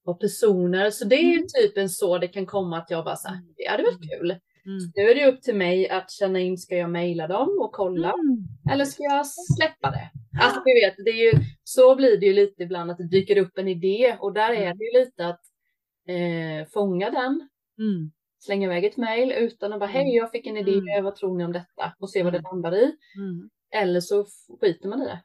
och 0.08 0.20
personer. 0.20 0.90
Så 0.90 1.04
det 1.04 1.16
är 1.16 1.34
mm. 1.34 1.46
typ 1.60 1.76
en 1.76 1.90
så 1.90 2.18
det 2.18 2.28
kan 2.28 2.46
komma 2.46 2.78
att 2.78 2.90
jag 2.90 3.04
bara 3.04 3.16
så 3.16 3.28
här, 3.28 3.36
mm. 3.36 3.54
det 3.56 3.70
hade 3.70 3.82
varit 3.82 4.10
kul. 4.10 4.30
Mm. 4.66 4.78
Nu 4.94 5.02
är 5.02 5.14
det 5.14 5.26
upp 5.26 5.42
till 5.42 5.56
mig 5.56 5.88
att 5.88 6.10
känna 6.10 6.40
in, 6.40 6.58
ska 6.58 6.76
jag 6.76 6.90
mejla 6.90 7.26
dem 7.26 7.58
och 7.60 7.72
kolla? 7.72 8.12
Mm. 8.12 8.38
Eller 8.72 8.84
ska 8.84 9.02
jag 9.02 9.26
släppa 9.26 9.90
det? 9.90 10.10
Alltså 10.40 10.62
vi 10.64 10.86
vet, 10.86 10.94
det 11.04 11.10
är 11.10 11.32
ju, 11.32 11.40
så 11.64 11.96
blir 11.96 12.16
det 12.20 12.26
ju 12.26 12.32
lite 12.32 12.62
ibland 12.62 12.90
att 12.90 12.98
det 12.98 13.08
dyker 13.08 13.38
upp 13.38 13.58
en 13.58 13.68
idé 13.68 14.16
och 14.20 14.32
där 14.32 14.50
är 14.50 14.66
mm. 14.66 14.78
det 14.78 14.84
ju 14.84 14.98
lite 15.04 15.26
att 15.26 15.40
eh, 16.08 16.68
fånga 16.72 17.10
den. 17.10 17.48
Mm. 17.78 18.10
Slänga 18.38 18.66
iväg 18.66 18.84
ett 18.84 18.96
mejl 18.96 19.32
utan 19.32 19.72
att 19.72 19.80
bara, 19.80 19.90
hej 19.90 20.16
jag 20.16 20.30
fick 20.30 20.46
en 20.46 20.56
idé, 20.56 21.00
vad 21.00 21.16
tror 21.16 21.38
ni 21.38 21.44
om 21.44 21.52
detta? 21.52 21.92
Och 21.98 22.10
se 22.10 22.22
vad 22.22 22.32
det 22.32 22.40
landar 22.40 22.74
i. 22.74 22.96
Eller 23.74 24.00
så 24.00 24.26
skiter 24.60 24.88
man 24.88 25.02
i 25.02 25.04
det. 25.04 25.22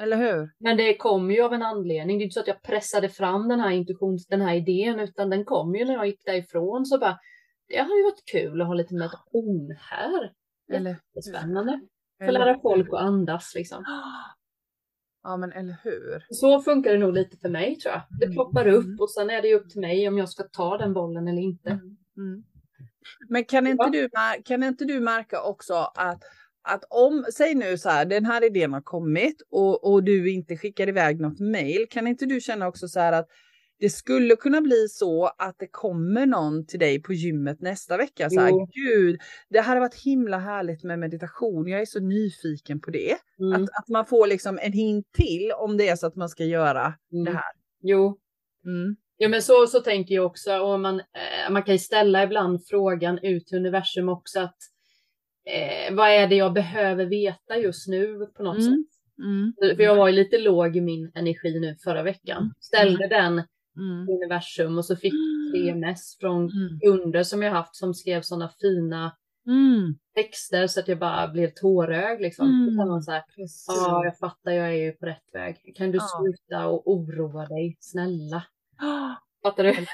Eller 0.00 0.16
hur? 0.16 0.50
Men 0.58 0.76
det 0.76 0.96
kom 0.96 1.30
ju 1.30 1.42
av 1.42 1.52
en 1.52 1.62
anledning. 1.62 2.18
Det 2.18 2.22
är 2.22 2.24
inte 2.24 2.34
så 2.34 2.40
att 2.40 2.46
jag 2.46 2.62
pressade 2.62 3.08
fram 3.08 3.48
den 3.48 3.60
här 3.60 3.70
intuitions, 3.70 4.26
den 4.26 4.40
här 4.40 4.54
idén, 4.54 5.00
utan 5.00 5.30
den 5.30 5.44
kom 5.44 5.74
ju 5.74 5.84
när 5.84 5.94
jag 5.94 6.06
gick 6.06 6.24
därifrån. 6.24 6.86
Så 6.86 6.98
bara, 6.98 7.18
det 7.68 7.76
har 7.76 7.96
ju 7.96 8.02
varit 8.02 8.24
kul 8.32 8.60
att 8.60 8.66
ha 8.66 8.74
lite 8.74 8.94
meditation 8.94 9.76
här. 9.78 10.32
Eller 10.72 10.96
Spännande. 11.30 11.80
För 12.18 12.26
att 12.26 12.32
lära 12.32 12.60
folk 12.60 12.88
att 12.88 13.00
andas 13.00 13.54
liksom. 13.54 13.84
Ja 15.22 15.36
men 15.36 15.52
eller 15.52 15.76
hur. 15.82 16.26
Så 16.30 16.60
funkar 16.60 16.92
det 16.92 16.98
nog 16.98 17.14
lite 17.14 17.36
för 17.36 17.48
mig 17.48 17.76
tror 17.76 17.94
jag. 17.94 18.02
Det 18.20 18.24
mm. 18.24 18.34
ploppar 18.34 18.66
upp 18.66 19.00
och 19.00 19.10
sen 19.10 19.30
är 19.30 19.42
det 19.42 19.54
upp 19.54 19.70
till 19.70 19.80
mig 19.80 20.08
om 20.08 20.18
jag 20.18 20.28
ska 20.28 20.42
ta 20.42 20.78
den 20.78 20.92
bollen 20.92 21.28
eller 21.28 21.42
inte. 21.42 21.70
Mm. 21.70 21.96
Mm. 22.16 22.44
Men 23.28 23.44
kan 23.44 23.66
inte, 23.66 23.90
du, 23.90 24.08
kan 24.44 24.62
inte 24.62 24.84
du 24.84 25.00
märka 25.00 25.42
också 25.42 25.74
att 25.94 26.22
att 26.64 26.84
om, 26.90 27.24
säg 27.32 27.54
nu 27.54 27.78
så 27.78 27.88
här, 27.88 28.04
den 28.04 28.24
här 28.24 28.44
idén 28.44 28.72
har 28.72 28.80
kommit 28.80 29.42
och, 29.50 29.92
och 29.92 30.04
du 30.04 30.32
inte 30.32 30.56
skickar 30.56 30.88
iväg 30.88 31.20
något 31.20 31.40
mail, 31.40 31.86
kan 31.90 32.06
inte 32.06 32.26
du 32.26 32.40
känna 32.40 32.68
också 32.68 32.88
så 32.88 33.00
här 33.00 33.12
att 33.12 33.28
det 33.80 33.90
skulle 33.90 34.36
kunna 34.36 34.60
bli 34.60 34.88
så 34.88 35.26
att 35.26 35.58
det 35.58 35.66
kommer 35.70 36.26
någon 36.26 36.66
till 36.66 36.78
dig 36.78 37.02
på 37.02 37.12
gymmet 37.12 37.60
nästa 37.60 37.96
vecka. 37.96 38.30
Så 38.30 38.40
här, 38.40 38.52
Gud, 38.72 39.20
det 39.50 39.60
hade 39.60 39.80
varit 39.80 40.02
himla 40.04 40.38
härligt 40.38 40.82
med 40.84 40.98
meditation. 40.98 41.68
Jag 41.68 41.80
är 41.80 41.86
så 41.86 42.00
nyfiken 42.00 42.80
på 42.80 42.90
det. 42.90 43.16
Mm. 43.38 43.52
Att, 43.52 43.62
att 43.62 43.88
man 43.88 44.06
får 44.06 44.26
liksom 44.26 44.58
en 44.62 44.72
hint 44.72 45.06
till 45.12 45.52
om 45.56 45.76
det 45.76 45.88
är 45.88 45.96
så 45.96 46.06
att 46.06 46.16
man 46.16 46.28
ska 46.28 46.44
göra 46.44 46.94
mm. 47.12 47.24
det 47.24 47.30
här. 47.30 47.52
Jo. 47.82 48.18
Mm. 48.64 48.96
Ja 49.16 49.28
men 49.28 49.42
så, 49.42 49.66
så 49.66 49.80
tänker 49.80 50.14
jag 50.14 50.26
också. 50.26 50.58
Och 50.58 50.80
man, 50.80 51.00
eh, 51.00 51.50
man 51.50 51.62
kan 51.62 51.78
ställa 51.78 52.22
ibland 52.22 52.66
frågan 52.66 53.18
ut 53.22 53.46
till 53.46 53.58
universum 53.58 54.08
också 54.08 54.40
att 54.40 54.56
eh, 55.46 55.94
vad 55.94 56.10
är 56.10 56.28
det 56.28 56.34
jag 56.34 56.52
behöver 56.52 57.06
veta 57.06 57.56
just 57.56 57.88
nu 57.88 58.26
på 58.36 58.42
något 58.42 58.58
mm. 58.58 58.64
sätt. 58.64 58.94
Mm. 59.18 59.76
För 59.76 59.82
jag 59.82 59.96
var 59.96 60.08
ju 60.08 60.14
lite 60.14 60.38
låg 60.38 60.76
i 60.76 60.80
min 60.80 61.12
energi 61.14 61.60
nu 61.60 61.76
förra 61.84 62.02
veckan. 62.02 62.42
Mm. 62.42 62.52
Ställde 62.60 63.08
den 63.08 63.32
mm. 63.76 64.08
universum 64.08 64.78
och 64.78 64.84
så 64.84 64.96
fick 64.96 65.14
jag 65.52 65.66
EMS 65.68 66.16
från 66.20 66.50
mm. 66.50 66.80
kunder 66.80 67.22
som 67.22 67.42
jag 67.42 67.52
haft 67.52 67.76
som 67.76 67.94
skrev 67.94 68.22
sådana 68.22 68.50
fina 68.60 69.16
mm. 69.46 69.94
texter 70.14 70.66
så 70.66 70.80
att 70.80 70.88
jag 70.88 70.98
bara 70.98 71.28
blev 71.28 71.50
tårögd 71.54 72.20
liksom. 72.20 72.48
Mm. 72.48 73.02
Så 73.02 73.10
här, 73.10 73.22
ja, 73.66 74.04
jag 74.04 74.18
fattar, 74.18 74.52
jag 74.52 74.68
är 74.68 74.84
ju 74.84 74.92
på 74.92 75.06
rätt 75.06 75.28
väg. 75.32 75.76
Kan 75.76 75.90
du 75.90 75.98
ja. 75.98 76.06
sluta 76.18 76.66
och 76.66 76.90
oroa 76.92 77.46
dig, 77.46 77.76
snälla? 77.80 78.44
Fattar 79.42 79.64
du? 79.64 79.86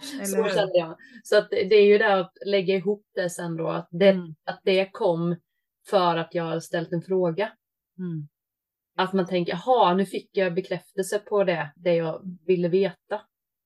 Så 0.24 0.48
kände 0.48 0.78
jag. 0.78 0.96
Så 1.22 1.38
att 1.38 1.50
det 1.50 1.74
är 1.74 1.86
ju 1.86 1.98
det 1.98 2.14
att 2.14 2.32
lägga 2.46 2.74
ihop 2.74 3.04
det 3.14 3.30
sen 3.30 3.56
då, 3.56 3.68
att 3.68 3.88
det, 3.90 4.08
mm. 4.08 4.34
att 4.44 4.60
det 4.64 4.90
kom 4.92 5.36
för 5.90 6.16
att 6.16 6.34
jag 6.34 6.44
har 6.44 6.60
ställt 6.60 6.92
en 6.92 7.02
fråga. 7.02 7.52
Mm. 7.98 8.28
Att 8.96 9.12
man 9.12 9.26
tänker, 9.26 9.52
jaha, 9.52 9.94
nu 9.94 10.06
fick 10.06 10.30
jag 10.32 10.54
bekräftelse 10.54 11.18
på 11.18 11.44
det, 11.44 11.72
det 11.76 11.94
jag 11.94 12.38
ville 12.46 12.68
veta. 12.68 13.20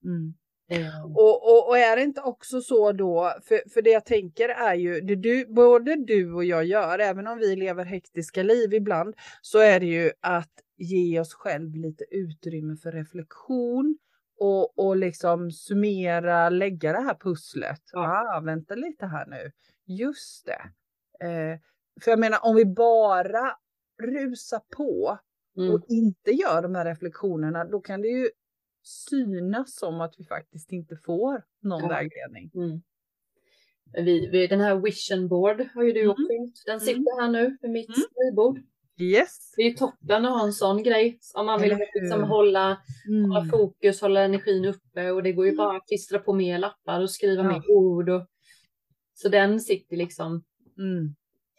Mm. 0.05 0.35
Mm. 0.70 1.05
Och, 1.05 1.43
och, 1.43 1.68
och, 1.68 1.78
är 1.78 1.97
det 1.97 2.03
inte 2.03 2.20
också 2.20 2.61
så 2.61 2.93
då, 2.93 3.35
för, 3.49 3.70
för 3.70 3.82
det 3.82 3.91
jag 3.91 4.05
tänker 4.05 4.49
är 4.49 4.74
ju, 4.74 5.01
det 5.01 5.16
du, 5.16 5.47
både 5.47 5.97
du 5.97 6.32
och 6.35 6.45
jag 6.45 6.64
gör, 6.64 6.99
även 6.99 7.26
om 7.26 7.39
vi 7.39 7.57
lever 7.57 7.85
hektiska 7.85 8.43
liv 8.43 8.74
ibland, 8.74 9.14
så 9.43 9.59
är 9.59 9.80
det 9.80 9.87
ju 9.87 10.11
att 10.20 10.53
ge 10.76 11.20
oss 11.20 11.35
själv 11.35 11.74
lite 11.74 12.05
utrymme 12.11 12.76
för 12.76 12.93
reflektion 12.93 13.99
och, 14.39 14.78
och 14.78 14.97
liksom 14.97 15.51
summera, 15.51 16.49
lägga 16.49 16.93
det 16.93 17.01
här 17.01 17.14
pusslet. 17.20 17.80
Ja. 17.93 18.35
Ah, 18.37 18.41
vänta 18.41 18.74
lite 18.74 19.07
här 19.07 19.26
nu. 19.26 19.53
Just 19.87 20.47
det. 20.47 20.62
Eh, 21.26 21.61
för 22.05 22.11
jag 22.11 22.18
menar 22.20 22.39
om 22.43 22.57
vi 22.57 22.64
bara 22.66 23.57
rusar 24.03 24.61
på 24.76 25.18
Mm. 25.57 25.74
och 25.74 25.85
inte 25.89 26.30
gör 26.30 26.62
de 26.62 26.74
här 26.74 26.85
reflektionerna, 26.85 27.64
då 27.64 27.80
kan 27.80 28.01
det 28.03 28.09
ju 28.09 28.28
synas 28.82 29.74
som 29.76 30.01
att 30.01 30.14
vi 30.18 30.24
faktiskt 30.24 30.72
inte 30.72 30.97
får 30.97 31.43
någon 31.62 31.82
Ja. 31.82 31.89
vägledning. 31.89 32.51
Mm. 32.55 32.82
Vi, 33.93 34.28
vi, 34.30 34.47
den 34.47 34.61
här 34.61 34.76
vision 34.76 35.28
board 35.28 35.64
har 35.74 35.82
ju 35.82 35.93
du 35.93 36.01
Mm. 36.01 36.11
också 36.11 36.22
gjort. 36.32 36.55
Den 36.66 36.74
Mm. 36.74 36.80
sitter 36.87 37.20
här 37.20 37.28
nu 37.28 37.59
vid 37.62 37.70
mitt 37.70 37.89
Mm. 37.89 38.01
skrivbord. 38.11 38.59
Yes. 39.01 39.53
Det 39.57 39.63
är 39.63 39.69
ju 39.69 39.75
toppen 39.75 40.25
att 40.27 40.33
ha 40.33 40.45
en 40.47 40.53
sån 40.53 40.83
grej. 40.83 41.19
Om 41.35 41.47
man 41.47 41.61
vill 41.61 41.79
liksom 41.95 42.23
hålla, 42.23 42.79
hålla 43.29 43.39
Mm. 43.41 43.51
fokus, 43.51 44.01
hålla 44.01 44.21
energin 44.21 44.65
uppe 44.65 45.11
och 45.11 45.23
det 45.23 45.33
går 45.33 45.47
ju 45.47 45.57
bara 45.57 45.77
att 45.77 45.87
klistra 45.89 46.19
på 46.19 46.33
mer 46.33 46.59
lappar 46.59 47.01
och 47.01 47.11
skriva 47.11 47.43
Ja. 47.43 47.49
mer 47.49 47.71
ord. 47.71 48.09
Och, 48.09 48.27
så 49.15 49.29
den 49.29 49.61
sitter 49.61 49.97
liksom 49.97 50.45
Mm. 50.79 51.15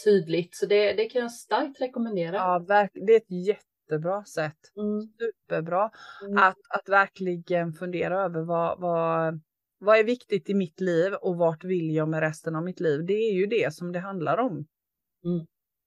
tydligt. 0.06 0.56
Så 0.56 0.66
det, 0.66 0.94
det 0.94 1.06
kan 1.06 1.22
jag 1.22 1.32
starkt 1.32 1.82
rekommendera. 1.82 2.36
Ja, 2.36 2.66
verkligen. 2.68 3.06
Det 3.06 3.14
är 3.14 3.18
ett 3.18 3.48
jättebra 3.48 4.24
sätt. 4.26 4.58
Mm. 4.78 5.02
Superbra. 5.20 5.90
Mm. 6.26 6.38
Att, 6.38 6.58
att 6.70 6.90
verkligen 6.90 7.74
fundera 7.74 8.22
över 8.22 8.42
vad, 8.42 8.80
vad, 8.80 9.42
vad 9.80 9.98
är 10.00 10.04
viktigt 10.04 10.50
i 10.50 10.54
mitt 10.54 10.82
liv 10.82 11.14
och 11.14 11.38
vart 11.38 11.64
vill 11.64 11.96
jag 11.96 12.10
med 12.10 12.20
resten 12.20 12.56
av 12.56 12.64
mitt 12.64 12.80
liv. 12.80 13.06
Det 13.06 13.14
är 13.14 13.34
ju 13.34 13.46
det 13.46 13.74
som 13.74 13.92
det 13.92 14.00
handlar 14.00 14.38
om. 14.38 14.66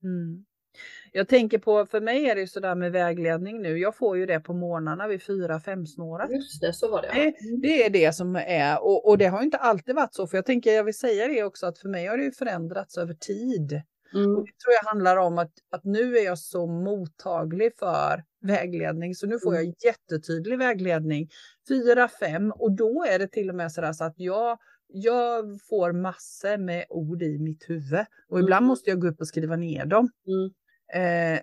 Mm. 0.03 0.45
Mm. 0.73 1.09
Jag 1.11 1.27
tänker 1.27 1.57
på, 1.57 1.85
för 1.85 2.01
mig 2.01 2.29
är 2.29 2.35
det 2.35 2.41
ju 2.41 2.47
sådär 2.47 2.75
med 2.75 2.91
vägledning 2.91 3.61
nu. 3.61 3.77
Jag 3.77 3.95
får 3.95 4.17
ju 4.17 4.25
det 4.25 4.39
på 4.39 4.53
morgnarna 4.53 5.07
vid 5.07 5.23
fyra, 5.23 5.59
fem 5.59 5.85
snåret. 5.85 6.31
Just 6.31 6.61
det, 6.61 6.73
så 6.73 6.91
var 6.91 7.01
det. 7.01 7.07
Det, 7.13 7.33
det 7.61 7.85
är 7.85 7.89
det 7.89 8.15
som 8.15 8.35
är 8.35 8.83
och, 8.83 9.07
och 9.07 9.17
det 9.17 9.25
har 9.25 9.43
inte 9.43 9.57
alltid 9.57 9.95
varit 9.95 10.13
så. 10.13 10.27
För 10.27 10.37
jag 10.37 10.45
tänker, 10.45 10.71
jag 10.71 10.83
vill 10.83 10.97
säga 10.97 11.27
det 11.27 11.43
också, 11.43 11.65
att 11.65 11.77
för 11.79 11.89
mig 11.89 12.05
har 12.07 12.17
det 12.17 12.23
ju 12.23 12.31
förändrats 12.31 12.97
över 12.97 13.13
tid. 13.13 13.81
Mm. 14.13 14.35
Och 14.35 14.45
det 14.45 14.51
tror 14.63 14.73
jag 14.83 14.89
handlar 14.89 15.17
om 15.17 15.37
att, 15.37 15.51
att 15.71 15.83
nu 15.83 16.17
är 16.17 16.25
jag 16.25 16.39
så 16.39 16.67
mottaglig 16.67 17.71
för 17.79 18.23
vägledning 18.41 19.15
så 19.15 19.27
nu 19.27 19.39
får 19.39 19.55
jag 19.55 19.73
jättetydlig 19.85 20.57
vägledning. 20.57 21.29
Fyra, 21.67 22.07
fem 22.07 22.51
och 22.51 22.71
då 22.71 23.05
är 23.09 23.19
det 23.19 23.27
till 23.27 23.49
och 23.49 23.55
med 23.55 23.71
sådär 23.71 23.93
så 23.93 24.03
att 24.03 24.13
jag, 24.17 24.57
jag 24.87 25.59
får 25.69 25.91
massor 25.91 26.57
med 26.57 26.85
ord 26.89 27.21
i 27.23 27.39
mitt 27.39 27.69
huvud 27.69 28.05
och 28.29 28.39
ibland 28.39 28.63
Mm. 28.63 28.67
måste 28.67 28.89
jag 28.89 28.99
gå 29.01 29.07
upp 29.07 29.19
och 29.21 29.27
skriva 29.27 29.55
ner 29.55 29.85
dem. 29.85 30.09
Mm. 30.27 30.51
Eh, 30.93 31.39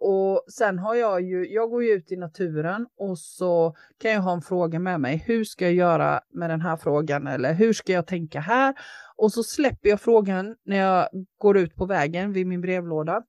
och 0.00 0.44
sen 0.52 0.78
har 0.78 0.94
jag 0.94 1.22
ju, 1.22 1.52
jag 1.52 1.70
går 1.70 1.84
ju 1.84 1.90
ut 1.90 2.12
i 2.12 2.16
naturen 2.16 2.86
och 2.98 3.18
så 3.18 3.74
kan 3.98 4.10
jag 4.10 4.20
ha 4.20 4.32
en 4.32 4.42
fråga 4.42 4.78
med 4.78 5.00
mig. 5.00 5.24
Hur 5.26 5.44
ska 5.44 5.64
jag 5.64 5.74
göra 5.74 6.20
med 6.32 6.50
den 6.50 6.60
här 6.60 6.76
frågan? 6.76 7.26
Eller 7.26 7.54
hur 7.54 7.72
ska 7.72 7.92
jag 7.92 8.06
tänka 8.06 8.40
här? 8.40 8.74
Och 9.16 9.32
så 9.32 9.42
släpper 9.42 9.88
jag 9.88 10.00
frågan 10.00 10.56
när 10.64 10.76
jag 10.76 11.08
går 11.38 11.58
ut 11.58 11.74
på 11.74 11.86
vägen 11.86 12.32
vid 12.32 12.46
min 12.46 12.60
brevlåda. 12.60 13.22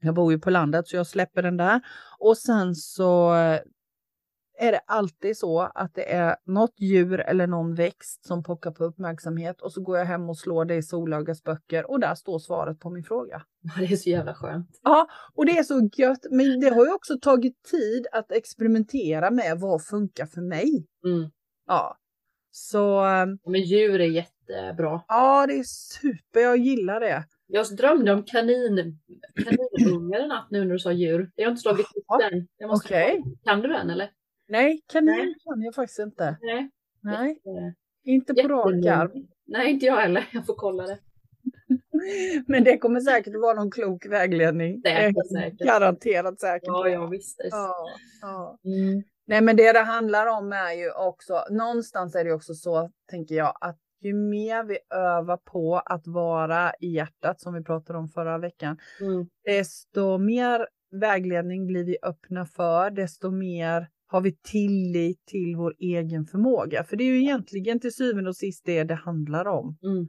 Jag 0.00 0.14
bor 0.14 0.32
ju 0.32 0.38
på 0.38 0.50
landet 0.50 0.88
så 0.88 0.96
jag 0.96 1.06
släpper 1.06 1.42
den 1.42 1.56
där. 1.56 1.80
Och 2.18 2.36
sen 2.36 2.74
så 2.74 3.34
är 4.58 4.72
det 4.72 4.80
alltid 4.86 5.36
så 5.36 5.60
att 5.60 5.94
det 5.94 6.12
är 6.12 6.36
något 6.44 6.80
djur 6.80 7.20
eller 7.20 7.46
någon 7.46 7.74
växt 7.74 8.26
som 8.26 8.42
pockar 8.42 8.70
på 8.70 8.84
uppmärksamhet 8.84 9.60
och 9.60 9.72
så 9.72 9.80
går 9.82 9.98
jag 9.98 10.04
hem 10.06 10.28
och 10.28 10.38
slår 10.38 10.64
det 10.64 10.74
i 10.74 10.82
Solögas 10.82 11.42
böcker 11.42 11.90
och 11.90 12.00
där 12.00 12.14
står 12.14 12.38
svaret 12.38 12.80
på 12.80 12.90
min 12.90 13.04
fråga. 13.04 13.42
Det 13.78 13.84
är 13.84 13.96
så 13.96 14.10
jävla 14.10 14.34
skönt. 14.34 14.80
Ja, 14.82 15.08
och 15.34 15.46
det 15.46 15.58
är 15.58 15.62
så 15.62 15.88
gött. 15.96 16.26
Men 16.30 16.60
det 16.60 16.68
har 16.70 16.86
ju 16.86 16.92
också 16.92 17.18
tagit 17.22 17.62
tid 17.62 18.06
att 18.12 18.32
experimentera 18.32 19.30
med 19.30 19.60
vad 19.60 19.84
funkar 19.84 20.26
för 20.26 20.40
mig. 20.40 20.86
Mm. 21.04 21.30
Ja, 21.66 21.96
så 22.50 23.06
eh, 23.06 23.26
Men 23.46 23.60
djur 23.60 24.00
är 24.00 24.06
jättebra. 24.06 25.02
ja, 25.08 25.46
det 25.46 25.58
är 25.58 25.64
super. 25.64 26.40
Jag 26.40 26.56
gillar 26.56 27.00
det. 27.00 27.24
Jag 27.46 27.76
drömde 27.76 28.12
om 28.12 28.24
kanin, 28.24 28.98
kaninungar 29.44 30.20
en 30.20 30.28
natt 30.28 30.46
nu 30.50 30.64
när 30.64 30.72
du 30.72 30.78
sa 30.78 30.92
djur. 30.92 31.30
Jag 31.34 31.44
har 31.44 31.50
inte 31.50 31.62
slagit 31.62 31.86
upp 31.86 32.20
den. 32.30 32.68
Måste 32.68 32.86
okej. 32.86 33.24
Kan 33.44 33.60
du 33.60 33.68
den 33.68 33.90
eller? 33.90 34.10
Nej, 34.48 34.82
kanin 34.86 35.34
kan 35.44 35.62
jag 35.62 35.74
faktiskt 35.74 35.98
inte. 35.98 36.36
Nej. 36.42 36.70
Nej, 37.00 37.28
Jätte- 37.28 37.74
inte 38.04 38.34
på 38.34 38.48
rak 38.48 38.86
arm. 38.86 39.26
Nej, 39.46 39.70
inte 39.70 39.86
jag 39.86 39.96
heller. 39.96 40.28
Jag 40.32 40.46
får 40.46 40.54
kolla 40.54 40.86
det. 40.86 40.98
Men 42.46 42.64
det 42.64 42.78
kommer 42.78 43.00
säkert 43.00 43.34
att 43.34 43.40
vara 43.40 43.54
någon 43.54 43.70
klok 43.70 44.06
vägledning. 44.06 44.80
Jag 44.84 45.14
det 45.14 45.28
säkert. 45.28 45.66
Garanterat 45.66 46.40
säker 46.40 46.66
på 46.66 46.72
Ja, 46.78 46.82
det. 46.84 46.90
ja 46.90 47.06
visst. 47.06 47.40
Ja, 47.50 47.88
ja. 48.22 48.58
Mm. 48.64 49.02
Nej, 49.26 49.40
men 49.40 49.56
det 49.56 49.72
det 49.72 49.78
handlar 49.80 50.26
om 50.26 50.52
är 50.52 50.72
ju 50.72 50.90
också, 50.92 51.44
någonstans 51.50 52.14
är 52.14 52.24
det 52.24 52.32
också 52.32 52.54
så, 52.54 52.90
tänker 53.10 53.34
jag, 53.34 53.54
att 53.60 53.78
ju 54.00 54.14
mer 54.14 54.64
vi 54.64 54.78
övar 54.94 55.36
på 55.36 55.76
att 55.78 56.06
vara 56.06 56.72
i 56.80 56.86
hjärtat, 56.88 57.40
som 57.40 57.54
vi 57.54 57.62
pratade 57.64 57.98
om 57.98 58.08
förra 58.08 58.38
veckan, 58.38 58.78
Mm. 59.00 59.26
desto 59.44 60.18
mer 60.18 60.68
vägledning 60.90 61.66
blir 61.66 61.84
vi 61.84 61.96
öppna 62.02 62.46
för, 62.46 62.90
desto 62.90 63.30
mer 63.30 63.88
har 64.10 64.20
vi 64.20 64.32
tillit 64.32 65.26
till 65.26 65.56
vår 65.56 65.74
egen 65.78 66.24
förmåga. 66.24 66.84
För 66.84 66.96
det 66.96 67.04
är 67.04 67.08
ju 67.08 67.22
egentligen 67.22 67.80
till 67.80 67.94
syvende 67.94 68.30
och 68.30 68.36
sist 68.36 68.62
det 68.64 68.84
det 68.84 68.94
handlar 68.94 69.46
om. 69.46 69.78
Mm. 69.82 70.08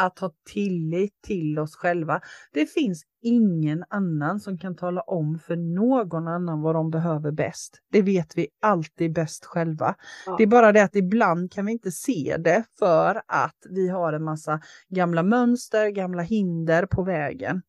Att 0.00 0.18
ha 0.18 0.32
tillit 0.52 1.22
till 1.22 1.58
oss 1.58 1.76
själva. 1.76 2.20
Det 2.52 2.66
finns 2.66 3.04
ingen 3.22 3.84
annan 3.90 4.40
som 4.40 4.58
kan 4.58 4.76
tala 4.76 5.00
om 5.00 5.38
för 5.38 5.56
någon 5.56 6.28
annan 6.28 6.60
vad 6.62 6.74
de 6.74 6.90
behöver 6.90 7.32
bäst. 7.32 7.82
Det 7.92 8.02
vet 8.02 8.38
vi 8.38 8.48
alltid 8.62 9.14
bäst 9.14 9.44
själva. 9.44 9.94
Ja. 10.26 10.34
Det 10.38 10.42
är 10.42 10.46
bara 10.46 10.72
det 10.72 10.84
att 10.84 10.96
ibland 10.96 11.52
kan 11.52 11.66
vi 11.66 11.72
inte 11.72 11.90
se 11.90 12.36
det 12.38 12.64
för 12.78 13.22
att 13.26 13.56
vi 13.70 13.88
har 13.88 14.12
en 14.12 14.24
massa 14.24 14.60
gamla 14.88 15.22
mönster, 15.22 15.88
gamla 15.88 16.22
hinder 16.22 16.86
på 16.86 17.02
vägen. 17.02 17.62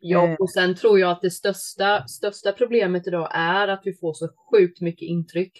Ja, 0.00 0.28
Eh. 0.28 0.34
och 0.34 0.50
sen 0.50 0.74
tror 0.74 0.98
jag 1.00 1.10
att 1.10 1.22
det 1.22 1.30
största, 1.30 2.06
största 2.08 2.52
problemet 2.52 3.06
idag 3.06 3.28
är 3.34 3.68
att 3.68 3.80
vi 3.84 3.92
får 3.94 4.12
så 4.14 4.28
sjukt 4.52 4.80
mycket 4.80 5.02
intryck. 5.08 5.52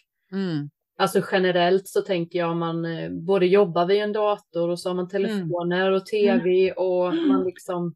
Alltså 0.99 1.23
generellt 1.33 1.89
så 1.89 2.01
tänker 2.03 2.39
jag 2.39 2.57
man 2.57 2.85
eh, 2.85 3.11
både 3.11 3.47
jobbar 3.47 3.87
vid 3.87 4.03
en 4.03 4.13
dator 4.13 4.69
och 4.69 4.81
så 4.81 4.89
har 4.91 4.95
man 4.95 5.09
telefoner 5.09 5.91
och 5.91 6.07
tv 6.07 6.73
och 6.73 7.15
man 7.15 7.45
liksom 7.45 7.95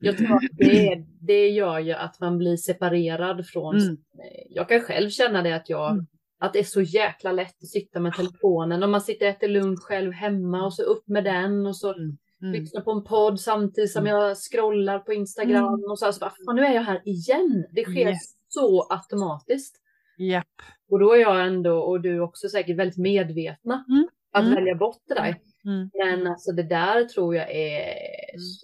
jag 0.00 0.18
tror 0.18 0.34
att 0.34 0.42
det, 0.58 1.04
det 1.20 1.48
gör 1.48 1.78
ju 1.78 1.92
att 1.92 2.20
man 2.20 2.38
blir 2.38 2.56
separerad 2.56 3.46
från 3.46 3.76
Mm. 3.76 3.92
eh, 3.94 4.46
Jag 4.50 4.68
kan 4.68 4.80
själv 4.80 5.10
känna 5.10 5.42
det 5.42 5.52
att 5.56 5.68
jag 5.68 5.90
Mm. 5.92 6.06
att 6.40 6.52
det 6.52 6.58
är 6.58 6.64
så 6.64 6.82
jäkla 6.82 7.32
lätt 7.32 7.62
att 7.62 7.68
sitta 7.68 8.00
med 8.00 8.12
telefonen 8.14 8.82
och 8.82 8.88
man 8.88 9.00
sitter 9.00 9.26
och 9.26 9.30
äter 9.30 9.48
lunch 9.48 9.80
själv 9.82 10.12
hemma 10.12 10.64
och 10.64 10.74
så 10.74 10.82
upp 10.82 11.08
med 11.08 11.24
den 11.24 11.66
och 11.66 11.76
så 11.76 11.94
Mm. 12.42 12.50
Mm. 12.54 12.60
lyssnar 12.62 12.80
på 12.80 12.90
en 12.92 13.04
podd 13.04 13.40
samtidigt 13.40 13.92
som 13.92 14.06
jag 14.06 14.36
scrollar 14.36 14.98
på 14.98 15.12
Instagram 15.12 15.74
Mm. 15.74 15.90
och 15.90 15.98
så, 15.98 16.12
så 16.12 16.20
bara, 16.20 16.32
fan 16.46 16.56
nu 16.56 16.62
är 16.64 16.74
jag 16.74 16.82
här 16.82 17.02
igen. 17.04 17.66
Det 17.72 17.84
sker 17.84 18.08
Yes. 18.08 18.18
så 18.48 18.86
automatiskt. 18.90 19.76
Japp. 20.18 20.46
Och 20.90 20.98
då 20.98 21.12
är 21.14 21.18
jag 21.20 21.46
ändå, 21.46 21.78
och 21.80 22.00
du 22.00 22.20
också 22.20 22.48
säkert 22.48 22.76
väldigt 22.78 22.98
medvetna 22.98 23.84
Mm. 23.88 24.08
att 24.32 24.42
Mm. 24.44 24.54
välja 24.54 24.74
bort 24.74 25.02
det 25.08 25.14
där. 25.14 25.36
Mm. 25.64 25.90
Men 25.94 26.26
alltså 26.26 26.52
det 26.52 26.62
där 26.62 27.04
tror 27.04 27.36
jag 27.36 27.50
är 27.50 27.94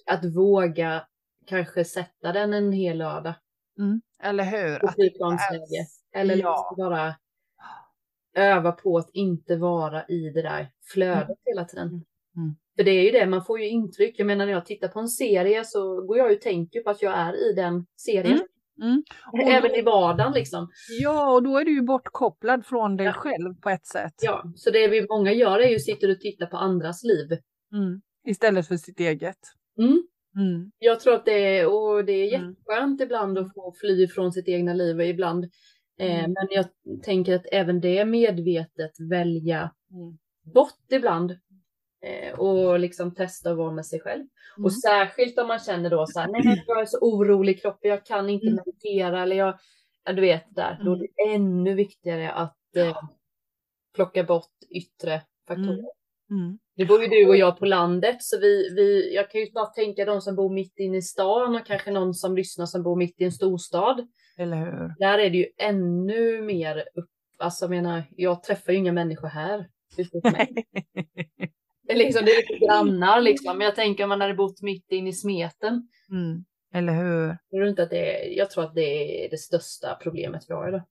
att 0.06 0.24
våga 0.36 1.06
kanske 1.46 1.84
sätta 1.84 2.32
den 2.32 2.52
en 2.54 2.72
hel 2.72 2.98
lördag 2.98 3.34
Mm. 3.78 4.00
Eller 4.22 4.44
hur? 4.44 4.78
på 4.78 4.88
flygplansläge. 4.92 5.86
Eller 6.14 6.36
ja. 6.36 6.68
liksom 6.70 6.84
bara 6.84 7.14
öva 8.36 8.72
på 8.72 8.98
att 8.98 9.10
inte 9.12 9.56
vara 9.56 10.04
i 10.06 10.30
det 10.30 10.42
där 10.42 10.70
flödet 10.92 11.38
hela 11.44 11.64
tiden. 11.64 11.88
Mm. 12.36 12.56
För 12.76 12.84
det 12.84 12.90
är 12.90 13.02
ju 13.02 13.10
det, 13.10 13.26
man 13.26 13.44
får 13.44 13.60
ju 13.60 13.68
intryck. 13.68 14.14
Jag 14.18 14.26
menar 14.26 14.46
när 14.46 14.52
jag 14.52 14.66
tittar 14.66 14.88
på 14.88 15.00
en 15.00 15.08
serie 15.08 15.64
så 15.64 16.06
går 16.06 16.18
jag 16.18 16.30
ju 16.30 16.36
och 16.36 16.42
tänker 16.42 16.80
på 16.80 16.90
att 16.90 17.02
jag 17.02 17.18
är 17.18 17.50
i 17.50 17.52
den 17.52 17.86
serien. 17.96 18.40
Mm. 18.82 19.02
Och 19.32 19.38
Även 19.38 19.70
då- 19.70 19.76
i 19.76 19.82
vardagen 19.82 20.32
liksom. 20.32 20.68
Ja, 21.00 21.32
och 21.34 21.42
då 21.42 21.58
är 21.58 21.64
du 21.64 21.74
ju 21.74 21.82
bortkopplad 21.82 22.66
från 22.66 22.96
dig 22.96 23.06
Ja. 23.06 23.12
själv 23.12 23.54
på 23.62 23.70
ett 23.70 23.86
sätt. 23.86 24.14
Ja, 24.22 24.42
så 24.56 24.70
det 24.70 24.88
vi 24.88 25.06
många 25.08 25.32
gör 25.32 25.58
är 25.60 25.68
ju 25.68 25.78
sitter 25.78 26.10
och 26.10 26.20
tittar 26.20 26.46
på 26.46 26.56
andras 26.56 27.04
liv. 27.04 27.38
Mm. 27.72 28.00
Istället 28.26 28.68
för 28.68 28.76
sitt 28.76 29.00
eget. 29.00 29.38
Mm. 29.78 30.02
Mm. 30.36 30.70
Jag 30.78 31.00
tror 31.00 31.14
att 31.14 31.24
det 31.24 31.58
är, 31.58 31.66
och 31.66 32.04
det 32.04 32.12
är 32.12 32.34
Mm. 32.38 32.48
jätteskönt 32.48 33.00
ibland 33.00 33.38
att 33.38 33.54
få 33.54 33.74
fly 33.80 34.08
från 34.08 34.32
sitt 34.32 34.48
egna 34.48 34.74
liv 34.74 34.96
och 34.96 35.06
ibland. 35.06 35.44
Eh, 36.00 36.18
Mm. 36.18 36.32
men 36.32 36.46
jag 36.50 36.66
tänker 37.02 37.34
att 37.34 37.46
även 37.52 37.80
det 37.80 37.98
är 37.98 38.04
medvetet 38.04 38.92
välja 39.10 39.70
Mm. 39.92 40.18
bort 40.54 40.92
ibland. 40.92 41.32
Eh, 42.04 42.38
och 42.38 42.78
liksom 42.78 43.14
testa 43.14 43.50
att 43.50 43.56
vara 43.56 43.72
med 43.72 43.86
sig 43.86 44.00
själv. 44.00 44.20
Mm. 44.56 44.64
Och 44.64 44.72
särskilt 44.72 45.38
om 45.38 45.48
man 45.48 45.58
känner 45.58 45.90
då 45.90 46.06
så 46.06 46.20
här, 46.20 46.28
nej 46.28 46.64
jag 46.66 46.80
är 46.80 46.86
så 46.86 46.98
orolig 47.00 47.52
i 47.56 47.58
kroppen, 47.60 47.90
jag 47.90 48.06
kan 48.06 48.30
inte 48.30 48.46
Mm. 48.46 48.60
meditera 48.66 49.22
eller 49.22 49.36
jag, 49.36 49.58
ja, 50.04 50.12
du 50.12 50.20
vet 50.20 50.44
där, 50.54 50.80
då 50.84 50.92
är 50.92 50.98
det 50.98 51.34
ännu 51.34 51.74
viktigare 51.74 52.32
att 52.32 52.76
eh, 52.76 52.98
plocka 53.94 54.24
bort 54.24 54.52
yttre 54.70 55.22
faktorer. 55.48 55.90
Mm. 56.30 56.58
Nu 56.76 56.86
bor 56.86 57.02
ju 57.02 57.08
du 57.08 57.28
och 57.28 57.36
jag 57.36 57.58
på 57.58 57.66
landet 57.66 58.16
så 58.22 58.38
vi, 58.40 58.74
vi, 58.76 59.14
jag 59.14 59.30
kan 59.30 59.40
ju 59.40 59.46
snart 59.46 59.74
tänka 59.74 60.04
de 60.04 60.20
som 60.20 60.36
bor 60.36 60.54
mitt 60.54 60.78
inne 60.78 60.96
i 60.96 61.02
stan 61.02 61.54
och 61.56 61.66
kanske 61.66 61.90
någon 61.90 62.14
som 62.14 62.36
lyssnar 62.36 62.66
som 62.66 62.82
bor 62.82 62.96
mitt 62.96 63.20
i 63.20 63.24
en 63.24 63.32
storstad. 63.32 64.06
Eller 64.38 64.56
hur? 64.56 64.94
Där 64.98 65.18
är 65.18 65.30
det 65.30 65.36
ju 65.36 65.46
ännu 65.58 66.42
mer 66.42 66.78
upp, 66.94 67.10
alltså 67.38 67.64
jag 67.64 67.70
menar, 67.70 68.02
jag 68.16 68.42
träffar 68.42 68.72
ju 68.72 68.78
inga 68.78 68.92
människor 68.92 69.28
här. 69.28 69.68
mig. 70.32 70.64
Liksom, 71.88 72.24
det 72.24 72.30
är 72.30 72.36
lite 72.36 72.66
grannar 72.66 73.20
liksom, 73.20 73.58
men 73.58 73.64
jag 73.64 73.74
tänker 73.74 74.04
om 74.04 74.08
man 74.08 74.20
hade 74.20 74.34
bott 74.34 74.62
mitt 74.62 74.92
inne 74.92 75.10
i 75.10 75.12
smeten. 75.12 75.88
Mm. 76.10 76.44
Eller 76.74 76.92
hur? 76.92 77.38
Tror 77.50 77.68
inte 77.68 77.82
att 77.82 77.90
det 77.90 78.26
är, 78.26 78.38
jag 78.38 78.50
tror 78.50 78.64
att 78.64 78.74
det 78.74 79.24
är 79.24 79.30
det 79.30 79.38
största 79.38 79.98
problemet 80.02 80.44
vi 80.48 80.54
har 80.54 80.68
idag. 80.68 80.82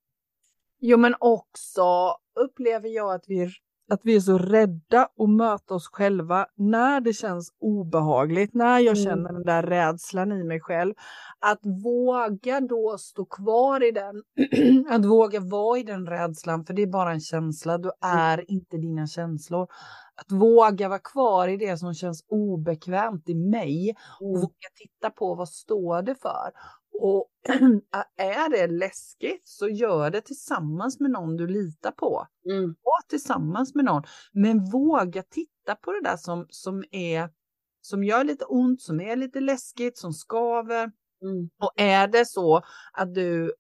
Jo, 0.80 0.98
men 0.98 1.16
också 1.20 2.18
upplever 2.36 2.90
jag 2.90 3.14
att 3.14 3.24
vi, 3.28 3.50
att 3.92 4.00
vi 4.04 4.16
är 4.16 4.20
så 4.20 4.38
rädda 4.38 5.02
att 5.20 5.30
möta 5.30 5.74
oss 5.76 5.88
själva 5.94 6.46
när 6.58 7.02
det 7.02 7.14
känns 7.14 7.50
obehagligt, 7.60 8.54
när 8.54 8.80
jag 8.80 8.98
Mm. 8.98 9.04
känner 9.04 9.34
den 9.34 9.44
där 9.44 9.64
rädslan 9.64 10.32
i 10.32 10.44
mig 10.44 10.60
själv. 10.62 10.94
Att 11.40 11.60
våga 11.84 12.60
då 12.62 12.98
stå 13.00 13.26
kvar 13.26 13.84
i 13.84 13.92
den, 13.92 14.24
att 14.90 15.06
våga 15.06 15.40
vara 15.40 15.80
i 15.80 15.84
den 15.84 16.08
rädslan, 16.08 16.66
för 16.66 16.74
det 16.74 16.82
är 16.82 16.88
bara 16.88 17.12
en 17.14 17.20
känsla, 17.20 17.78
du 17.78 17.92
är 18.02 18.52
inte 18.52 18.78
dina 18.78 19.08
känslor. 19.08 19.68
Att 20.16 20.32
våga 20.32 20.90
vara 20.90 21.00
kvar 21.00 21.48
i 21.48 21.58
det 21.58 21.78
som 21.78 21.94
känns 21.94 22.26
obekvämt 22.28 23.30
i 23.30 23.36
mig 23.36 23.96
och 24.20 24.36
Mm. 24.36 24.42
våga 24.42 24.70
titta 24.76 25.10
på 25.10 25.36
vad 25.36 25.50
står 25.50 26.02
det 26.02 26.16
för. 26.16 26.52
Och 27.00 27.30
är 28.18 28.50
det 28.50 28.68
läskigt 28.68 29.42
så 29.48 29.68
gör 29.70 30.10
det 30.10 30.22
tillsammans 30.22 31.00
med 31.00 31.12
någon 31.12 31.36
du 31.36 31.48
litar 31.48 31.92
på. 31.92 32.28
Mm. 32.50 32.76
Var 32.84 33.10
tillsammans 33.10 33.76
med 33.76 33.86
någon. 33.86 34.04
Men 34.32 34.70
våga 34.72 35.24
titta 35.24 35.76
på 35.76 35.92
det 35.92 36.02
där 36.02 36.18
som, 36.18 36.46
som 36.50 36.84
är 36.92 37.30
som 37.82 38.04
gör 38.04 38.24
lite 38.24 38.46
ont, 38.46 38.82
som 38.82 39.02
är 39.02 39.16
lite 39.16 39.40
läskigt, 39.40 39.98
som 39.98 40.14
skaver. 40.14 40.92
Mm. 41.24 41.50
Och 41.62 41.72
är 41.76 42.08
det 42.08 42.26
så 42.26 42.62
att 42.94 43.14
du 43.14 43.54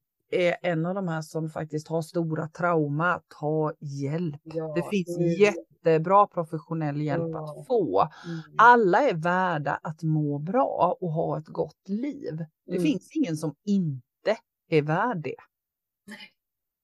är 0.47 0.55
en 0.61 0.85
av 0.85 0.95
de 0.95 1.07
här 1.07 1.21
som 1.21 1.49
faktiskt 1.49 1.87
har 1.87 2.01
stora 2.01 2.47
trauma, 2.47 3.21
ta 3.39 3.73
hjälp. 3.79 4.41
Ja, 4.43 4.73
Det 4.75 4.83
finns 4.89 5.17
det- 5.17 5.23
jättebra 5.23 6.27
professionell 6.27 7.01
hjälp 7.01 7.23
Ja. 7.31 7.43
att 7.59 7.67
få. 7.67 8.01
Mm. 8.01 8.39
Alla 8.57 9.01
är 9.09 9.13
värda 9.13 9.79
att 9.83 10.03
må 10.03 10.39
bra 10.39 10.97
och 11.01 11.11
ha 11.11 11.37
ett 11.39 11.47
gott 11.47 11.89
liv. 11.89 12.37
Det 12.65 12.71
Mm. 12.71 12.83
finns 12.83 13.09
ingen 13.15 13.37
som 13.37 13.55
inte 13.65 14.37
är 14.69 14.81
värd 14.81 15.17
det. 15.23 15.35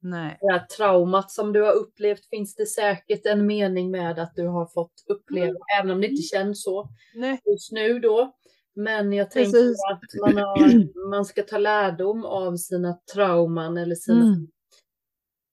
Nej. 0.02 0.38
Det 0.42 0.52
här 0.52 0.66
traumat 0.78 1.32
som 1.32 1.54
du 1.54 1.62
har 1.64 1.72
upplevt 1.74 2.26
finns 2.30 2.56
det 2.56 2.66
säkert 2.66 3.26
en 3.26 3.46
mening 3.46 3.92
med 3.92 4.20
att 4.20 4.36
du 4.36 4.48
har 4.48 4.66
fått 4.66 4.94
uppleva, 5.10 5.48
Mm. 5.48 5.58
även 5.82 5.92
om 5.92 6.02
det 6.02 6.08
inte 6.08 6.22
känns 6.22 6.64
så 6.64 6.90
Nej. 7.16 7.42
just 7.46 7.72
nu 7.72 8.00
då. 8.00 8.34
Men 8.76 9.14
jag 9.14 9.32
tänker 9.32 9.52
Precis. 9.52 9.78
att 9.92 10.22
man, 10.22 10.38
har, 10.38 11.10
man 11.10 11.26
ska 11.26 11.44
ta 11.44 11.58
lärdom 11.58 12.26
av 12.26 12.56
sina 12.58 13.00
trauman 13.14 13.78
eller 13.78 13.96
sina, 13.96 14.22
Mm. 14.26 14.48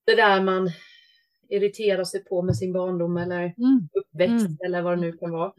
det 0.06 0.14
där 0.14 0.42
man 0.42 0.70
irriterar 1.48 2.04
sig 2.04 2.24
på 2.24 2.42
med 2.42 2.56
sin 2.56 2.72
barndom 2.72 3.16
eller 3.16 3.40
Mm. 3.40 3.88
uppväxt 3.94 4.46
Mm. 4.46 4.56
eller 4.66 4.82
vad 4.82 4.92
det 4.92 5.00
nu 5.00 5.12
kan 5.12 5.30
vara. 5.30 5.52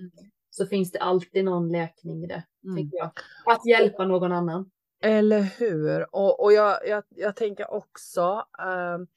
Så 0.49 0.66
finns 0.66 0.91
det 0.91 0.99
alltid 0.99 1.45
någon 1.45 1.72
läkning 1.72 2.24
i 2.24 2.28
det, 2.28 2.43
Mm. 2.64 2.76
tänker 2.76 2.97
jag. 2.97 3.12
Att 3.45 3.66
hjälpa 3.66 4.05
någon 4.05 4.32
annan. 4.32 4.70
Eller 5.03 5.41
hur? 5.41 6.16
Och, 6.16 6.43
och 6.43 6.53
jag, 6.53 6.88
jag, 6.88 7.03
jag 7.10 7.36
tänker 7.36 7.72
också 7.74 8.45
ehm, 8.60 9.08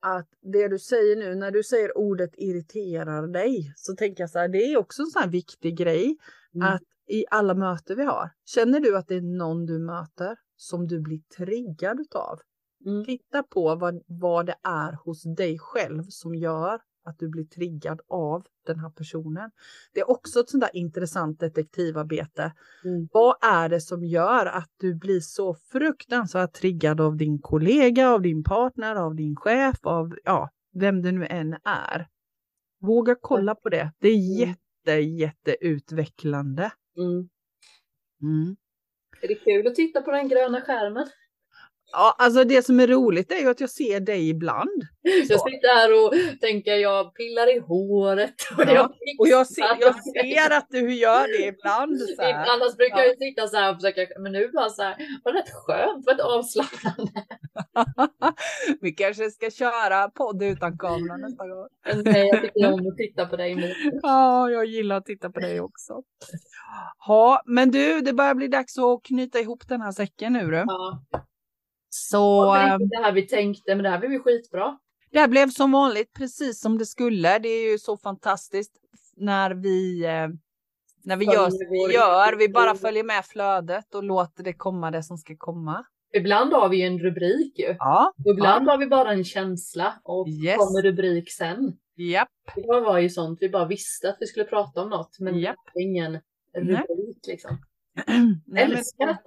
att 0.00 0.28
det 0.40 0.68
du 0.68 0.78
säger 0.78 1.16
nu, 1.16 1.34
när 1.34 1.50
du 1.50 1.62
säger 1.62 1.98
ordet 1.98 2.30
irriterar 2.36 3.26
dig, 3.26 3.72
så 3.76 3.96
tänker 3.96 4.22
jag 4.22 4.30
så 4.30 4.38
här, 4.38 4.48
det 4.48 4.58
är 4.58 4.76
också 4.76 5.02
en 5.02 5.06
sån 5.06 5.22
här 5.22 5.28
viktig 5.28 5.76
grej 5.78 6.16
Mm. 6.54 6.68
att 6.68 6.82
i 7.08 7.24
alla 7.30 7.54
möten 7.54 7.96
vi 7.96 8.04
har, 8.04 8.30
känner 8.44 8.80
du 8.80 8.96
att 8.96 9.08
det 9.08 9.14
är 9.14 9.38
någon 9.38 9.66
du 9.66 9.78
möter 9.78 10.36
som 10.56 10.86
du 10.86 11.00
blir 11.00 11.20
triggad 11.36 12.00
utav? 12.00 12.38
Mm. 12.86 13.04
Titta 13.04 13.42
på 13.42 13.76
vad, 13.76 14.02
vad 14.06 14.46
det 14.46 14.56
är 14.62 14.92
hos 15.04 15.22
dig 15.36 15.58
själv 15.58 16.02
som 16.08 16.34
gör 16.34 16.80
att 17.06 17.18
du 17.18 17.28
blir 17.28 17.44
triggad 17.44 18.00
av 18.08 18.46
den 18.66 18.78
här 18.78 18.90
personen. 18.90 19.50
Det 19.94 20.00
är 20.00 20.10
också 20.10 20.40
ett 20.40 20.48
sånt 20.48 20.60
där 20.60 20.76
intressant 20.76 21.40
detektivarbete. 21.40 22.52
Mm. 22.84 23.08
Vad 23.12 23.36
är 23.42 23.68
det 23.68 23.80
som 23.80 24.04
gör 24.04 24.46
att 24.46 24.70
du 24.80 24.94
blir 24.94 25.20
så 25.20 25.54
fruktansvärt 25.54 26.52
triggad 26.52 27.00
av 27.00 27.16
din 27.16 27.38
kollega, 27.38 28.08
av 28.08 28.22
din 28.22 28.42
partner, 28.44 28.96
av 28.96 29.14
din 29.14 29.36
chef, 29.36 29.76
av 29.82 30.14
ja, 30.24 30.50
vem 30.74 31.02
det 31.02 31.12
nu 31.12 31.26
än 31.26 31.52
är? 31.64 32.08
Våga 32.80 33.16
kolla 33.20 33.54
på 33.54 33.68
det. 33.68 33.92
Det 33.98 34.08
är 34.08 34.14
Mm. 34.44 34.48
jätte, 34.48 34.92
jätteutvecklande. 34.92 36.70
Mm. 36.98 37.28
Mm. 38.22 38.56
Är 39.22 39.28
det 39.28 39.34
kul 39.34 39.66
att 39.66 39.74
titta 39.74 40.02
på 40.02 40.10
den 40.10 40.28
gröna 40.28 40.60
skärmen? 40.60 41.06
Ja, 41.92 42.14
alltså 42.18 42.44
det 42.44 42.62
som 42.62 42.80
är 42.80 42.86
roligt 42.86 43.32
är 43.32 43.38
ju 43.40 43.48
att 43.50 43.60
jag 43.60 43.70
ser 43.70 44.00
dig 44.00 44.28
ibland. 44.28 44.82
Jag 45.02 45.40
sitter 45.40 45.74
här 45.74 45.92
och 46.06 46.40
tänker 46.40 46.74
jag 46.74 47.14
pillar 47.14 47.56
i 47.56 47.58
håret. 47.58 48.34
Och, 48.58 48.64
Ja, 48.66 48.72
jag 48.74 48.90
Och 49.18 49.28
jag 49.28 49.46
ser, 49.46 49.76
jag 49.80 49.94
ser 50.04 50.56
att 50.56 50.66
du 50.70 50.94
gör 50.94 51.38
det 51.38 51.46
ibland. 51.46 52.00
Så 52.00 52.22
här. 52.22 52.32
Annars 52.48 52.76
brukar 52.76 52.98
Ja. 52.98 53.04
jag 53.04 53.18
sitta 53.18 53.46
så 53.48 53.56
här 53.56 53.70
och 53.70 53.76
försöka, 53.76 54.06
men 54.20 54.32
nu 54.32 54.48
bara 54.52 54.68
så 54.68 54.82
här, 54.82 54.96
var 55.24 55.32
det 55.32 55.38
rätt 55.38 55.52
skönt, 55.52 56.06
var 56.06 56.14
det 56.14 56.24
avslappnande. 56.24 57.12
Vi 58.80 58.92
kanske 58.92 59.30
ska 59.30 59.50
köra 59.50 60.08
podd 60.08 60.42
utan 60.42 60.78
kamera 60.78 61.16
nästa 61.16 61.48
gång. 61.48 61.68
Nej, 62.04 62.28
jag 62.28 62.42
tycker 62.42 62.72
om 62.72 62.88
att 62.88 62.96
titta 62.96 63.26
på 63.26 63.36
dig 63.36 63.54
nu. 63.54 63.74
Ja, 64.02 64.50
jag 64.50 64.64
gillar 64.66 64.96
att 64.96 65.06
titta 65.06 65.30
på 65.30 65.40
dig 65.40 65.60
också. 65.60 66.02
Ja, 67.06 67.42
men 67.46 67.70
du, 67.70 68.00
det 68.00 68.12
börjar 68.12 68.34
bli 68.34 68.48
dags 68.48 68.78
att 68.78 69.02
knyta 69.04 69.40
ihop 69.40 69.68
den 69.68 69.80
här 69.80 69.92
säcken 69.92 70.32
nu 70.32 70.46
du. 70.50 70.56
Ja, 70.66 71.02
Så 71.96 72.54
det 72.54 72.60
eh, 72.60 72.72
inte 72.74 72.84
det 72.96 73.02
här 73.04 73.12
vi 73.12 73.22
tänkte, 73.22 73.74
men 73.74 73.82
det 73.82 73.90
här 73.90 73.98
blev 73.98 74.12
ju 74.12 74.20
skitbra. 74.20 74.78
det 75.10 75.18
här 75.20 75.28
blev 75.28 75.50
som 75.50 75.72
vanligt 75.72 76.12
precis 76.12 76.60
som 76.60 76.78
det 76.78 76.86
skulle. 76.86 77.38
Det 77.38 77.48
är 77.48 77.70
ju 77.72 77.78
så 77.78 77.96
fantastiskt 77.96 78.72
när 79.16 79.50
vi 79.50 80.04
eh, 80.04 80.28
när 81.04 81.16
vi 81.16 81.24
gör 81.24 81.50
som 81.50 81.58
vi 81.70 81.94
gör. 81.94 82.36
Vi 82.38 82.48
bara 82.48 82.74
följer 82.74 83.04
med 83.04 83.24
flödet 83.24 83.94
och 83.94 84.02
låter 84.04 84.44
det 84.44 84.52
komma 84.52 84.90
det 84.90 85.02
som 85.02 85.18
ska 85.18 85.34
komma. 85.38 85.84
Ibland 86.16 86.52
har 86.52 86.68
vi 86.68 86.76
ju 86.76 86.82
en 86.86 86.98
rubrik 86.98 87.58
ju. 87.58 87.76
Ja, 87.78 88.12
ibland 88.32 88.68
har 88.68 88.78
vi 88.78 88.86
bara 88.86 89.12
en 89.12 89.24
känsla 89.24 89.94
och 90.04 90.28
Yes. 90.28 90.56
kommer 90.56 90.82
rubrik 90.82 91.32
sen. 91.32 91.72
japp, 91.96 92.28
Det 92.56 92.80
var 92.80 92.98
ju 92.98 93.10
sånt, 93.10 93.38
vi 93.42 93.48
bara 93.48 93.66
visste 93.66 94.08
att 94.08 94.16
vi 94.20 94.26
skulle 94.26 94.44
prata 94.44 94.82
om 94.82 94.90
något, 94.90 95.16
men 95.20 95.34
är 95.44 95.54
ingen 95.82 96.18
rubrik 96.56 97.26
liksom. 97.26 97.58
Nej, 98.06 98.42
men- 98.46 98.72
Älskar 98.72 99.18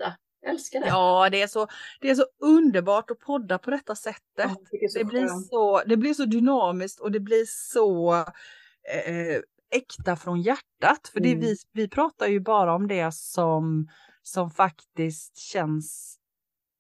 Älskar 0.49 0.79
det. 0.79 0.87
Ja, 0.87 1.29
det 1.31 1.41
är, 1.41 1.47
så, 1.47 1.67
det 2.01 2.09
är 2.09 2.15
så 2.15 2.25
underbart 2.41 3.11
att 3.11 3.19
podda 3.19 3.57
på 3.57 3.71
detta 3.71 3.95
sättet. 3.95 4.21
Ja, 4.35 4.55
det 4.71 4.91
så 4.91 4.99
Det 4.99 5.05
blir 5.05 5.27
så, 5.27 5.81
det 5.85 5.97
blir 5.97 6.13
så 6.13 6.25
dynamiskt 6.25 6.99
och 6.99 7.11
det 7.11 7.19
blir 7.19 7.45
så 7.47 8.13
eh, 8.15 9.41
äkta 9.71 10.15
från 10.15 10.41
hjärtat. 10.41 11.07
För 11.13 11.19
det 11.19 11.29
är 11.29 11.33
Mm. 11.33 11.45
vi, 11.45 11.55
vi 11.71 11.87
pratar 11.87 12.27
ju 12.27 12.39
bara 12.39 12.75
om 12.75 12.87
det 12.87 13.13
som, 13.13 13.87
som 14.23 14.51
faktiskt 14.51 15.37
känns 15.37 16.17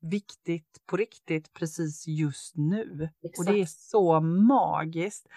viktigt 0.01 0.81
på 0.85 0.97
riktigt 0.97 1.53
precis 1.53 2.07
just 2.07 2.55
nu. 2.55 3.09
Och 3.37 3.45
det 3.45 3.51
är 3.51 3.61
Exakt. 3.61 3.81
så 3.81 4.19
magiskt. 4.21 5.27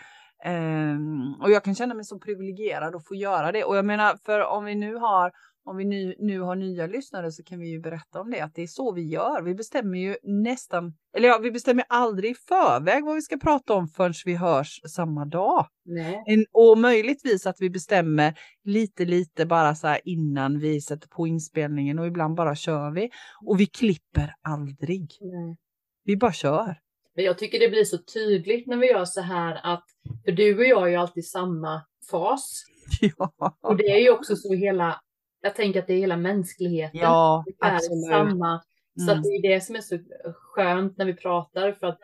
Ehm, 0.45 1.35
och 1.41 1.51
jag 1.51 1.65
kan 1.65 1.75
känna 1.75 1.95
mig 1.95 2.05
så 2.05 2.19
privilegierad 2.19 2.95
att 2.97 3.07
få 3.07 3.15
göra 3.15 3.53
det. 3.53 3.65
Och 3.65 3.77
jag 3.77 3.85
menar, 3.85 4.17
för 4.25 4.45
om 4.45 4.65
vi 4.65 4.75
nu 4.75 4.95
har 4.95 5.33
om 5.65 5.77
vi 5.77 5.85
nu, 5.85 6.15
nu 6.19 6.41
har 6.41 6.57
nya 6.57 6.87
lyssnare 6.87 7.33
så 7.33 7.43
kan 7.43 7.59
vi 7.59 7.69
ju 7.69 7.81
berätta 7.81 8.21
om 8.21 8.31
det, 8.31 8.41
att 8.41 8.55
det 8.55 8.63
är 8.63 8.67
så 8.67 8.93
vi 8.93 9.03
gör. 9.03 9.43
Vi 9.43 9.55
bestämmer 9.55 9.99
ju 9.99 10.17
nästan, 10.23 10.95
eller 11.17 11.29
ja, 11.29 11.39
vi 11.39 11.51
bestämmer 11.51 11.85
aldrig 11.89 12.31
i 12.31 12.35
förväg 12.35 13.05
vad 13.05 13.15
vi 13.15 13.23
ska 13.23 13.37
prata 13.37 13.75
om 13.75 13.89
förrän 13.89 14.15
vi 14.25 14.35
hörs 14.35 14.81
samma 14.87 15.25
dag. 15.25 15.67
Nej. 15.85 16.23
En, 16.27 16.45
och 16.53 16.79
möjligtvis 16.79 17.47
att 17.47 17.57
vi 17.61 17.71
bestämmer 17.71 18.35
lite, 18.65 19.05
lite 19.05 19.47
bara 19.47 19.75
så 19.75 19.87
här 19.87 20.01
innan 20.05 20.59
vi 20.59 20.81
sätter 20.81 21.09
på 21.09 21.27
inspelningen 21.27 21.99
och 21.99 22.07
ibland 22.07 22.37
bara 22.37 22.55
kör 22.55 22.91
vi. 22.91 23.11
Och 23.47 23.61
vi 23.61 23.67
klipper 23.67 24.35
aldrig. 24.43 25.09
Nej. 25.21 25.57
Vi 26.05 26.17
bara 26.17 26.33
kör. 26.33 26.77
Men 27.15 27.25
jag 27.25 27.39
tycker 27.39 27.59
det 27.59 27.69
blir 27.69 27.85
så 27.85 27.99
tydligt 27.99 28.67
när 28.67 28.77
vi 28.77 28.87
gör 28.87 29.05
så 29.05 29.21
här 29.21 29.61
att, 29.63 29.85
för 30.25 30.33
du 30.33 30.59
och 30.59 30.65
jag 30.65 30.87
är 30.87 30.91
ju 30.91 30.97
alltid 30.97 31.27
samma 31.27 31.83
fas. 32.11 32.65
Ja, 33.19 33.59
Och 33.61 33.77
det 33.77 33.85
är 33.85 33.99
ju 33.99 34.11
också 34.11 34.37
så 34.37 34.55
hela, 34.55 35.01
jag 35.43 35.55
tänker 35.55 35.81
att 35.81 35.87
det 35.87 35.93
är 35.95 35.99
hela 35.99 36.17
mänskligheten. 36.17 37.01
ja 37.01 37.45
Vi 37.47 37.67
är 37.67 37.75
absolut. 37.75 38.09
samma. 38.09 38.63
Så 39.07 39.11
Mm. 39.13 39.23
det 39.23 39.29
är 39.29 39.55
det 39.55 39.61
som 39.61 39.77
är 39.77 39.81
så 39.81 39.99
skönt 40.35 40.97
när 40.99 41.05
vi 41.05 41.15
pratar. 41.15 41.73
För 41.73 41.87
att 41.87 41.99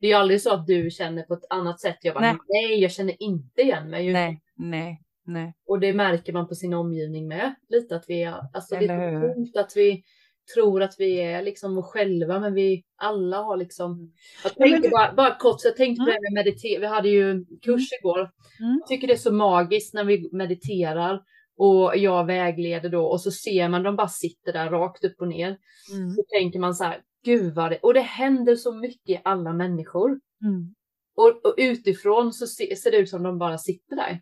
det 0.00 0.06
är 0.06 0.08
ju 0.10 0.14
aldrig 0.16 0.40
så 0.42 0.54
att 0.54 0.66
du 0.66 0.90
känner 0.90 1.22
på 1.22 1.34
ett 1.34 1.44
annat 1.50 1.80
sätt. 1.80 1.96
Jag 2.02 2.14
bara, 2.14 2.20
Nej. 2.20 2.36
nej, 2.48 2.80
jag 2.82 2.92
känner 2.92 3.22
inte 3.22 3.62
igen 3.62 3.90
mig. 3.90 4.12
Nej, 4.12 4.40
nej, 4.56 5.00
nej. 5.26 5.54
Och 5.66 5.80
det 5.80 5.92
märker 5.92 6.32
man 6.32 6.48
på 6.48 6.54
sin 6.54 6.74
omgivning 6.74 7.28
med. 7.28 7.54
Lite 7.68 7.96
att 7.96 8.04
vi 8.08 8.22
är, 8.22 8.34
alltså 8.52 8.76
det 8.76 8.84
är 8.86 9.34
coolt 9.34 9.56
att 9.56 9.72
vi 9.76 10.02
tror 10.54 10.82
att 10.82 10.94
vi 10.98 11.20
är 11.20 11.42
liksom 11.42 11.78
oss 11.78 11.86
själva, 11.86 12.40
men 12.40 12.54
vi 12.54 12.82
alla 12.96 13.36
har 13.42 13.56
liksom. 13.56 14.12
Jag 14.44 14.50
Ja, 14.52 14.54
men 14.58 14.70
tänkte 14.70 14.88
det- 14.88 14.92
bara, 14.92 15.12
bara 15.14 15.34
kort, 15.38 15.60
så 15.60 15.68
jag 15.68 15.76
tänkte 15.76 16.04
på 16.04 16.10
Mm. 16.10 16.14
det 16.22 16.30
med 16.34 16.44
meditera. 16.44 16.80
Vi 16.80 16.86
hade 16.86 17.08
ju 17.08 17.44
kurs 17.62 17.88
igår. 18.00 18.18
Mm. 18.20 18.78
Jag 18.80 18.86
tycker 18.88 19.06
det 19.06 19.12
är 19.12 19.16
så 19.16 19.32
magiskt 19.32 19.94
när 19.94 20.04
vi 20.04 20.28
mediterar 20.32 21.20
och 21.56 21.96
jag 21.96 22.26
vägleder 22.26 22.88
då 22.88 23.06
och 23.06 23.20
så 23.20 23.30
ser 23.30 23.68
man 23.68 23.82
de 23.82 23.96
bara 23.96 24.08
sitter 24.08 24.52
där 24.52 24.70
rakt 24.70 25.04
upp 25.04 25.20
och 25.20 25.28
ner. 25.28 25.58
Mm. 25.92 26.10
Så 26.10 26.22
tänker 26.38 26.58
man 26.58 26.74
så 26.74 26.84
här, 26.84 27.00
gud 27.24 27.54
vad 27.54 27.70
det, 27.70 27.78
och 27.78 27.94
det 27.94 28.00
händer 28.00 28.56
så 28.56 28.72
mycket 28.72 29.10
i 29.10 29.20
alla 29.24 29.52
människor. 29.52 30.10
Mm. 30.44 30.74
Och, 31.16 31.46
och 31.46 31.54
utifrån 31.56 32.32
så 32.32 32.46
se, 32.46 32.76
ser 32.76 32.90
det 32.90 32.96
ut 32.96 33.08
som 33.08 33.22
de 33.22 33.38
bara 33.38 33.58
sitter 33.58 33.96
där. 33.96 34.20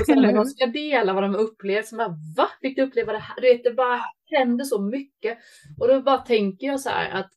Och 0.00 0.06
sen 0.06 0.22
när 0.22 0.32
de 0.32 0.44
ska 0.46 0.66
dela 0.66 1.12
vad 1.12 1.22
de 1.22 1.34
har 1.34 1.40
upplevt, 1.40 1.86
så 1.86 1.96
bara 1.96 2.16
va? 2.36 2.48
Fick 2.60 2.76
du 2.76 2.82
uppleva 2.82 3.12
det 3.12 3.18
här? 3.18 3.40
Du 3.40 3.52
vet, 3.52 3.64
det 3.64 3.74
bara 3.74 4.00
händer 4.24 4.64
så 4.64 4.80
mycket. 4.80 5.38
Och 5.80 5.88
då 5.88 6.02
bara 6.02 6.18
tänker 6.18 6.66
jag 6.66 6.80
så 6.80 6.88
här 6.88 7.10
att 7.10 7.30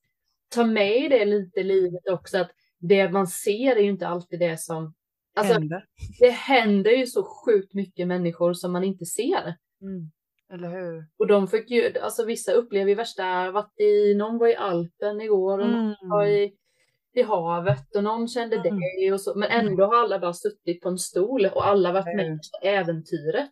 ta 0.50 0.64
med 0.64 1.12
det 1.12 1.26
lite 1.26 1.60
i 1.60 1.64
livet 1.64 2.08
också, 2.12 2.38
att 2.38 2.52
det 2.80 3.10
man 3.10 3.28
ser 3.28 3.76
är 3.76 3.82
ju 3.82 3.90
inte 3.90 4.08
alltid 4.08 4.40
det 4.40 4.60
som... 4.60 4.94
Alltså 5.38 5.54
Händer. 5.54 5.86
det 6.20 6.30
händer 6.30 6.92
ju 6.92 7.06
så 7.08 7.24
sjukt 7.46 7.74
mycket 7.74 8.08
människor 8.08 8.54
som 8.54 8.72
man 8.74 8.84
inte 8.84 9.06
ser. 9.06 9.56
Mm. 9.82 10.12
Eller 10.54 10.70
hur? 10.70 11.06
Och 11.20 11.28
de 11.28 11.48
fick 11.48 11.70
ju, 11.70 11.98
alltså 12.00 12.26
vissa 12.26 12.52
upplever 12.52 12.90
ju 12.90 12.96
värsta, 12.96 13.52
varit 13.52 13.80
i, 13.80 14.14
någon 14.16 14.38
var 14.38 14.48
i 14.48 14.56
Alpen 14.56 15.22
igår 15.22 15.60
och 15.60 15.70
någon 15.70 15.96
var 16.02 16.24
Mm. 16.24 16.34
i, 16.36 16.54
i 17.14 17.24
havet 17.24 17.96
och 17.96 18.04
någon 18.04 18.28
kände 18.28 18.56
Mm. 18.56 18.80
det 18.80 19.12
och 19.14 19.22
så. 19.22 19.36
Men 19.36 19.50
ändå 19.52 19.86
har 19.86 19.96
alla 19.96 20.20
bara 20.20 20.34
suttit 20.34 20.82
på 20.82 20.90
en 20.90 20.98
stol 20.98 21.46
och 21.46 21.68
alla 21.68 21.92
varit 21.92 22.16
med 22.16 22.26
Mm. 22.26 22.40
i 22.64 22.68
äventyret. 22.68 23.52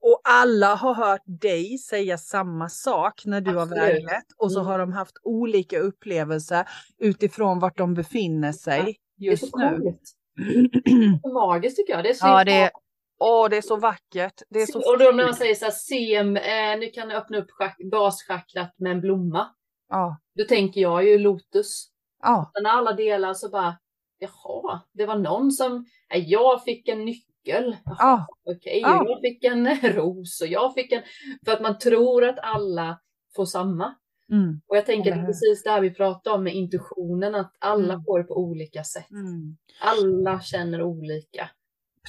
Och 0.00 0.20
alla 0.24 0.74
har 0.74 0.94
hört 0.94 1.22
dig 1.24 1.78
säga 1.78 2.18
samma 2.18 2.68
sak 2.68 3.22
när 3.26 3.40
du 3.40 3.50
har 3.54 3.62
Absolut. 3.62 3.82
väglett 3.82 4.26
och 4.38 4.52
så 4.52 4.60
har 4.60 4.78
de 4.78 4.92
haft 4.92 5.14
olika 5.22 5.78
upplevelser 5.78 6.68
utifrån 6.98 7.58
vart 7.58 7.78
de 7.78 7.94
befinner 7.94 8.52
sig 8.52 8.80
är 8.80 8.94
just 9.24 9.56
nu. 9.56 9.78
coolt. 9.78 10.00
Magiskt 11.34 11.76
tycker 11.76 11.92
jag. 11.92 12.04
Det 12.04 12.10
är 12.10 12.14
så 12.14 12.26
Ja, 12.26 12.44
det 12.44 12.52
är, 12.52 12.70
åh, 13.20 13.48
det 13.48 13.56
är 13.56 13.62
så 13.62 13.76
vackert. 13.76 14.42
Det 14.50 14.62
är 14.62 14.66
så 14.66 14.78
Och 14.78 14.98
då 14.98 15.04
när 15.04 15.24
man 15.24 15.34
säger 15.34 15.54
så 15.54 15.64
här, 15.64 15.72
se, 15.72 16.16
eh, 16.16 16.78
nu 16.78 16.86
kan 16.86 17.08
du 17.08 17.14
öppna 17.14 17.38
upp 17.38 17.50
schack, 17.50 17.76
baschakrat 17.90 18.74
med 18.78 18.92
en 18.92 19.00
blomma. 19.00 19.48
Ja, 19.88 20.18
Då 20.38 20.44
tänker 20.44 20.80
jag 20.80 21.04
ju 21.04 21.18
Lotus. 21.18 21.86
ja, 22.22 22.50
när 22.62 22.70
alla 22.70 22.92
delar 22.92 23.34
så 23.34 23.48
bara, 23.50 23.78
jaha, 24.18 24.80
det 24.92 25.06
var 25.06 25.18
någon 25.18 25.52
som, 25.52 25.86
nej, 26.10 26.24
jag 26.30 26.64
fick 26.64 26.88
en 26.88 27.04
nyckel. 27.04 27.76
Jaha, 27.84 27.96
ja, 27.98 28.26
Okej, 28.44 28.80
Ja. 28.80 29.04
jag 29.08 29.20
fick 29.20 29.44
en 29.44 29.76
ros 29.94 30.40
och 30.40 30.46
jag 30.46 30.74
fick 30.74 30.92
en, 30.92 31.02
för 31.44 31.52
att 31.52 31.60
man 31.60 31.78
tror 31.78 32.24
att 32.24 32.38
alla 32.42 33.00
får 33.36 33.44
samma. 33.44 33.94
Mm, 34.30 34.60
Och 34.66 34.76
jag 34.76 34.86
tänker 34.86 35.12
att 35.12 35.26
precis 35.26 35.62
det 35.62 35.70
här 35.70 35.80
vi 35.80 35.94
pratar 35.94 36.30
om 36.34 36.44
med 36.44 36.54
intuitionen, 36.54 37.34
att 37.34 37.52
alla 37.58 37.92
Mm. 37.94 38.04
får 38.04 38.18
det 38.18 38.24
på 38.24 38.36
olika 38.36 38.84
sätt. 38.84 39.10
mm. 39.10 39.56
Alla 39.80 40.40
känner 40.40 40.82
olika. 40.82 41.50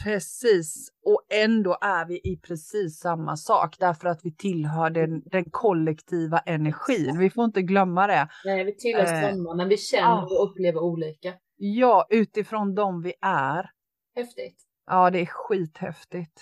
Precis, 0.03 0.89
och 1.05 1.22
ändå 1.34 1.78
är 1.82 2.05
vi 2.05 2.17
i 2.24 2.39
precis 2.43 2.99
samma 2.99 3.38
sak 3.38 3.76
därför 3.80 4.07
att 4.07 4.19
vi 4.24 4.36
tillhör 4.36 4.89
den, 4.89 5.22
den 5.26 5.45
kollektiva 5.51 6.39
energin. 6.39 7.19
Vi 7.19 7.30
får 7.30 7.45
inte 7.45 7.61
glömma 7.61 8.07
det. 8.07 8.28
Nej, 8.45 8.63
vi 8.63 8.76
tillhör 8.76 9.03
Eh, 9.03 9.30
samma, 9.32 9.53
men 9.55 9.69
vi 9.69 9.78
känner 9.78 10.24
och 10.24 10.49
upplever 10.49 10.80
olika. 10.80 11.34
Ja, 11.57 12.07
utifrån 12.09 12.76
de 12.76 13.01
vi 13.01 13.13
är. 13.22 13.69
Häftigt. 14.15 14.57
Ja, 14.88 15.09
det 15.09 15.19
är 15.19 15.26
skithäftigt. 15.26 16.41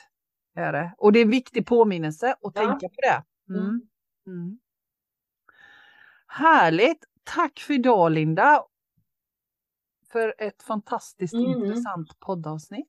Är 0.55 0.71
det. 0.73 0.93
Och 0.97 1.11
det 1.13 1.19
är 1.19 1.23
en 1.23 1.29
viktig 1.31 1.65
påminnelse 1.65 2.31
att 2.31 2.37
Ja. 2.41 2.51
tänka 2.61 2.87
på 2.89 2.95
det. 3.01 3.23
Mm. 3.53 3.81
Mm. 4.27 4.59
Härligt. 6.31 7.03
Tack 7.23 7.59
för 7.59 7.73
idag 7.73 8.11
Linda. 8.11 8.63
För 10.11 10.33
ett 10.37 10.63
fantastiskt 10.63 11.33
Mm. 11.33 11.45
intressant 11.49 12.19
poddavsnitt. 12.19 12.87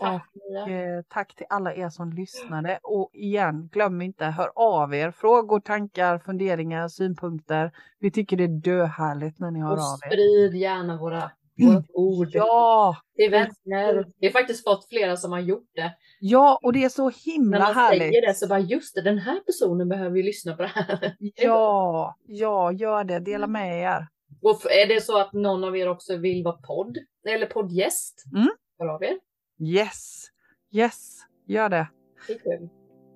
Tack 0.00 0.28
Mia. 0.34 0.96
Eh, 0.96 1.02
tack 1.08 1.34
till 1.34 1.46
alla 1.50 1.74
er 1.74 1.88
som 1.88 2.12
lyssnade. 2.12 2.78
Och 2.82 3.10
igen, 3.12 3.68
glöm 3.72 4.02
inte, 4.02 4.24
hör 4.24 4.52
av 4.54 4.94
er. 4.94 5.10
Frågor, 5.10 5.60
tankar, 5.60 6.18
funderingar, 6.18 6.88
synpunkter. 6.88 7.72
Vi 7.98 8.10
tycker 8.10 8.36
det 8.36 8.44
är 8.44 8.48
döhärligt 8.48 9.38
när 9.38 9.50
ni 9.50 9.60
hör 9.60 9.72
Och 9.72 9.78
av 9.78 9.98
er. 10.04 10.08
sprid 10.10 10.54
gärna 10.54 10.96
våra, 10.96 11.30
våra 11.66 11.82
ord 11.94 12.28
Ja, 12.32 12.96
till 13.16 13.30
vänner. 13.30 14.04
Vi 14.20 14.26
har 14.26 14.32
faktiskt 14.32 14.64
fått 14.64 14.88
flera 14.88 15.16
som 15.16 15.32
har 15.32 15.40
gjort 15.40 15.68
det. 15.74 15.92
ja, 16.20 16.58
och 16.62 16.72
det 16.72 16.84
är 16.84 16.88
så 16.88 17.04
När 17.04 17.32
himla 17.32 17.58
man 17.58 17.74
härligt. 17.74 18.02
säger 18.02 18.26
det 18.26 18.34
så 18.34 18.46
bara 18.48 18.58
just 18.58 18.94
det, 18.94 19.02
den 19.02 19.18
här 19.18 19.40
personen 19.40 19.88
behöver 19.88 20.16
ju 20.16 20.22
lyssna 20.22 20.56
på 20.56 20.62
det 20.62 20.68
här. 20.74 21.16
Ja, 21.36 22.16
ja, 22.26 22.72
gör 22.72 23.04
det. 23.04 23.18
Dela 23.20 23.44
Mm. 23.44 23.52
med 23.52 23.82
er. 23.82 24.06
Och 24.42 24.70
är 24.70 24.86
det 24.86 25.00
så 25.04 25.18
att 25.20 25.32
någon 25.32 25.64
av 25.64 25.76
er 25.76 25.88
också 25.88 26.16
vill 26.16 26.44
vara 26.44 26.56
podd 26.56 26.98
eller 27.28 27.46
poddgäst? 27.46 28.24
Mm. 28.34 28.48
Hör 28.78 28.86
av 28.86 29.02
er. 29.04 29.16
Yes, 29.60 30.24
yes, 30.72 31.18
gör 31.46 31.68
det. 31.68 31.88
Det 32.26 32.32
är 32.32 32.38
kul. 32.38 32.68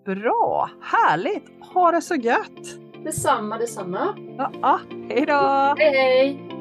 Bra, 0.05 0.70
härligt. 0.82 1.51
Ha 1.74 1.90
det 1.93 2.03
så 2.03 2.14
gött. 2.14 2.78
Detsamma, 3.05 3.59
detsamma. 3.59 4.14
Ja, 4.38 4.53
ja. 4.62 4.80
hej 5.09 5.26
då. 5.26 5.74
Hej 5.78 5.97
hej! 5.97 6.52